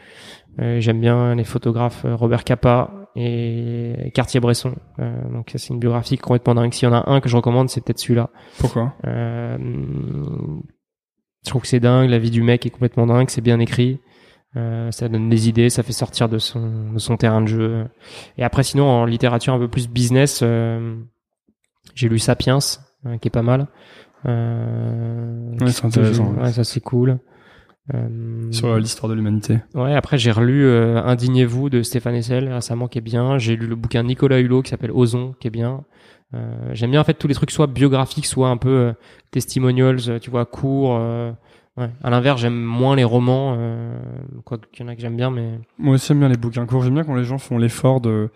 J'aime 0.59 1.01
bien 1.01 1.35
les 1.35 1.45
photographes 1.45 2.05
Robert 2.05 2.45
Capa 2.45 3.09
et 3.17 4.13
Cartier-Bresson. 4.15 4.75
donc 5.33 5.51
c'est 5.55 5.71
une 5.71 5.79
biographie 5.79 6.19
complètement 6.19 6.55
dingue. 6.55 6.75
S'il 6.75 6.91
y 6.91 6.93
en 6.93 6.95
a 6.95 7.11
un 7.11 7.23
que 7.23 7.31
je 7.31 7.37
recommande, 7.37 7.71
c'est 7.71 7.83
peut-être 7.83 7.99
celui-là. 7.99 8.29
Pourquoi? 8.59 8.93
Je 9.05 9.59
trouve 11.47 11.63
que 11.63 11.69
c'est 11.69 11.81
dingue. 11.81 12.11
La 12.11 12.19
vie 12.19 12.31
du 12.31 12.43
mec 12.43 12.67
est 12.67 12.71
complètement 12.71 13.07
dingue. 13.07 13.31
C'est 13.31 13.41
bien 13.41 13.61
écrit. 13.61 13.99
ça 14.55 15.09
donne 15.09 15.31
des 15.31 15.49
idées, 15.49 15.71
ça 15.71 15.83
fait 15.83 15.95
sortir 15.95 16.29
de 16.29 16.37
son, 16.37 16.93
de 16.93 16.99
son 16.99 17.17
terrain 17.17 17.41
de 17.41 17.47
jeu. 17.47 17.87
Et 18.37 18.45
après, 18.45 18.63
sinon, 18.63 18.85
en 18.85 19.07
littérature 19.07 19.55
un 19.55 19.59
peu 19.59 19.69
plus 19.69 19.89
business, 19.89 20.45
j'ai 21.95 22.09
lu 22.11 22.19
Sapiens, 22.19 22.59
qui 22.59 23.29
est 23.29 23.31
pas 23.31 23.41
mal. 23.41 23.69
Euh, 24.27 25.57
ouais, 25.61 25.71
c'est 25.71 25.85
intéressant. 25.85 26.33
Ouais, 26.35 26.53
ça 26.53 26.65
c'est 26.65 26.81
cool. 26.81 27.19
Euh, 27.93 28.53
Sur 28.53 28.77
l'histoire 28.79 29.11
de 29.11 29.15
l'humanité. 29.17 29.59
Ouais, 29.75 29.95
après 29.95 30.17
j'ai 30.17 30.31
relu 30.31 30.65
euh, 30.65 31.03
Indignez-vous 31.03 31.69
de 31.69 31.83
Stéphane 31.83 32.15
Hessel 32.15 32.53
récemment 32.53 32.87
qui 32.87 32.99
est 32.99 33.03
bien. 33.03 33.39
J'ai 33.39 33.57
lu 33.57 33.67
le 33.67 33.75
bouquin 33.75 34.05
Nicolas 34.05 34.39
Hulot 34.39 34.63
qui 34.63 34.71
s'appelle 34.71 34.93
Ozon 34.93 35.35
qui 35.41 35.49
est 35.49 35.51
bien. 35.51 35.83
Euh, 36.35 36.71
J'aime 36.73 36.93
bien 36.93 37.01
en 37.01 37.05
fait 37.05 37.15
tous 37.15 37.29
les 37.29 37.35
trucs 37.35 37.51
soit 37.51 37.67
biographiques, 37.67 38.27
soit 38.27 38.49
un 38.49 38.57
peu 38.57 38.69
euh, 38.71 38.93
testimonials, 39.33 39.99
euh, 40.09 40.19
tu 40.19 40.31
vois, 40.31 40.47
courts. 40.47 40.99
Ouais. 41.77 41.91
À 42.03 42.11
l'inverse, 42.11 42.41
j'aime 42.41 42.61
moins 42.61 42.97
les 42.97 43.05
romans, 43.05 43.57
quoi 44.45 44.59
qu'il 44.73 44.85
y 44.85 44.89
en 44.89 44.91
a 44.91 44.95
que 44.95 45.01
j'aime 45.01 45.17
bien, 45.17 45.31
mais. 45.31 45.59
Moi 45.79 45.95
aussi 45.95 46.09
j'aime 46.09 46.21
bien 46.21 46.29
les 46.29 46.37
bouquins 46.37 46.67
courts. 46.67 46.83
J'aime 46.83 46.95
bien 46.95 47.05
quand 47.05 47.15
les 47.15 47.25
gens 47.25 47.39
font 47.39 47.59
l'effort 47.59 48.01
de 48.01 48.31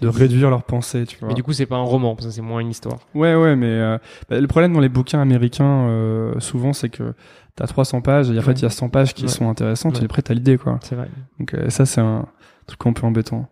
de 0.00 0.08
réduire 0.08 0.50
leurs 0.50 0.64
pensées, 0.64 1.04
tu 1.06 1.18
vois. 1.18 1.28
Mais 1.28 1.34
du 1.34 1.42
coup, 1.42 1.52
c'est 1.52 1.66
pas 1.66 1.76
un 1.76 1.82
roman, 1.82 2.14
parce 2.14 2.26
que 2.26 2.32
c'est 2.32 2.42
moins 2.42 2.60
une 2.60 2.70
histoire. 2.70 2.98
Ouais, 3.14 3.34
ouais, 3.34 3.56
mais 3.56 3.66
euh, 3.66 3.98
bah, 4.28 4.40
le 4.40 4.46
problème 4.46 4.72
dans 4.72 4.80
les 4.80 4.88
bouquins 4.88 5.20
américains, 5.20 5.88
euh, 5.88 6.38
souvent, 6.40 6.72
c'est 6.72 6.88
que 6.88 7.14
t'as 7.54 7.66
300 7.66 8.00
pages, 8.00 8.30
et 8.30 8.38
en 8.38 8.42
fait, 8.42 8.52
il 8.52 8.62
y 8.62 8.66
a 8.66 8.70
100 8.70 8.88
pages 8.88 9.14
qui 9.14 9.28
sont 9.28 9.48
intéressantes, 9.48 10.00
et 10.00 10.04
après, 10.04 10.22
t'as 10.22 10.34
l'idée, 10.34 10.58
quoi. 10.58 10.78
C'est 10.82 10.94
vrai. 10.94 11.08
Donc, 11.38 11.54
euh, 11.54 11.70
ça, 11.70 11.86
c'est 11.86 12.00
un 12.00 12.26
truc 12.66 12.84
un 12.86 12.92
peu 12.92 13.06
embêtant. 13.06 13.48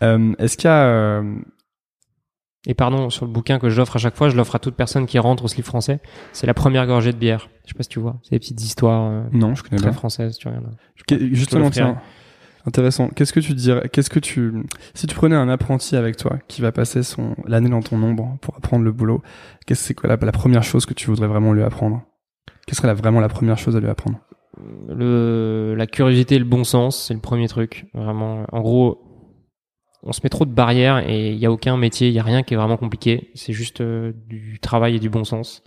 Est-ce 0.00 0.56
qu'il 0.56 0.68
y 0.68 0.72
a... 0.72 1.22
Et 2.66 2.74
pardon, 2.74 3.08
sur 3.08 3.24
le 3.24 3.32
bouquin 3.32 3.58
que 3.58 3.70
j'offre 3.70 3.96
à 3.96 3.98
chaque 3.98 4.16
fois, 4.16 4.28
je 4.28 4.36
l'offre 4.36 4.54
à 4.54 4.58
toute 4.58 4.74
personne 4.74 5.06
qui 5.06 5.18
rentre 5.18 5.44
au 5.44 5.48
slip 5.48 5.64
français. 5.64 6.00
C'est 6.32 6.46
la 6.46 6.54
première 6.54 6.86
gorgée 6.86 7.12
de 7.12 7.18
bière. 7.18 7.48
Je 7.64 7.70
sais 7.70 7.74
pas 7.74 7.82
si 7.82 7.88
tu 7.88 8.00
vois. 8.00 8.18
C'est 8.22 8.32
des 8.32 8.38
petites 8.38 8.62
histoires. 8.62 9.24
non, 9.32 9.54
je 9.54 9.62
connais 9.62 9.78
très 9.78 9.90
pas. 9.90 9.96
françaises, 9.96 10.36
tu 10.36 10.48
regardes. 10.48 10.76
Justement, 11.32 11.70
tiens. 11.70 12.00
Intéressant. 12.66 13.08
Qu'est-ce 13.08 13.32
que 13.32 13.40
tu 13.40 13.54
dirais 13.54 13.88
Qu'est-ce 13.90 14.10
que 14.10 14.18
tu 14.18 14.52
si 14.94 15.06
tu 15.06 15.14
prenais 15.14 15.36
un 15.36 15.48
apprenti 15.48 15.96
avec 15.96 16.16
toi 16.16 16.38
qui 16.46 16.60
va 16.60 16.72
passer 16.72 17.02
son 17.02 17.34
l'année 17.46 17.70
dans 17.70 17.80
ton 17.80 18.02
ombre 18.02 18.36
pour 18.42 18.56
apprendre 18.56 18.84
le 18.84 18.92
boulot, 18.92 19.22
qu'est-ce 19.66 19.82
c'est 19.82 19.94
quoi 19.94 20.08
la, 20.08 20.16
la, 20.20 20.32
première 20.32 20.62
chose 20.62 20.84
que 20.84 20.92
tu 20.92 21.06
voudrais 21.06 21.26
vraiment 21.26 21.52
lui 21.54 21.62
apprendre? 21.62 22.02
Quelle 22.66 22.76
serait 22.76 22.92
vraiment 22.92 23.20
la 23.20 23.28
première 23.28 23.56
chose 23.56 23.76
à 23.76 23.80
lui 23.80 23.88
apprendre? 23.88 24.18
Le 24.88 25.74
la 25.76 25.86
curiosité 25.86 26.34
et 26.34 26.38
le 26.38 26.44
bon 26.44 26.64
sens, 26.64 27.06
c'est 27.06 27.14
le 27.14 27.20
premier 27.20 27.48
truc. 27.48 27.86
Vraiment, 27.94 28.44
en 28.52 28.60
gros, 28.60 29.09
on 30.02 30.12
se 30.12 30.20
met 30.22 30.30
trop 30.30 30.44
de 30.44 30.52
barrières 30.52 31.08
et 31.08 31.30
il 31.30 31.38
y 31.38 31.46
a 31.46 31.52
aucun 31.52 31.76
métier, 31.76 32.08
il 32.08 32.14
y 32.14 32.18
a 32.18 32.22
rien 32.22 32.42
qui 32.42 32.54
est 32.54 32.56
vraiment 32.56 32.76
compliqué. 32.76 33.30
C'est 33.34 33.52
juste 33.52 33.80
euh, 33.80 34.12
du 34.28 34.58
travail 34.60 34.96
et 34.96 34.98
du 34.98 35.10
bon 35.10 35.24
sens. 35.24 35.62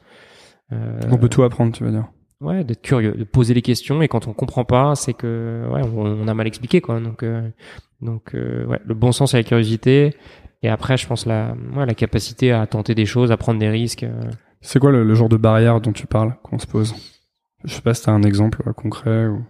Euh, 0.72 1.00
on 1.12 1.18
peut 1.18 1.30
tout 1.30 1.44
apprendre, 1.44 1.72
tu 1.72 1.84
veux 1.84 1.92
dire 1.92 2.08
ouais, 2.44 2.64
d'être 2.64 2.82
curieux, 2.82 3.14
de 3.14 3.24
poser 3.24 3.54
les 3.54 3.62
questions 3.62 4.02
et 4.02 4.08
quand 4.08 4.28
on 4.28 4.34
comprend 4.34 4.66
pas, 4.66 4.96
c'est 4.96 5.14
que 5.14 5.66
ouais, 5.72 5.82
on, 5.96 6.28
a 6.28 6.34
mal 6.34 6.48
expliqué 6.48 6.82
quoi. 6.82 7.00
Donc 7.00 7.24
euh, 7.24 7.50
donc 8.02 8.36
euh, 8.36 8.66
ouais, 8.66 8.80
le 8.84 8.94
bon 8.94 9.12
sens 9.12 9.34
et 9.34 9.38
la 9.38 9.44
curiosité 9.44 10.16
et 10.62 10.70
après 10.70 10.98
je 10.98 11.08
pense 11.08 11.26
la 11.26 11.56
ouais, 11.76 11.86
la 11.86 11.94
capacité 11.94 12.52
à 12.52 12.68
tenter 12.68 12.96
des 12.96 13.06
choses, 13.06 13.32
à 13.32 13.38
prendre 13.38 13.60
des 13.60 13.70
risques. 13.70 14.06
C'est 14.62 14.80
quoi 14.80 14.92
le, 14.92 15.14
genre 15.16 15.30
de 15.30 15.38
barrière 15.38 15.82
dont 15.82 15.92
tu 15.92 16.08
parles 16.08 16.36
qu'on 16.44 16.60
se 16.60 16.68
pose? 16.68 16.96
Je 17.66 17.74
sais 17.74 17.82
pas 17.82 17.94
si 17.94 18.04
tu 18.04 18.10
as 18.10 18.14
un 18.14 18.24
exemple 18.24 18.62
concret 18.74 19.28
ou 19.28 19.44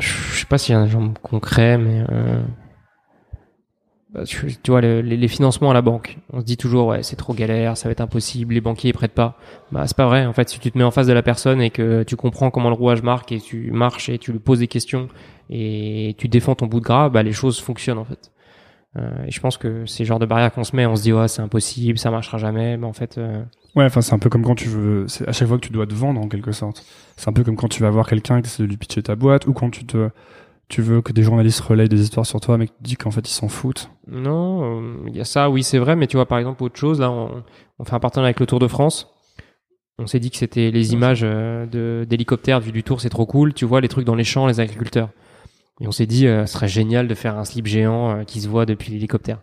je 0.00 0.40
sais 0.40 0.46
pas 0.46 0.58
s'il 0.58 0.74
y 0.74 0.76
a 0.76 0.80
un 0.80 0.84
exemple 0.84 1.20
concret 1.22 1.78
mais 1.78 2.04
bah, 4.10 4.24
tu, 4.24 4.46
vois 4.68 4.80
les, 4.80 5.28
financements 5.28 5.70
à 5.70 5.74
la 5.74 5.82
banque. 5.82 6.16
On 6.32 6.40
se 6.40 6.44
dit 6.44 6.56
toujours 6.56 6.88
ouais 6.88 7.02
c'est 7.02 7.16
trop 7.16 7.34
galère 7.34 7.76
ça 7.76 7.88
va 7.88 7.92
être 7.92 8.00
impossible 8.00 8.54
les 8.54 8.60
banquiers 8.62 8.94
prêtent 8.94 9.12
pas. 9.12 9.36
Bah 9.70 9.86
c'est 9.86 9.96
pas 9.96 10.06
vrai. 10.06 10.24
En 10.24 10.32
fait 10.32 10.48
si 10.48 10.58
tu 10.58 10.70
te 10.70 10.78
mets 10.78 10.84
en 10.84 10.90
face 10.90 11.06
de 11.06 11.12
la 11.12 11.22
personne 11.22 11.60
et 11.60 11.68
que 11.68 12.04
tu 12.04 12.16
comprends 12.16 12.50
comment 12.50 12.70
le 12.70 12.74
rouage 12.74 13.02
marque 13.02 13.32
et 13.32 13.40
tu 13.40 13.70
marches 13.70 14.08
et 14.08 14.18
tu 14.18 14.32
lui 14.32 14.38
poses 14.38 14.60
des 14.60 14.66
questions 14.66 15.08
et 15.50 16.14
tu 16.16 16.28
défends 16.28 16.54
ton 16.54 16.66
bout 16.66 16.80
de 16.80 16.84
gras 16.84 17.10
bah 17.10 17.22
les 17.22 17.32
choses 17.32 17.60
fonctionnent 17.60 17.98
en 17.98 18.04
fait. 18.04 18.32
Euh, 18.96 19.26
et 19.26 19.30
je 19.30 19.40
pense 19.40 19.58
que 19.58 19.84
ces 19.84 20.06
genres 20.06 20.18
de 20.18 20.26
barrières 20.26 20.52
qu'on 20.52 20.64
se 20.64 20.74
met. 20.74 20.86
On 20.86 20.96
se 20.96 21.02
dit 21.02 21.12
ouais 21.12 21.28
c'est 21.28 21.42
impossible 21.42 21.98
ça 21.98 22.10
marchera 22.10 22.38
jamais. 22.38 22.78
Mais 22.78 22.86
en 22.86 22.94
fait 22.94 23.18
euh... 23.18 23.42
ouais 23.76 23.84
enfin 23.84 24.00
c'est 24.00 24.14
un 24.14 24.18
peu 24.18 24.30
comme 24.30 24.44
quand 24.44 24.54
tu 24.54 24.68
veux 24.68 25.06
c'est 25.08 25.28
à 25.28 25.32
chaque 25.32 25.48
fois 25.48 25.58
que 25.58 25.66
tu 25.66 25.72
dois 25.72 25.86
te 25.86 25.94
vendre 25.94 26.20
en 26.20 26.28
quelque 26.28 26.52
sorte 26.52 26.84
c'est 27.16 27.28
un 27.28 27.32
peu 27.32 27.44
comme 27.44 27.56
quand 27.56 27.68
tu 27.68 27.82
vas 27.82 27.90
voir 27.90 28.08
quelqu'un 28.08 28.40
qui 28.40 28.48
essaie 28.48 28.62
de 28.62 28.68
lui 28.68 28.76
pitcher 28.76 29.02
ta 29.02 29.16
boîte 29.16 29.46
ou 29.46 29.52
quand 29.52 29.70
tu 29.70 29.84
te 29.84 30.10
tu 30.68 30.82
veux 30.82 31.00
que 31.00 31.12
des 31.12 31.22
journalistes 31.22 31.60
relayent 31.60 31.88
des 31.88 32.02
histoires 32.02 32.26
sur 32.26 32.42
toi, 32.42 32.58
mais 32.58 32.66
que 32.66 32.72
tu 32.72 32.82
dis 32.82 32.96
qu'en 32.96 33.10
fait 33.10 33.26
ils 33.26 33.32
s'en 33.32 33.48
foutent. 33.48 33.90
Non, 34.06 34.82
il 35.06 35.16
y 35.16 35.20
a 35.22 35.24
ça, 35.24 35.48
oui 35.48 35.62
c'est 35.62 35.78
vrai, 35.78 35.96
mais 35.96 36.06
tu 36.06 36.18
vois 36.18 36.26
par 36.26 36.36
exemple 36.36 36.62
autre 36.62 36.78
chose, 36.78 37.00
là 37.00 37.10
on, 37.10 37.42
on 37.78 37.84
fait 37.84 37.94
un 37.94 38.00
partenariat 38.00 38.28
avec 38.28 38.40
le 38.40 38.44
Tour 38.44 38.58
de 38.58 38.68
France. 38.68 39.08
On 40.00 40.06
s'est 40.06 40.20
dit 40.20 40.30
que 40.30 40.36
c'était 40.36 40.70
les 40.70 40.92
images 40.92 41.22
euh, 41.24 42.04
d'hélicoptères 42.04 42.60
vu 42.60 42.70
du 42.70 42.84
Tour, 42.84 43.00
c'est 43.00 43.08
trop 43.08 43.26
cool. 43.26 43.52
Tu 43.52 43.64
vois 43.64 43.80
les 43.80 43.88
trucs 43.88 44.04
dans 44.04 44.14
les 44.14 44.24
champs, 44.24 44.46
les 44.46 44.60
agriculteurs. 44.60 45.10
Et 45.80 45.88
on 45.88 45.92
s'est 45.92 46.06
dit, 46.06 46.28
euh, 46.28 46.46
ce 46.46 46.52
serait 46.52 46.68
génial 46.68 47.08
de 47.08 47.14
faire 47.14 47.36
un 47.36 47.44
slip 47.44 47.66
géant 47.66 48.10
euh, 48.10 48.24
qui 48.24 48.40
se 48.40 48.48
voit 48.48 48.64
depuis 48.64 48.92
l'hélicoptère. 48.92 49.40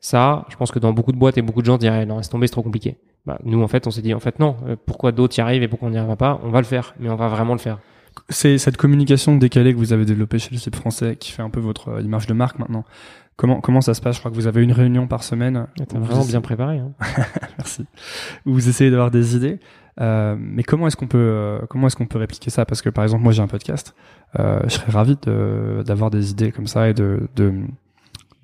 Ça, 0.00 0.44
je 0.48 0.56
pense 0.56 0.72
que 0.72 0.80
dans 0.80 0.92
beaucoup 0.92 1.12
de 1.12 1.16
boîtes 1.18 1.38
et 1.38 1.42
beaucoup 1.42 1.60
de 1.60 1.66
gens 1.66 1.78
diraient, 1.78 2.04
non, 2.04 2.16
laisse 2.16 2.28
tomber, 2.28 2.48
c'est 2.48 2.52
trop 2.52 2.62
compliqué. 2.62 2.96
Bah, 3.26 3.38
nous, 3.44 3.62
en 3.62 3.68
fait, 3.68 3.86
on 3.86 3.90
s'est 3.90 4.02
dit, 4.02 4.14
en 4.14 4.20
fait, 4.20 4.38
non, 4.38 4.56
pourquoi 4.86 5.12
d'autres 5.12 5.38
y 5.38 5.40
arrivent 5.40 5.62
et 5.62 5.68
pourquoi 5.68 5.88
on 5.88 5.90
n'y 5.92 5.98
arrive 5.98 6.16
pas 6.16 6.40
On 6.42 6.50
va 6.50 6.60
le 6.60 6.66
faire, 6.66 6.94
mais 6.98 7.08
on 7.08 7.16
va 7.16 7.28
vraiment 7.28 7.54
le 7.54 7.60
faire 7.60 7.78
c'est 8.28 8.58
cette 8.58 8.76
communication 8.76 9.36
décalée 9.36 9.72
que 9.72 9.78
vous 9.78 9.92
avez 9.92 10.04
développée 10.04 10.38
chez 10.38 10.50
le 10.52 10.58
site 10.58 10.76
français 10.76 11.16
qui 11.16 11.32
fait 11.32 11.42
un 11.42 11.50
peu 11.50 11.60
votre 11.60 11.88
euh, 11.88 12.02
image 12.02 12.26
de 12.26 12.34
marque 12.34 12.58
maintenant. 12.58 12.84
Comment 13.36 13.60
comment 13.60 13.80
ça 13.80 13.94
se 13.94 14.00
passe? 14.00 14.16
Je 14.16 14.20
crois 14.20 14.30
que 14.30 14.36
vous 14.36 14.46
avez 14.46 14.62
une 14.62 14.72
réunion 14.72 15.06
par 15.06 15.24
semaine. 15.24 15.66
T'es 15.76 15.98
vraiment 15.98 16.24
bien 16.24 16.40
préparé. 16.40 16.78
Hein. 16.78 16.92
Merci. 17.58 17.86
vous 18.44 18.68
essayez 18.68 18.90
d'avoir 18.90 19.10
des 19.10 19.36
idées. 19.36 19.58
Euh, 20.00 20.36
mais 20.38 20.62
comment 20.62 20.86
est-ce 20.86 20.96
qu'on 20.96 21.06
peut 21.06 21.18
euh, 21.18 21.60
comment 21.68 21.86
est-ce 21.86 21.96
qu'on 21.96 22.06
peut 22.06 22.18
répliquer 22.18 22.50
ça? 22.50 22.64
Parce 22.64 22.82
que 22.82 22.90
par 22.90 23.04
exemple, 23.04 23.22
moi 23.22 23.32
j'ai 23.32 23.42
un 23.42 23.48
podcast. 23.48 23.94
Euh, 24.38 24.60
je 24.64 24.70
serais 24.70 24.92
ravi 24.92 25.16
d'avoir 25.84 26.10
des 26.10 26.30
idées 26.30 26.52
comme 26.52 26.66
ça 26.66 26.88
et 26.88 26.94
de, 26.94 27.28
de 27.36 27.52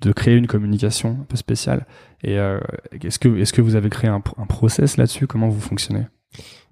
de 0.01 0.11
créer 0.11 0.35
une 0.35 0.47
communication 0.47 1.17
un 1.21 1.25
peu 1.25 1.35
spéciale. 1.35 1.85
Et 2.23 2.37
euh, 2.39 2.59
est-ce 3.03 3.19
que 3.19 3.29
est-ce 3.37 3.53
que 3.53 3.61
vous 3.61 3.75
avez 3.75 3.89
créé 3.89 4.09
un, 4.09 4.21
un 4.37 4.45
process 4.45 4.97
là-dessus? 4.97 5.27
Comment 5.27 5.49
vous 5.49 5.59
fonctionnez? 5.59 6.05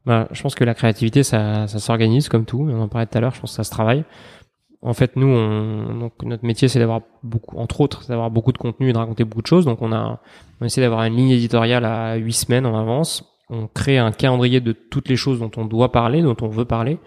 Bah, 0.06 0.30
je 0.32 0.42
pense 0.42 0.56
que 0.56 0.64
la 0.64 0.74
créativité, 0.74 1.22
ça, 1.24 1.68
ça 1.68 1.80
s'organise 1.80 2.30
comme 2.30 2.46
tout. 2.46 2.66
On 2.70 2.82
en 2.82 2.88
parlait 2.88 3.08
tout 3.08 3.18
à 3.18 3.22
l'heure. 3.22 3.36
Je 3.36 3.42
pense 3.42 3.52
que 3.52 3.56
ça 3.58 3.66
se 3.66 3.72
travaille. 3.72 4.06
en 4.82 4.94
fait, 4.94 5.18
nous, 5.18 5.28
on, 5.28 6.00
donc 6.00 6.14
notre 6.24 6.46
métier, 6.46 6.70
c'est 6.70 6.80
d'avoir 6.80 7.02
beaucoup, 7.24 7.58
entre 7.58 7.82
autres, 7.82 8.08
d'avoir 8.08 8.32
beaucoup 8.32 8.54
de 8.54 8.58
contenu 8.58 8.90
et 8.90 8.94
de 8.94 8.98
raconter 8.98 9.26
beaucoup 9.26 9.42
de 9.42 9.48
choses. 9.48 9.66
Donc, 9.66 9.82
on 9.82 9.92
a, 9.92 10.22
on 10.62 10.66
essaie 10.66 10.80
d'avoir 10.80 11.04
une 11.04 11.16
ligne 11.18 11.32
éditoriale 11.32 11.84
à 11.84 12.16
huit 12.16 12.34
semaines 12.34 12.66
en 12.66 12.80
avance. 12.80 13.26
On 13.50 13.68
crée 13.68 13.98
un 13.98 14.12
calendrier 14.12 14.62
de 14.62 14.72
toutes 14.72 15.10
les 15.10 15.18
choses 15.18 15.40
dont 15.40 15.52
on 15.58 15.66
doit 15.66 15.92
parler, 15.92 16.22
dont 16.22 16.38
on 16.42 16.48
veut 16.48 16.66
parler. 16.66 17.00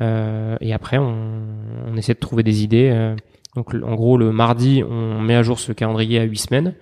Euh, 0.00 0.56
et 0.60 0.74
après, 0.74 0.98
on, 0.98 1.42
on, 1.86 1.96
essaie 1.96 2.14
de 2.14 2.18
trouver 2.18 2.42
des 2.42 2.62
idées. 2.62 2.90
Euh. 2.90 3.16
Donc, 3.56 3.74
en 3.74 3.94
gros, 3.94 4.16
le 4.16 4.32
mardi, 4.32 4.82
on 4.88 5.20
met 5.20 5.34
à 5.34 5.42
jour 5.42 5.58
ce 5.58 5.72
calendrier 5.72 6.18
à 6.18 6.22
huit 6.24 6.38
semaines. 6.38 6.74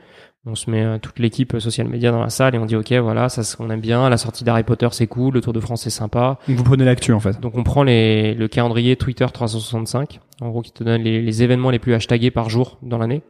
On 0.46 0.54
se 0.54 0.70
met 0.70 0.82
euh, 0.82 0.96
toute 0.98 1.18
l'équipe 1.18 1.58
social 1.58 1.86
média 1.86 2.10
dans 2.10 2.22
la 2.22 2.30
salle 2.30 2.54
et 2.54 2.58
on 2.58 2.64
dit 2.64 2.74
ok 2.74 2.90
voilà 2.92 3.28
ça 3.28 3.42
on 3.62 3.68
aime 3.68 3.82
bien. 3.82 4.08
La 4.08 4.16
sortie 4.16 4.42
d'Harry 4.42 4.62
Potter 4.62 4.88
c'est 4.90 5.06
cool. 5.06 5.34
Le 5.34 5.42
Tour 5.42 5.52
de 5.52 5.60
France 5.60 5.82
c'est 5.82 5.90
sympa. 5.90 6.38
Donc 6.48 6.56
vous 6.56 6.64
prenez 6.64 6.86
l'actu 6.86 7.12
en 7.12 7.20
fait. 7.20 7.38
Donc 7.40 7.58
on 7.58 7.62
prend 7.62 7.82
les, 7.82 8.32
le 8.34 8.48
calendrier 8.48 8.96
Twitter 8.96 9.26
365 9.30 10.18
en 10.40 10.48
gros 10.48 10.62
qui 10.62 10.72
te 10.72 10.82
donne 10.82 11.02
les, 11.02 11.20
les 11.20 11.42
événements 11.42 11.68
les 11.68 11.78
plus 11.78 11.92
hashtagués 11.92 12.30
par 12.30 12.48
jour 12.48 12.78
dans 12.80 12.96
l'année. 12.96 13.20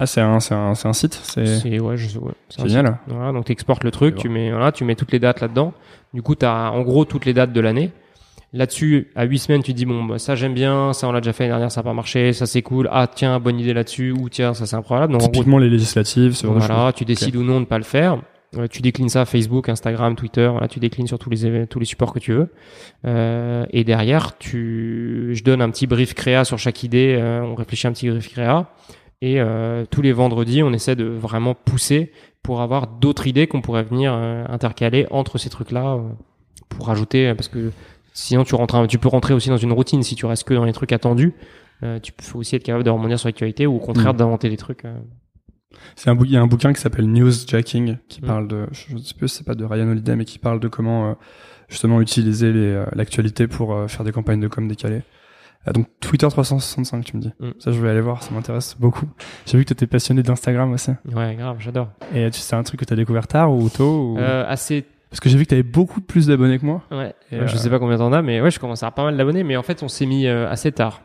Ah 0.00 0.06
c'est 0.06 0.20
un 0.20 0.40
c'est 0.40 0.54
un, 0.54 0.72
un 0.72 0.92
site 0.92 1.14
c'est 1.22 1.78
ouais, 1.78 1.96
je, 1.96 2.18
ouais 2.18 2.32
génial. 2.58 2.98
Voilà 3.06 3.30
donc 3.30 3.44
tu 3.44 3.52
exportes 3.52 3.84
le 3.84 3.92
truc 3.92 4.16
tu 4.16 4.28
mets 4.28 4.50
voilà 4.50 4.72
tu 4.72 4.82
mets 4.84 4.96
toutes 4.96 5.12
les 5.12 5.20
dates 5.20 5.40
là 5.40 5.46
dedans 5.46 5.72
du 6.14 6.22
coup 6.22 6.34
tu 6.34 6.44
as 6.46 6.72
en 6.72 6.82
gros 6.82 7.04
toutes 7.04 7.26
les 7.26 7.32
dates 7.32 7.52
de 7.52 7.60
l'année 7.60 7.92
Là-dessus, 8.52 9.08
à 9.16 9.24
huit 9.24 9.38
semaines, 9.38 9.62
tu 9.62 9.72
te 9.72 9.76
dis 9.76 9.84
bon, 9.84 10.04
bah, 10.04 10.18
ça 10.18 10.34
j'aime 10.34 10.54
bien, 10.54 10.92
ça 10.92 11.08
on 11.08 11.12
l'a 11.12 11.20
déjà 11.20 11.32
fait 11.32 11.44
l'année 11.44 11.52
dernière, 11.52 11.72
ça 11.72 11.80
n'a 11.80 11.84
pas 11.84 11.92
marché, 11.92 12.32
ça 12.32 12.46
c'est 12.46 12.62
cool. 12.62 12.88
Ah 12.92 13.06
tiens, 13.12 13.38
bonne 13.40 13.58
idée 13.58 13.74
là-dessus, 13.74 14.12
ou 14.12 14.28
tiens, 14.28 14.54
ça 14.54 14.66
c'est 14.66 14.76
improbable. 14.76 15.12
Donc 15.12 15.22
typiquement 15.22 15.58
les 15.58 15.68
législatives, 15.68 16.34
c'est 16.34 16.46
voilà, 16.46 16.92
tu 16.94 17.04
décides 17.04 17.36
ou 17.36 17.42
non 17.42 17.60
de 17.60 17.66
pas 17.66 17.78
le 17.78 17.84
faire. 17.84 18.18
Euh, 18.56 18.66
tu 18.68 18.80
déclines 18.80 19.08
ça 19.08 19.24
Facebook, 19.24 19.68
Instagram, 19.68 20.14
Twitter, 20.14 20.48
voilà, 20.50 20.68
tu 20.68 20.78
déclines 20.78 21.06
sur 21.06 21.18
tous 21.18 21.30
les 21.30 21.66
tous 21.66 21.78
les 21.78 21.84
supports 21.84 22.12
que 22.12 22.18
tu 22.18 22.32
veux. 22.32 22.48
Euh, 23.04 23.66
et 23.70 23.84
derrière, 23.84 24.38
tu, 24.38 25.30
je 25.32 25.42
donne 25.42 25.60
un 25.60 25.70
petit 25.70 25.86
brief 25.86 26.14
créa 26.14 26.44
sur 26.44 26.58
chaque 26.58 26.82
idée. 26.82 27.16
Euh, 27.18 27.42
on 27.42 27.54
réfléchit 27.54 27.86
un 27.86 27.92
petit 27.92 28.08
brief 28.08 28.28
créa. 28.30 28.70
Et 29.22 29.40
euh, 29.40 29.84
tous 29.90 30.02
les 30.02 30.12
vendredis, 30.12 30.62
on 30.62 30.72
essaie 30.72 30.96
de 30.96 31.04
vraiment 31.04 31.54
pousser 31.54 32.12
pour 32.42 32.60
avoir 32.60 32.86
d'autres 32.86 33.26
idées 33.26 33.46
qu'on 33.46 33.60
pourrait 33.60 33.82
venir 33.82 34.12
intercaler 34.12 35.06
entre 35.10 35.36
ces 35.36 35.50
trucs-là 35.50 35.98
pour 36.68 36.86
rajouter 36.86 37.34
parce 37.34 37.48
que 37.48 37.72
Sinon, 38.16 38.44
tu 38.44 38.54
rentres, 38.54 38.86
tu 38.86 38.96
peux 38.96 39.08
rentrer 39.08 39.34
aussi 39.34 39.50
dans 39.50 39.58
une 39.58 39.72
routine 39.72 40.02
si 40.02 40.14
tu 40.14 40.24
restes 40.24 40.44
que 40.44 40.54
dans 40.54 40.64
les 40.64 40.72
trucs 40.72 40.90
attendus. 40.90 41.34
Euh, 41.82 42.00
tu 42.00 42.12
peux 42.12 42.38
aussi 42.38 42.56
être 42.56 42.62
capable 42.62 42.82
de 42.82 42.88
rebondir 42.88 43.18
sur 43.18 43.28
l'actualité 43.28 43.66
ou 43.66 43.76
au 43.76 43.78
contraire 43.78 44.14
mm. 44.14 44.16
d'inventer 44.16 44.48
des 44.48 44.56
trucs. 44.56 44.86
Euh. 44.86 44.98
C'est 45.96 46.08
un 46.08 46.16
il 46.24 46.30
y 46.30 46.36
a 46.38 46.40
un 46.40 46.46
bouquin 46.46 46.72
qui 46.72 46.80
s'appelle 46.80 47.06
Newsjacking 47.12 47.98
qui 48.08 48.22
mm. 48.22 48.26
parle 48.26 48.48
de, 48.48 48.66
je 48.72 48.96
sais 48.96 49.14
plus, 49.14 49.28
c'est 49.28 49.44
pas 49.44 49.54
de 49.54 49.66
Ryan 49.66 49.88
Holiday, 49.88 50.16
mais 50.16 50.24
qui 50.24 50.38
parle 50.38 50.60
de 50.60 50.68
comment 50.68 51.10
euh, 51.10 51.14
justement 51.68 52.00
utiliser 52.00 52.52
l'actualité 52.94 53.48
pour 53.48 53.76
faire 53.90 54.02
des 54.02 54.12
campagnes 54.12 54.40
de 54.40 54.48
com 54.48 54.66
décalées. 54.66 55.02
donc 55.74 55.86
Twitter 56.00 56.26
365, 56.26 57.04
tu 57.04 57.16
me 57.18 57.20
dis. 57.20 57.32
Mm. 57.38 57.50
Ça, 57.58 57.70
je 57.70 57.78
vais 57.82 57.90
aller 57.90 58.00
voir, 58.00 58.22
ça 58.22 58.32
m'intéresse 58.32 58.76
beaucoup. 58.80 59.06
J'ai 59.44 59.58
vu 59.58 59.64
que 59.64 59.68
tu 59.68 59.72
étais 59.74 59.86
passionné 59.86 60.22
d'Instagram 60.22 60.72
aussi. 60.72 60.92
Ouais, 61.12 61.34
grave, 61.34 61.58
j'adore. 61.58 61.90
Et 62.14 62.30
c'est 62.32 62.56
un 62.56 62.62
truc 62.62 62.80
que 62.80 62.86
tu 62.86 62.94
as 62.94 62.96
découvert 62.96 63.26
tard 63.26 63.52
ou 63.52 63.68
tôt 63.68 64.14
ou... 64.14 64.18
Assez 64.18 64.86
parce 65.16 65.22
que 65.22 65.30
j'ai 65.30 65.38
vu 65.38 65.44
que 65.44 65.48
tu 65.48 65.54
avais 65.54 65.62
beaucoup 65.62 66.02
plus 66.02 66.26
d'abonnés 66.26 66.58
que 66.58 66.66
moi. 66.66 66.82
Ouais. 66.90 67.14
je 67.32 67.38
euh, 67.38 67.46
sais 67.46 67.70
pas 67.70 67.78
combien 67.78 67.96
t'en 67.96 68.12
as, 68.12 68.20
mais 68.20 68.42
ouais, 68.42 68.50
je 68.50 68.60
commence 68.60 68.82
à 68.82 68.88
avoir 68.88 68.94
pas 68.96 69.04
mal 69.04 69.16
d'abonnés. 69.16 69.44
Mais 69.44 69.56
en 69.56 69.62
fait, 69.62 69.82
on 69.82 69.88
s'est 69.88 70.04
mis 70.04 70.26
euh, 70.26 70.46
assez 70.50 70.72
tard. 70.72 71.00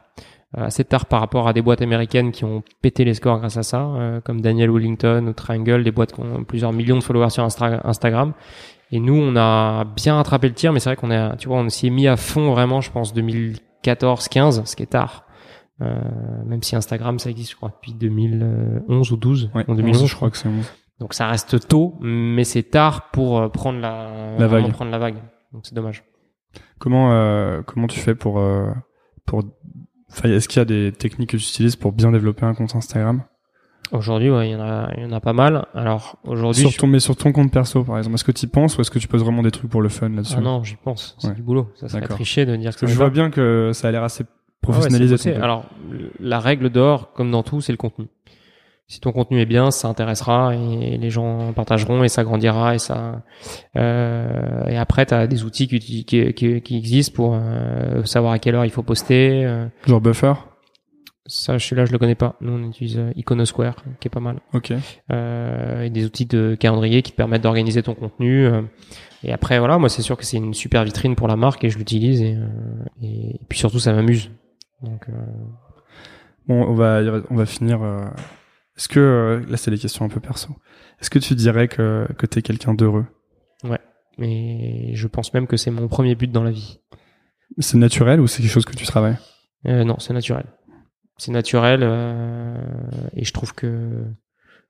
Euh, 0.57 0.66
assez 0.66 0.84
tard 0.84 1.05
par 1.05 1.22
rapport 1.22 1.47
à 1.47 1.53
des 1.53 1.62
boîtes 1.62 1.82
américaines 1.82 2.34
qui 2.34 2.43
ont 2.43 2.62
pété 2.82 3.05
les 3.05 3.14
scores 3.14 3.39
grâce 3.39 3.55
à 3.55 3.64
ça, 3.64 3.89
comme 4.26 4.41
Daniel 4.41 4.70
Wellington 4.70 5.28
ou 5.30 5.32
Triangle, 5.32 5.86
des 5.86 5.91
boîtes 5.91 6.12
qui 6.12 6.20
ont 6.20 6.43
plusieurs 6.43 6.74
millions 6.74 6.97
de 6.97 7.03
followers 7.03 7.30
sur 7.30 7.45
Instagram. 7.45 8.34
Et 8.91 8.99
nous, 8.99 9.16
on 9.16 9.38
a 9.38 9.86
bien 9.86 10.16
rattrapé 10.16 10.49
le 10.49 10.55
tir, 10.55 10.74
mais 10.74 10.82
c'est 10.82 10.89
vrai 10.89 10.97
qu'on 10.97 11.09
est, 11.09 11.38
tu 11.38 11.47
vois, 11.47 11.59
on 11.59 11.70
s'y 11.70 11.88
est 11.88 11.89
mis 11.89 12.09
à 12.09 12.18
fond 12.18 12.51
vraiment, 12.51 12.82
je 12.82 12.91
pense, 12.91 13.16
2014-15, 13.16 14.66
ce 14.66 14.76
qui 14.76 14.84
est 14.84 14.88
tard. 14.88 15.24
même 15.80 16.62
si 16.64 16.76
Instagram, 16.76 17.18
ça 17.18 17.30
existe, 17.30 17.51
je 17.51 17.55
crois, 17.55 17.70
depuis 17.70 17.93
2011 17.93 19.09
ou 19.14 19.16
12. 19.16 19.51
Ouais, 19.55 19.64
en 19.70 19.74
2011, 19.74 20.05
je 20.05 20.16
crois 20.18 20.30
que 20.30 20.36
c'est 20.36 20.49
11. 20.49 20.66
Donc 21.01 21.15
ça 21.15 21.27
reste 21.27 21.67
tôt, 21.67 21.95
mais 21.99 22.43
c'est 22.43 22.61
tard 22.61 23.09
pour 23.09 23.39
euh, 23.39 23.49
prendre 23.49 23.79
la, 23.79 24.37
la 24.37 24.47
vague. 24.47 24.71
Prendre 24.71 24.91
la 24.91 24.99
vague. 24.99 25.15
Donc 25.51 25.65
c'est 25.65 25.73
dommage. 25.73 26.03
Comment 26.77 27.11
euh, 27.11 27.63
comment 27.63 27.87
tu 27.87 27.99
fais 27.99 28.13
pour 28.13 28.37
euh, 28.37 28.69
pour 29.25 29.43
est-ce 30.23 30.47
qu'il 30.47 30.59
y 30.59 30.61
a 30.61 30.65
des 30.65 30.91
techniques 30.91 31.31
que 31.31 31.37
tu 31.37 31.43
utilises 31.43 31.75
pour 31.75 31.91
bien 31.91 32.11
développer 32.11 32.45
un 32.45 32.53
compte 32.53 32.75
Instagram? 32.75 33.23
Aujourd'hui, 33.91 34.29
ouais, 34.29 34.49
il 34.49 34.51
y 34.51 34.55
en 34.55 34.61
a 34.61 34.91
il 34.95 35.01
y 35.01 35.05
en 35.07 35.11
a 35.11 35.19
pas 35.19 35.33
mal. 35.33 35.65
Alors 35.73 36.19
aujourd'hui, 36.23 36.61
sur 36.61 36.77
ton 36.77 36.85
mais 36.85 36.99
sur 36.99 37.15
ton 37.15 37.31
compte 37.31 37.51
perso 37.51 37.83
par 37.83 37.97
exemple, 37.97 38.13
est-ce 38.13 38.23
que 38.23 38.31
tu 38.31 38.45
y 38.45 38.47
penses 38.47 38.77
ou 38.77 38.81
est-ce 38.81 38.91
que 38.91 38.99
tu 38.99 39.07
poses 39.07 39.23
vraiment 39.23 39.41
des 39.41 39.51
trucs 39.51 39.71
pour 39.71 39.81
le 39.81 39.89
fun 39.89 40.09
là-dessus? 40.09 40.35
Ah 40.37 40.41
non, 40.41 40.63
j'y 40.63 40.75
pense. 40.75 41.15
C'est 41.17 41.33
du 41.33 41.41
boulot. 41.41 41.71
Ça 41.77 41.89
serait 41.89 42.07
triché 42.07 42.45
de 42.45 42.55
dire 42.57 42.77
que, 42.77 42.85
je 42.85 42.95
vois 42.95 43.09
bien 43.09 43.31
que 43.31 43.71
ça 43.73 43.87
a 43.87 43.91
l'air 43.91 44.03
assez 44.03 44.23
professionnalisé. 44.61 45.33
Alors 45.33 45.65
la 46.19 46.39
règle 46.39 46.69
d'or, 46.69 47.11
comme 47.13 47.31
dans 47.31 47.41
tout, 47.41 47.59
c'est 47.59 47.73
le 47.73 47.77
contenu 47.79 48.05
si 48.91 48.99
ton 48.99 49.13
contenu 49.13 49.39
est 49.39 49.45
bien, 49.45 49.71
ça 49.71 49.87
intéressera 49.87 50.53
et 50.53 50.97
les 50.97 51.09
gens 51.09 51.53
partageront 51.53 52.03
et 52.03 52.09
ça 52.09 52.25
grandira 52.25 52.75
et 52.75 52.77
ça. 52.77 53.23
Euh, 53.77 54.65
et 54.67 54.75
après, 54.75 55.05
tu 55.05 55.13
as 55.13 55.27
des 55.27 55.45
outils 55.45 55.69
qui, 55.69 56.03
qui, 56.03 56.33
qui, 56.33 56.77
existent 56.77 57.15
pour 57.15 57.33
euh, 57.33 58.03
savoir 58.03 58.33
à 58.33 58.39
quelle 58.39 58.53
heure 58.53 58.65
il 58.65 58.69
faut 58.69 58.83
poster. 58.83 59.45
Euh. 59.45 59.65
Genre 59.87 60.01
Buffer? 60.01 60.33
Ça, 61.25 61.57
je 61.57 61.65
suis 61.65 61.73
là, 61.73 61.85
je 61.85 61.93
le 61.93 61.99
connais 61.99 62.15
pas. 62.15 62.35
Nous, 62.41 62.51
on 62.51 62.67
utilise 62.67 62.97
euh, 62.97 63.13
Iconosquare, 63.15 63.77
qui 64.01 64.09
est 64.09 64.11
pas 64.11 64.19
mal. 64.19 64.41
Ok. 64.53 64.73
Euh, 65.09 65.83
et 65.83 65.89
des 65.89 66.03
outils 66.03 66.25
de 66.25 66.57
calendrier 66.59 67.01
qui 67.01 67.13
te 67.13 67.15
permettent 67.15 67.43
d'organiser 67.43 67.83
ton 67.83 67.93
contenu. 67.93 68.45
et 69.23 69.31
après, 69.31 69.57
voilà, 69.59 69.77
moi, 69.77 69.87
c'est 69.87 70.01
sûr 70.01 70.17
que 70.17 70.25
c'est 70.25 70.35
une 70.35 70.53
super 70.53 70.83
vitrine 70.83 71.15
pour 71.15 71.29
la 71.29 71.37
marque 71.37 71.63
et 71.63 71.69
je 71.69 71.77
l'utilise 71.77 72.21
et, 72.21 72.37
et, 73.01 73.39
puis 73.47 73.57
surtout, 73.57 73.79
ça 73.79 73.93
m'amuse. 73.93 74.31
Donc. 74.83 75.07
Bon, 76.45 76.65
on 76.65 76.73
va 76.73 76.99
on 77.29 77.35
va 77.35 77.45
finir 77.45 77.79
est-ce 78.82 78.89
que, 78.89 78.99
euh, 78.99 79.45
là 79.47 79.57
c'est 79.57 79.69
des 79.69 79.77
questions 79.77 80.03
un 80.03 80.09
peu 80.09 80.19
perso, 80.19 80.49
est-ce 80.99 81.11
que 81.11 81.19
tu 81.19 81.36
dirais 81.36 81.67
que, 81.67 82.07
que 82.17 82.25
tu 82.25 82.39
es 82.39 82.41
quelqu'un 82.41 82.73
d'heureux? 82.73 83.05
Ouais, 83.63 83.79
mais 84.17 84.95
je 84.95 85.07
pense 85.07 85.36
même 85.36 85.45
que 85.45 85.55
c'est 85.55 85.69
mon 85.69 85.88
premier 85.88 86.15
but 86.15 86.32
dans 86.32 86.41
la 86.41 86.49
vie. 86.49 86.79
C'est 87.59 87.77
naturel 87.77 88.19
ou 88.19 88.25
c'est 88.25 88.41
quelque 88.41 88.51
chose 88.51 88.65
que 88.65 88.75
tu 88.75 88.88
travailles? 88.88 89.19
Euh, 89.67 89.84
Non, 89.84 89.99
c'est 89.99 90.13
naturel. 90.13 90.45
C'est 91.17 91.32
naturel 91.32 91.82
euh, 91.84 92.57
et 93.15 93.23
je 93.23 93.32
trouve 93.32 93.53
que 93.53 94.03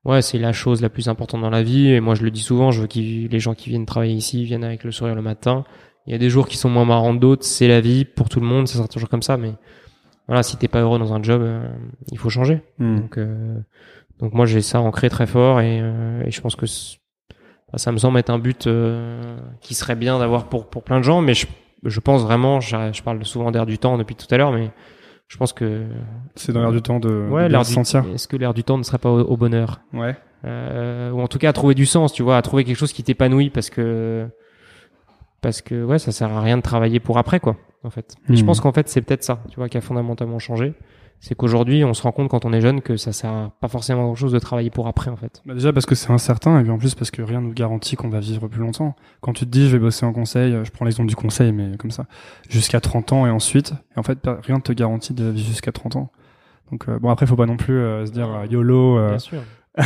ouais, 0.03 0.22
c'est 0.22 0.39
la 0.39 0.51
chose 0.51 0.82
la 0.82 0.89
plus 0.89 1.07
importante 1.07 1.39
dans 1.39 1.49
la 1.49 1.64
vie 1.64 1.88
et 1.88 2.01
moi 2.01 2.14
je 2.14 2.24
le 2.24 2.32
dis 2.32 2.41
souvent, 2.41 2.72
je 2.72 2.82
veux 2.82 2.88
que 2.88 2.99
les 2.99 3.39
gens 3.39 3.53
qui 3.53 3.70
viennent 3.70 3.86
travailler 3.86 4.16
ici 4.16 4.43
viennent 4.43 4.66
avec 4.66 4.84
le 4.84 4.91
sourire 4.91 5.16
le 5.16 5.22
matin. 5.22 5.64
Il 6.05 6.12
y 6.12 6.16
a 6.16 6.18
des 6.18 6.30
jours 6.30 6.49
qui 6.49 6.57
sont 6.57 6.70
moins 6.70 6.84
marrants 6.84 7.14
d'autres, 7.14 7.45
c'est 7.45 7.70
la 7.70 7.80
vie 7.80 8.03
pour 8.03 8.28
tout 8.28 8.41
le 8.41 8.45
monde, 8.45 8.68
ça 8.68 8.76
sera 8.76 8.89
toujours 8.89 9.07
comme 9.07 9.22
ça 9.22 9.38
mais 9.38 9.53
voilà, 10.28 10.43
si 10.43 10.55
t'es 10.57 10.68
pas 10.68 10.82
heureux 10.82 10.99
dans 10.99 11.14
un 11.14 11.22
job, 11.22 11.41
il 12.12 12.18
faut 12.18 12.30
changer. 12.30 12.62
Hmm. 12.78 12.99
Donc 12.99 13.18
donc 14.22 14.34
moi 14.34 14.45
j'ai 14.45 14.61
ça 14.61 14.80
ancré 14.80 15.09
très 15.09 15.26
fort 15.26 15.61
et, 15.61 15.80
euh, 15.82 16.24
et 16.26 16.32
je 16.32 16.41
pense 16.41 16.55
que 16.55 16.65
ça 17.76 17.91
me 17.91 17.97
semble 17.97 18.19
être 18.19 18.30
un 18.30 18.39
but 18.39 18.67
euh, 18.67 19.38
qui 19.61 19.74
serait 19.74 19.95
bien 19.95 20.19
d'avoir 20.19 20.45
pour 20.45 20.69
pour 20.69 20.84
plein 20.84 20.99
de 20.99 21.03
gens, 21.03 21.22
mais 21.22 21.34
je, 21.34 21.47
je 21.84 21.99
pense 21.99 22.22
vraiment, 22.22 22.59
je, 22.59 22.76
je 22.93 23.01
parle 23.01 23.24
souvent 23.26 23.51
d'air 23.51 23.65
du 23.65 23.78
temps 23.78 23.97
depuis 23.97 24.15
tout 24.15 24.28
à 24.30 24.38
l'heure, 24.38 24.51
mais 24.51 24.69
je 25.28 25.38
pense 25.38 25.53
que 25.53 25.86
c'est 26.36 26.51
dans 26.51 26.61
l'air 26.61 26.72
du 26.72 26.82
temps 26.82 26.99
de, 26.99 27.28
ouais, 27.30 27.49
l'air 27.49 27.63
du. 27.63 27.72
Est-ce 27.72 28.28
que 28.28 28.36
l'air 28.36 28.53
du 28.53 28.63
temps 28.63 28.78
ne 28.78 28.84
serait 28.84 28.97
pas 28.97 29.09
au, 29.09 29.38
bonheur? 29.38 29.80
Ouais. 29.93 30.15
Euh, 30.43 31.11
ou 31.11 31.22
en 31.22 31.28
tout 31.28 31.38
cas 31.38 31.49
à 31.49 31.53
trouver 31.53 31.74
du 31.74 31.86
sens, 31.86 32.13
tu 32.13 32.24
vois, 32.24 32.36
à 32.36 32.41
trouver 32.41 32.65
quelque 32.65 32.78
chose 32.78 32.93
qui 32.93 33.03
t'épanouit 33.03 33.49
parce 33.49 33.69
que 33.69 34.28
parce 35.39 35.61
que 35.61 35.84
ouais, 35.84 35.99
ça 35.99 36.11
sert 36.11 36.32
à 36.32 36.41
rien 36.41 36.57
de 36.57 36.61
travailler 36.61 36.99
pour 36.99 37.17
après 37.17 37.39
quoi, 37.39 37.55
en 37.84 37.89
fait. 37.89 38.15
Et 38.30 38.36
je 38.36 38.43
hmm. 38.43 38.45
pense 38.45 38.59
qu'en 38.59 38.74
fait 38.74 38.89
c'est 38.89 39.01
peut-être 39.01 39.24
ça, 39.24 39.41
tu 39.49 39.55
vois, 39.55 39.69
qui 39.69 39.78
a 39.78 39.82
fondamentalement 39.82 40.39
changé 40.39 40.74
c'est 41.22 41.36
qu'aujourd'hui 41.36 41.86
on 41.86 41.93
se 41.93 42.01
rend 42.01 42.11
compte 42.11 42.30
quand 42.30 42.45
on 42.45 42.51
est 42.51 42.61
jeune 42.61 42.82
que 42.82 42.97
ça 42.97 43.13
sert 43.13 43.51
pas 43.61 43.67
forcément 43.67 44.01
à 44.01 44.03
grand 44.05 44.15
chose 44.15 44.34
de 44.34 44.39
travailler 44.39 44.72
pour 44.72 44.88
après 44.88 45.11
en 45.11 45.15
fait. 45.15 45.41
Bah 45.45 45.53
déjà 45.53 45.72
parce 45.72 45.86
que 45.86 45.93
c'est 45.93 46.11
incertain 46.11 46.59
et 46.59 46.63
puis 46.63 46.72
en 46.72 46.80
plus 46.80 46.95
parce 46.95 47.11
que 47.11 47.22
rien 47.22 47.39
nous 47.41 47.53
garantit 47.53 47.95
qu'on 47.95 48.09
va 48.09 48.19
vivre 48.19 48.47
plus 48.47 48.59
longtemps. 48.59 48.95
Quand 49.22 49.32
tu 49.32 49.45
te 49.45 49.51
dis 49.51 49.69
je 49.69 49.78
vais 49.78 49.80
bosser 49.80 50.05
en 50.05 50.13
conseil, 50.13 50.57
je 50.63 50.72
prends 50.72 50.84
l'exemple 50.84 51.07
du 51.07 51.15
conseil 51.15 51.51
mais 51.51 51.78
comme 51.78 51.91
ça, 51.91 52.07
jusqu'à 52.49 52.82
30 52.82 53.13
ans 53.13 53.28
et 53.28 53.30
ensuite, 53.30 53.74
et 53.95 53.99
en 53.99 54.03
fait 54.03 54.17
rien 54.43 54.57
ne 54.57 54.61
te 54.61 54.74
garantit 54.74 55.13
de 55.13 55.26
vivre 55.26 55.47
jusqu'à 55.47 55.72
30 55.72 55.95
ans. 55.95 56.11
Donc 56.72 56.89
euh, 56.89 56.97
bon 56.97 57.09
après 57.09 57.28
faut 57.28 57.36
pas 57.36 57.45
non 57.45 57.57
plus 57.57 57.78
euh, 57.78 58.05
se 58.05 58.11
dire 58.11 58.30
euh, 58.34 58.47
YOLO. 58.47 59.07
Bien 59.07 59.19
sûr. 59.19 59.43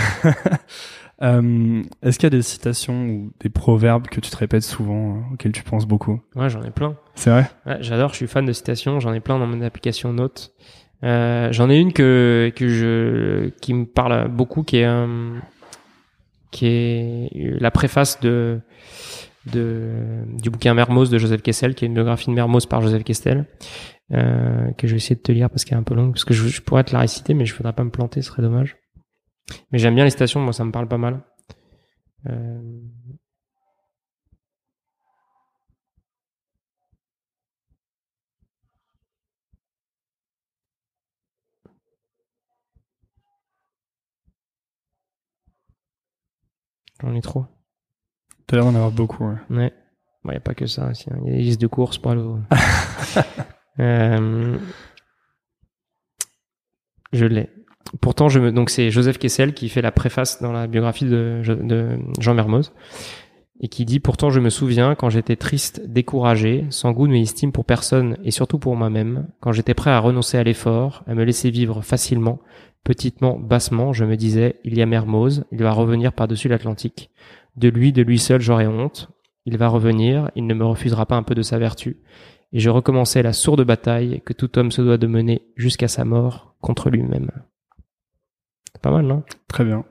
Est-ce 1.22 2.18
qu'il 2.18 2.24
y 2.24 2.28
a 2.28 2.30
des 2.30 2.42
citations 2.42 3.08
ou 3.08 3.32
des 3.42 3.50
proverbes 3.50 4.08
que 4.08 4.22
tu 4.22 4.30
te 4.30 4.38
répètes 4.38 4.64
souvent, 4.64 5.22
auxquels 5.34 5.52
tu 5.52 5.64
penses 5.64 5.86
beaucoup? 5.86 6.22
Ouais, 6.36 6.50
j'en 6.50 6.64
ai 6.64 6.72
plein. 6.72 6.96
C'est 7.16 7.30
vrai? 7.30 7.50
Ouais, 7.66 7.78
J'adore, 7.82 8.12
je 8.12 8.16
suis 8.16 8.28
fan 8.28 8.46
de 8.46 8.54
citations, 8.54 9.00
j'en 9.00 9.14
ai 9.14 9.20
plein 9.20 9.40
dans 9.40 9.48
mon 9.48 9.62
application 9.62 10.14
Notes. 10.14 10.54
Euh, 11.04 11.52
j'en 11.52 11.70
ai 11.70 11.78
une 11.78 11.94
que 11.94 12.52
que 12.56 12.68
je 12.68 13.50
qui 13.62 13.74
me 13.74 13.86
parle 13.86 14.30
beaucoup, 14.30 14.64
qui 14.64 14.78
est 14.78 14.86
euh, 14.86 15.38
qui 16.52 16.68
est 16.68 17.30
la 17.34 17.72
préface 17.72 18.20
de 18.22 18.60
de 19.52 20.24
du 20.42 20.50
bouquin 20.50 20.74
Mermoz 20.74 21.10
de 21.10 21.18
Joseph 21.18 21.42
Kessel, 21.42 21.76
qui 21.76 21.86
est 21.86 21.88
une 21.88 21.94
biographie 21.94 22.30
de 22.30 22.36
Mermoz 22.36 22.66
par 22.66 22.82
Joseph 22.82 23.04
Kessel, 23.04 23.46
euh, 24.14 24.72
que 24.74 24.88
je 24.88 24.94
vais 24.94 24.98
essayer 24.98 25.16
de 25.16 25.22
te 25.22 25.32
lire 25.32 25.50
parce 25.50 25.66
qu'elle 25.66 25.78
est 25.78 25.82
un 25.82 25.84
peu 25.84 25.96
longue, 25.96 26.14
parce 26.14 26.26
que 26.26 26.34
je, 26.34 26.62
pourrais 26.62 26.84
te 26.84 26.94
la 26.94 27.00
réciter, 27.00 27.34
mais 27.34 27.46
je 27.46 27.56
voudrais 27.56 27.74
pas 27.74 27.84
me 27.84 27.90
planter, 27.90 28.22
ce 28.22 28.30
serait 28.30 28.42
dommage. 28.42 28.78
Mais 29.72 29.80
j'aime 29.80 29.96
bien 29.96 30.04
les 30.04 30.10
citations, 30.10 30.40
moi 30.40 30.54
ça 30.54 30.64
me 30.64 30.72
parle 30.72 30.88
pas 30.88 30.98
mal. 30.98 31.22
Euh, 32.30 32.60
J'en 47.02 47.14
ai 47.14 47.22
trop. 47.22 47.46
T'as 48.48 48.58
l'air 48.58 48.66
d'en 48.66 48.76
avoir 48.76 48.92
beaucoup, 48.92 49.26
ouais. 49.26 49.38
Ouais. 49.50 49.74
Il 50.26 50.32
n'y 50.32 50.38
a 50.38 50.40
pas 50.40 50.56
que 50.56 50.66
ça 50.66 50.90
aussi. 50.90 51.06
Hein. 51.12 51.18
Il 51.24 51.32
y 51.32 51.34
a 51.34 51.38
des 51.38 51.44
listes 51.44 51.62
de 51.62 51.68
courses 51.68 51.98
pour 51.98 52.12
aller 52.12 52.22
au... 52.22 52.40
euh... 53.80 54.58
Je 57.14 57.26
l'ai. 57.26 57.50
Pourtant, 58.02 58.30
je 58.30 58.40
me... 58.40 58.52
donc 58.52 58.70
c'est 58.70 58.90
Joseph 58.90 59.20
Kessel 59.20 59.54
qui 59.54 59.70
fait 59.70 59.82
la 59.82 59.92
préface 59.92 60.42
dans 60.42 60.52
la 60.52 60.68
biographie 60.68 61.06
de, 61.06 61.42
de 61.46 62.00
Jean 62.20 62.34
Mermoz 62.34 62.72
et 63.62 63.68
qui 63.68 63.86
dit 63.86 64.00
pourtant 64.00 64.30
je 64.30 64.40
me 64.40 64.50
souviens 64.50 64.96
quand 64.96 65.10
j'étais 65.10 65.36
triste, 65.36 65.82
découragé, 65.86 66.66
sans 66.70 66.92
goût 66.92 67.08
ni 67.08 67.22
estime 67.22 67.52
pour 67.52 67.66
personne 67.66 68.18
et 68.24 68.32
surtout 68.32 68.60
pour 68.60 68.76
moi-même, 68.76 69.28
quand 69.40 69.52
j'étais 69.52 69.74
prêt 69.74 69.92
à 69.92 70.00
renoncer 70.00 70.38
à 70.38 70.44
l'effort, 70.44 71.04
à 71.08 71.16
me 71.16 71.24
laisser 71.24 71.52
vivre 71.52 71.82
facilement, 71.82 72.40
petitement, 72.86 73.38
bassement, 73.38 73.92
je 73.92 74.06
me 74.06 74.16
disais 74.16 74.62
il 74.64 74.78
y 74.78 74.82
a 74.82 74.86
Mermoz, 74.86 75.44
il 75.52 75.62
va 75.62 75.72
revenir 75.72 76.14
par-dessus 76.14 76.48
l'Atlantique. 76.48 77.10
De 77.58 77.68
lui, 77.68 77.92
de 77.92 78.02
lui 78.02 78.20
seul 78.20 78.40
j'aurai 78.40 78.68
honte. 78.68 79.10
Il 79.46 79.58
va 79.58 79.68
revenir, 79.68 80.32
il 80.36 80.48
ne 80.48 80.54
me 80.54 80.66
refusera 80.66 81.06
pas 81.06 81.16
un 81.16 81.24
peu 81.24 81.36
de 81.36 81.42
sa 81.42 81.60
vertu. 81.60 81.98
Et 82.54 82.60
je 82.60 82.70
recommençais 82.70 83.22
la 83.22 83.34
sourde 83.34 83.66
bataille 83.66 84.22
que 84.26 84.34
tout 84.34 84.58
homme 84.58 84.72
se 84.72 84.82
doit 84.82 84.98
de 84.98 85.08
mener 85.08 85.42
jusqu'à 85.58 85.88
sa 85.88 86.06
mort 86.06 86.56
contre 86.62 86.90
lui-même. 86.90 87.32
Pas 88.82 88.92
mal, 88.92 89.06
non? 89.06 89.24
Très 89.48 89.66
bien. 89.66 89.84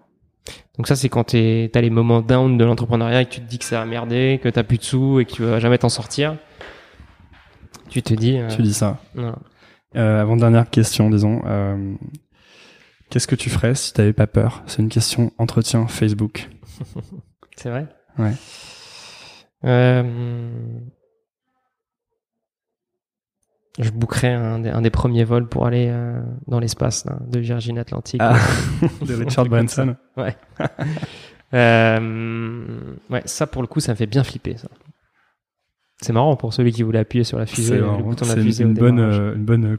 Donc 0.77 0.89
ça, 0.89 0.97
c'est 0.97 1.09
quand 1.09 1.25
t'as 1.25 1.81
les 1.81 1.91
moments 1.91 2.21
down 2.21 2.57
de 2.57 2.65
l'entrepreneuriat 2.65 3.23
et 3.23 3.27
que 3.27 3.31
tu 3.31 3.41
te 3.41 3.49
dis 3.49 3.59
que 3.59 3.65
ça 3.65 3.81
a 3.81 3.85
merdé, 3.85 4.41
que 4.43 4.49
t'as 4.49 4.63
plus 4.63 4.79
de 4.79 4.83
sous 4.83 5.21
et 5.21 5.25
que 5.25 5.33
tu 5.33 5.43
vas 5.43 5.61
jamais 5.61 5.79
t'en 5.79 5.89
sortir. 5.89 6.37
Tu 7.89 8.03
te 8.03 8.15
dis. 8.15 8.39
Euh, 8.39 8.49
tu 8.49 8.63
dis 8.63 8.75
ça. 8.75 8.99
Euh, 9.97 10.21
avant 10.21 10.37
dernière 10.37 10.69
question, 10.69 11.11
disons. 11.11 11.43
Euh, 11.47 11.95
Qu'est-ce 13.11 13.27
que 13.27 13.35
tu 13.35 13.51
ferais 13.51 13.75
si 13.75 13.93
t'avais 13.93 14.13
pas 14.13 14.27
peur? 14.27 14.63
C'est 14.67 14.83
une 14.83 14.89
question 14.89 15.33
entretien 15.39 15.87
Facebook. 15.87 16.49
c'est 17.57 17.71
vrai? 17.71 17.89
Ouais. 18.19 18.33
Euh 19.65 20.81
je 23.79 23.91
bookerai 23.91 24.33
un, 24.33 24.65
un, 24.65 24.83
des 24.83 24.91
premiers 24.91 25.25
vols 25.25 25.49
pour 25.49 25.67
aller 25.67 25.89
euh, 25.89 26.21
dans 26.47 26.61
l'espace 26.61 27.07
de 27.27 27.41
Virgin 27.41 27.79
Atlantic. 27.79 28.21
Ah, 28.23 28.39
de 29.07 29.15
Richard 29.15 29.47
Branson. 29.47 29.97
Ouais. 30.17 30.37
euh, 31.55 32.95
ouais, 33.11 33.23
ça 33.25 33.47
pour 33.47 33.63
le 33.63 33.69
coup, 33.69 33.81
ça 33.81 33.93
me 33.93 33.97
fait 33.97 34.07
bien 34.07 34.23
flipper. 34.23 34.57
Ça. 34.57 34.69
C'est 36.01 36.13
marrant 36.13 36.37
pour 36.37 36.55
celui 36.55 36.73
qui 36.73 36.85
voulait 36.85 37.01
appuyer 37.01 37.25
sur 37.25 37.39
la 37.39 37.47
fusée. 37.47 37.81
C'est 38.53 38.63
une, 38.63 38.75
bonne, 38.75 39.01
euh, 39.01 39.35
une 39.35 39.45
bonne 39.45 39.79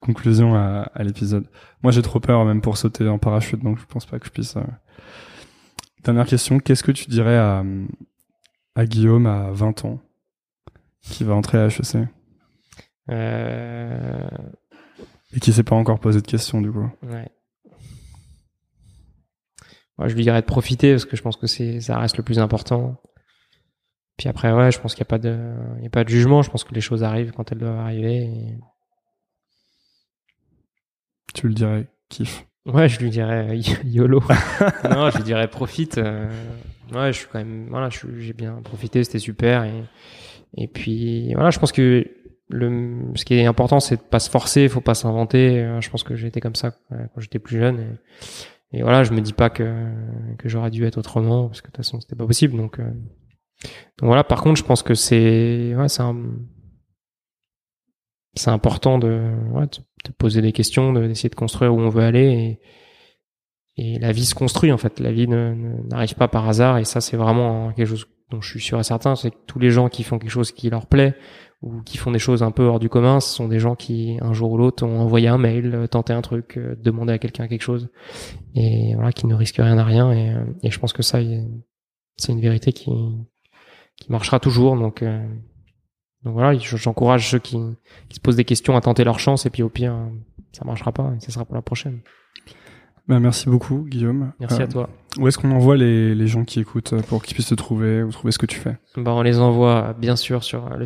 conclusion 0.00 0.54
à, 0.54 0.90
à 0.94 1.02
l'épisode. 1.02 1.46
Moi, 1.82 1.92
j'ai 1.92 2.02
trop 2.02 2.20
peur 2.20 2.44
même 2.44 2.60
pour 2.60 2.76
sauter 2.76 3.08
en 3.08 3.18
parachute, 3.18 3.62
donc 3.62 3.78
je 3.78 3.86
pense 3.86 4.06
pas 4.06 4.18
que 4.18 4.26
je 4.26 4.30
puisse. 4.30 4.56
Euh. 4.56 4.62
Dernière 6.04 6.26
question, 6.26 6.58
qu'est-ce 6.60 6.82
que 6.82 6.92
tu 6.92 7.08
dirais 7.10 7.36
à, 7.36 7.62
à 8.74 8.86
Guillaume 8.86 9.26
à 9.26 9.50
20 9.50 9.84
ans 9.84 10.00
qui 11.02 11.24
va 11.24 11.34
entrer 11.34 11.58
à 11.58 11.66
HEC 11.66 12.08
euh... 13.10 14.28
Et 15.32 15.40
qui 15.40 15.52
s'est 15.52 15.62
pas 15.62 15.76
encore 15.76 16.00
posé 16.00 16.20
de 16.20 16.26
questions 16.26 16.60
du 16.60 16.70
coup. 16.72 16.88
Ouais. 17.02 17.28
Moi, 19.98 20.08
je 20.08 20.14
lui 20.14 20.22
dirais 20.22 20.40
de 20.40 20.46
profiter 20.46 20.92
parce 20.92 21.04
que 21.04 21.16
je 21.16 21.22
pense 21.22 21.36
que 21.36 21.46
c'est 21.46 21.80
ça 21.80 21.98
reste 21.98 22.16
le 22.16 22.22
plus 22.22 22.38
important. 22.38 23.00
Puis 24.16 24.28
après, 24.28 24.52
ouais, 24.52 24.72
je 24.72 24.80
pense 24.80 24.94
qu'il 24.94 25.02
n'y 25.02 25.08
a 25.08 25.12
pas 25.12 25.18
de, 25.18 25.38
il 25.78 25.84
y 25.84 25.86
a 25.86 25.90
pas 25.90 26.04
de 26.04 26.08
jugement. 26.08 26.42
Je 26.42 26.50
pense 26.50 26.64
que 26.64 26.74
les 26.74 26.80
choses 26.80 27.04
arrivent 27.04 27.32
quand 27.32 27.52
elles 27.52 27.58
doivent 27.58 27.78
arriver. 27.78 28.58
Tu 31.34 31.48
le 31.48 31.54
dirais, 31.54 31.86
kiff. 32.08 32.46
Ouais, 32.66 32.88
je 32.88 33.00
lui 33.00 33.10
dirais 33.10 33.58
YOLO. 33.84 34.20
non, 34.90 35.10
je 35.10 35.16
lui 35.16 35.24
dirais 35.24 35.48
profite. 35.48 35.98
Euh, 35.98 36.28
ouais, 36.92 37.12
je 37.12 37.18
suis 37.18 37.26
quand 37.32 37.38
même, 37.38 37.68
voilà, 37.70 37.88
j'ai 38.18 38.32
bien 38.32 38.60
profité, 38.62 39.02
c'était 39.04 39.18
super. 39.18 39.64
Et, 39.64 39.84
et 40.56 40.68
puis, 40.68 41.32
voilà, 41.34 41.50
je 41.50 41.58
pense 41.58 41.72
que 41.72 42.06
le, 42.48 43.12
ce 43.14 43.24
qui 43.24 43.34
est 43.34 43.46
important, 43.46 43.80
c'est 43.80 43.96
de 43.96 44.02
pas 44.02 44.18
se 44.18 44.28
forcer, 44.28 44.68
faut 44.68 44.80
pas 44.80 44.94
s'inventer. 44.94 45.60
Euh, 45.60 45.80
je 45.80 45.90
pense 45.90 46.02
que 46.02 46.14
été 46.24 46.40
comme 46.40 46.56
ça 46.56 46.72
quand 46.90 47.20
j'étais 47.20 47.38
plus 47.38 47.58
jeune. 47.58 47.80
Et, 48.72 48.78
et, 48.78 48.82
voilà, 48.82 49.04
je 49.04 49.12
me 49.12 49.20
dis 49.20 49.32
pas 49.32 49.50
que, 49.50 49.86
que 50.38 50.48
j'aurais 50.48 50.70
dû 50.70 50.84
être 50.84 50.98
autrement, 50.98 51.46
parce 51.46 51.60
que 51.60 51.68
de 51.68 51.72
toute 51.72 51.84
façon, 51.84 52.00
c'était 52.00 52.16
pas 52.16 52.26
possible. 52.26 52.56
Donc, 52.56 52.78
euh, 52.78 52.90
donc 53.98 54.06
voilà. 54.06 54.24
Par 54.24 54.42
contre, 54.42 54.58
je 54.58 54.64
pense 54.64 54.82
que 54.82 54.94
c'est, 54.94 55.74
ouais, 55.76 55.88
c'est 55.88 56.02
c'est 58.34 58.50
important 58.50 58.98
de, 58.98 59.32
ouais, 59.52 59.66
de, 59.66 60.12
poser 60.12 60.42
des 60.42 60.52
questions, 60.52 60.92
d'essayer 60.92 61.28
de, 61.28 61.34
construire 61.34 61.74
où 61.74 61.80
on 61.80 61.88
veut 61.88 62.04
aller. 62.04 62.58
Et, 63.76 63.94
et 63.94 63.98
la 63.98 64.12
vie 64.12 64.24
se 64.24 64.34
construit 64.34 64.72
en 64.72 64.78
fait. 64.78 65.00
La 65.00 65.12
vie 65.12 65.26
n'arrive 65.26 66.14
pas 66.14 66.28
par 66.28 66.48
hasard. 66.48 66.78
Et 66.78 66.84
ça, 66.84 67.00
c'est 67.00 67.16
vraiment 67.16 67.72
quelque 67.72 67.88
chose 67.88 68.06
dont 68.30 68.40
je 68.40 68.48
suis 68.48 68.60
sûr 68.60 68.78
et 68.78 68.84
certain. 68.84 69.16
C'est 69.16 69.30
que 69.30 69.36
tous 69.46 69.58
les 69.58 69.70
gens 69.70 69.88
qui 69.88 70.02
font 70.02 70.18
quelque 70.18 70.30
chose 70.30 70.52
qui 70.52 70.70
leur 70.70 70.86
plaît 70.86 71.16
ou 71.62 71.82
qui 71.82 71.98
font 71.98 72.10
des 72.10 72.18
choses 72.18 72.42
un 72.42 72.52
peu 72.52 72.64
hors 72.64 72.78
du 72.78 72.88
commun, 72.88 73.20
ce 73.20 73.34
sont 73.34 73.48
des 73.48 73.58
gens 73.58 73.74
qui 73.74 74.16
un 74.22 74.32
jour 74.32 74.52
ou 74.52 74.58
l'autre 74.58 74.84
ont 74.84 75.00
envoyé 75.00 75.28
un 75.28 75.36
mail, 75.36 75.74
euh, 75.74 75.86
tenté 75.86 76.12
un 76.12 76.22
truc, 76.22 76.56
euh, 76.56 76.74
demandé 76.76 77.12
à 77.12 77.18
quelqu'un 77.18 77.48
quelque 77.48 77.62
chose, 77.62 77.90
et 78.54 78.94
voilà, 78.94 79.12
qui 79.12 79.26
ne 79.26 79.34
risquent 79.34 79.58
rien 79.58 79.76
à 79.76 79.84
rien. 79.84 80.10
Et, 80.10 80.30
euh, 80.30 80.44
et 80.62 80.70
je 80.70 80.78
pense 80.78 80.94
que 80.94 81.02
ça, 81.02 81.18
c'est 82.16 82.32
une 82.32 82.40
vérité 82.40 82.72
qui 82.72 82.90
qui 83.96 84.10
marchera 84.10 84.40
toujours. 84.40 84.76
Donc 84.76 85.04
donc 86.24 86.34
voilà, 86.34 86.58
j'encourage 86.58 87.30
ceux 87.30 87.38
qui, 87.38 87.58
qui 88.08 88.16
se 88.16 88.20
posent 88.20 88.36
des 88.36 88.44
questions 88.44 88.76
à 88.76 88.80
tenter 88.80 89.04
leur 89.04 89.18
chance, 89.18 89.46
et 89.46 89.50
puis 89.50 89.62
au 89.62 89.68
pire, 89.68 89.96
ça 90.52 90.64
marchera 90.64 90.92
pas, 90.92 91.12
et 91.16 91.20
ça 91.20 91.30
sera 91.30 91.44
pour 91.44 91.54
la 91.54 91.62
prochaine. 91.62 92.00
Bah, 93.08 93.18
merci 93.18 93.48
beaucoup, 93.48 93.86
Guillaume. 93.88 94.32
Merci 94.38 94.62
à 94.62 94.68
toi. 94.68 94.88
Où 95.18 95.26
est-ce 95.26 95.36
qu'on 95.36 95.50
envoie 95.50 95.76
les, 95.76 96.14
les, 96.14 96.26
gens 96.28 96.44
qui 96.44 96.60
écoutent 96.60 96.94
pour 97.08 97.22
qu'ils 97.22 97.34
puissent 97.34 97.48
te 97.48 97.54
trouver 97.56 98.04
ou 98.04 98.10
trouver 98.10 98.30
ce 98.30 98.38
que 98.38 98.46
tu 98.46 98.56
fais? 98.56 98.78
Bah, 98.96 99.12
On 99.12 99.22
les 99.22 99.40
envoie 99.40 99.94
bien 99.94 100.14
sûr 100.14 100.44
sur 100.44 100.68
le 100.68 100.84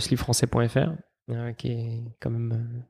euh, 1.30 1.53
qui 1.53 1.68
est 1.68 2.05
quand 2.20 2.30
même 2.30 2.53
euh, 2.53 2.80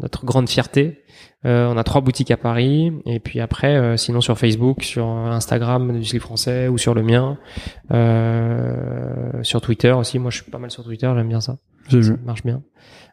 notre 0.00 0.24
grande 0.24 0.48
fierté. 0.48 1.04
Euh, 1.44 1.66
on 1.66 1.76
a 1.76 1.84
trois 1.84 2.00
boutiques 2.00 2.30
à 2.30 2.36
Paris, 2.36 2.92
et 3.06 3.20
puis 3.20 3.40
après, 3.40 3.76
euh, 3.76 3.96
sinon 3.96 4.20
sur 4.20 4.36
Facebook, 4.38 4.82
sur 4.82 5.06
Instagram 5.06 5.98
du 5.98 6.04
slip 6.04 6.22
français 6.22 6.68
ou 6.68 6.78
sur 6.78 6.94
le 6.94 7.02
mien, 7.02 7.38
euh, 7.92 9.42
sur 9.42 9.60
Twitter 9.60 9.92
aussi. 9.92 10.18
Moi, 10.18 10.30
je 10.30 10.42
suis 10.42 10.50
pas 10.50 10.58
mal 10.58 10.70
sur 10.70 10.84
Twitter, 10.84 11.10
j'aime 11.14 11.28
bien 11.28 11.40
ça. 11.40 11.58
J'ai 11.88 12.00
vu. 12.00 12.14
Ça 12.14 12.18
marche 12.24 12.42
bien. 12.44 12.62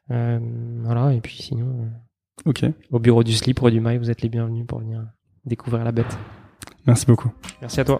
voilà, 0.10 1.14
et 1.14 1.22
puis 1.22 1.38
sinon. 1.38 1.90
Ok. 2.46 2.66
Au 2.92 3.00
bureau 3.00 3.24
du 3.24 3.34
slip, 3.34 3.60
rue 3.60 3.72
du 3.72 3.80
Mail, 3.80 4.00
vous 4.00 4.10
êtes 4.10 4.22
les 4.22 4.30
bienvenus 4.30 4.66
pour 4.68 4.80
venir 4.80 5.06
découvrir 5.46 5.84
la 5.84 5.92
bête. 5.92 6.18
Merci 6.88 7.06
beaucoup. 7.06 7.32
Merci 7.62 7.80
à 7.80 7.86
toi. 7.86 8.00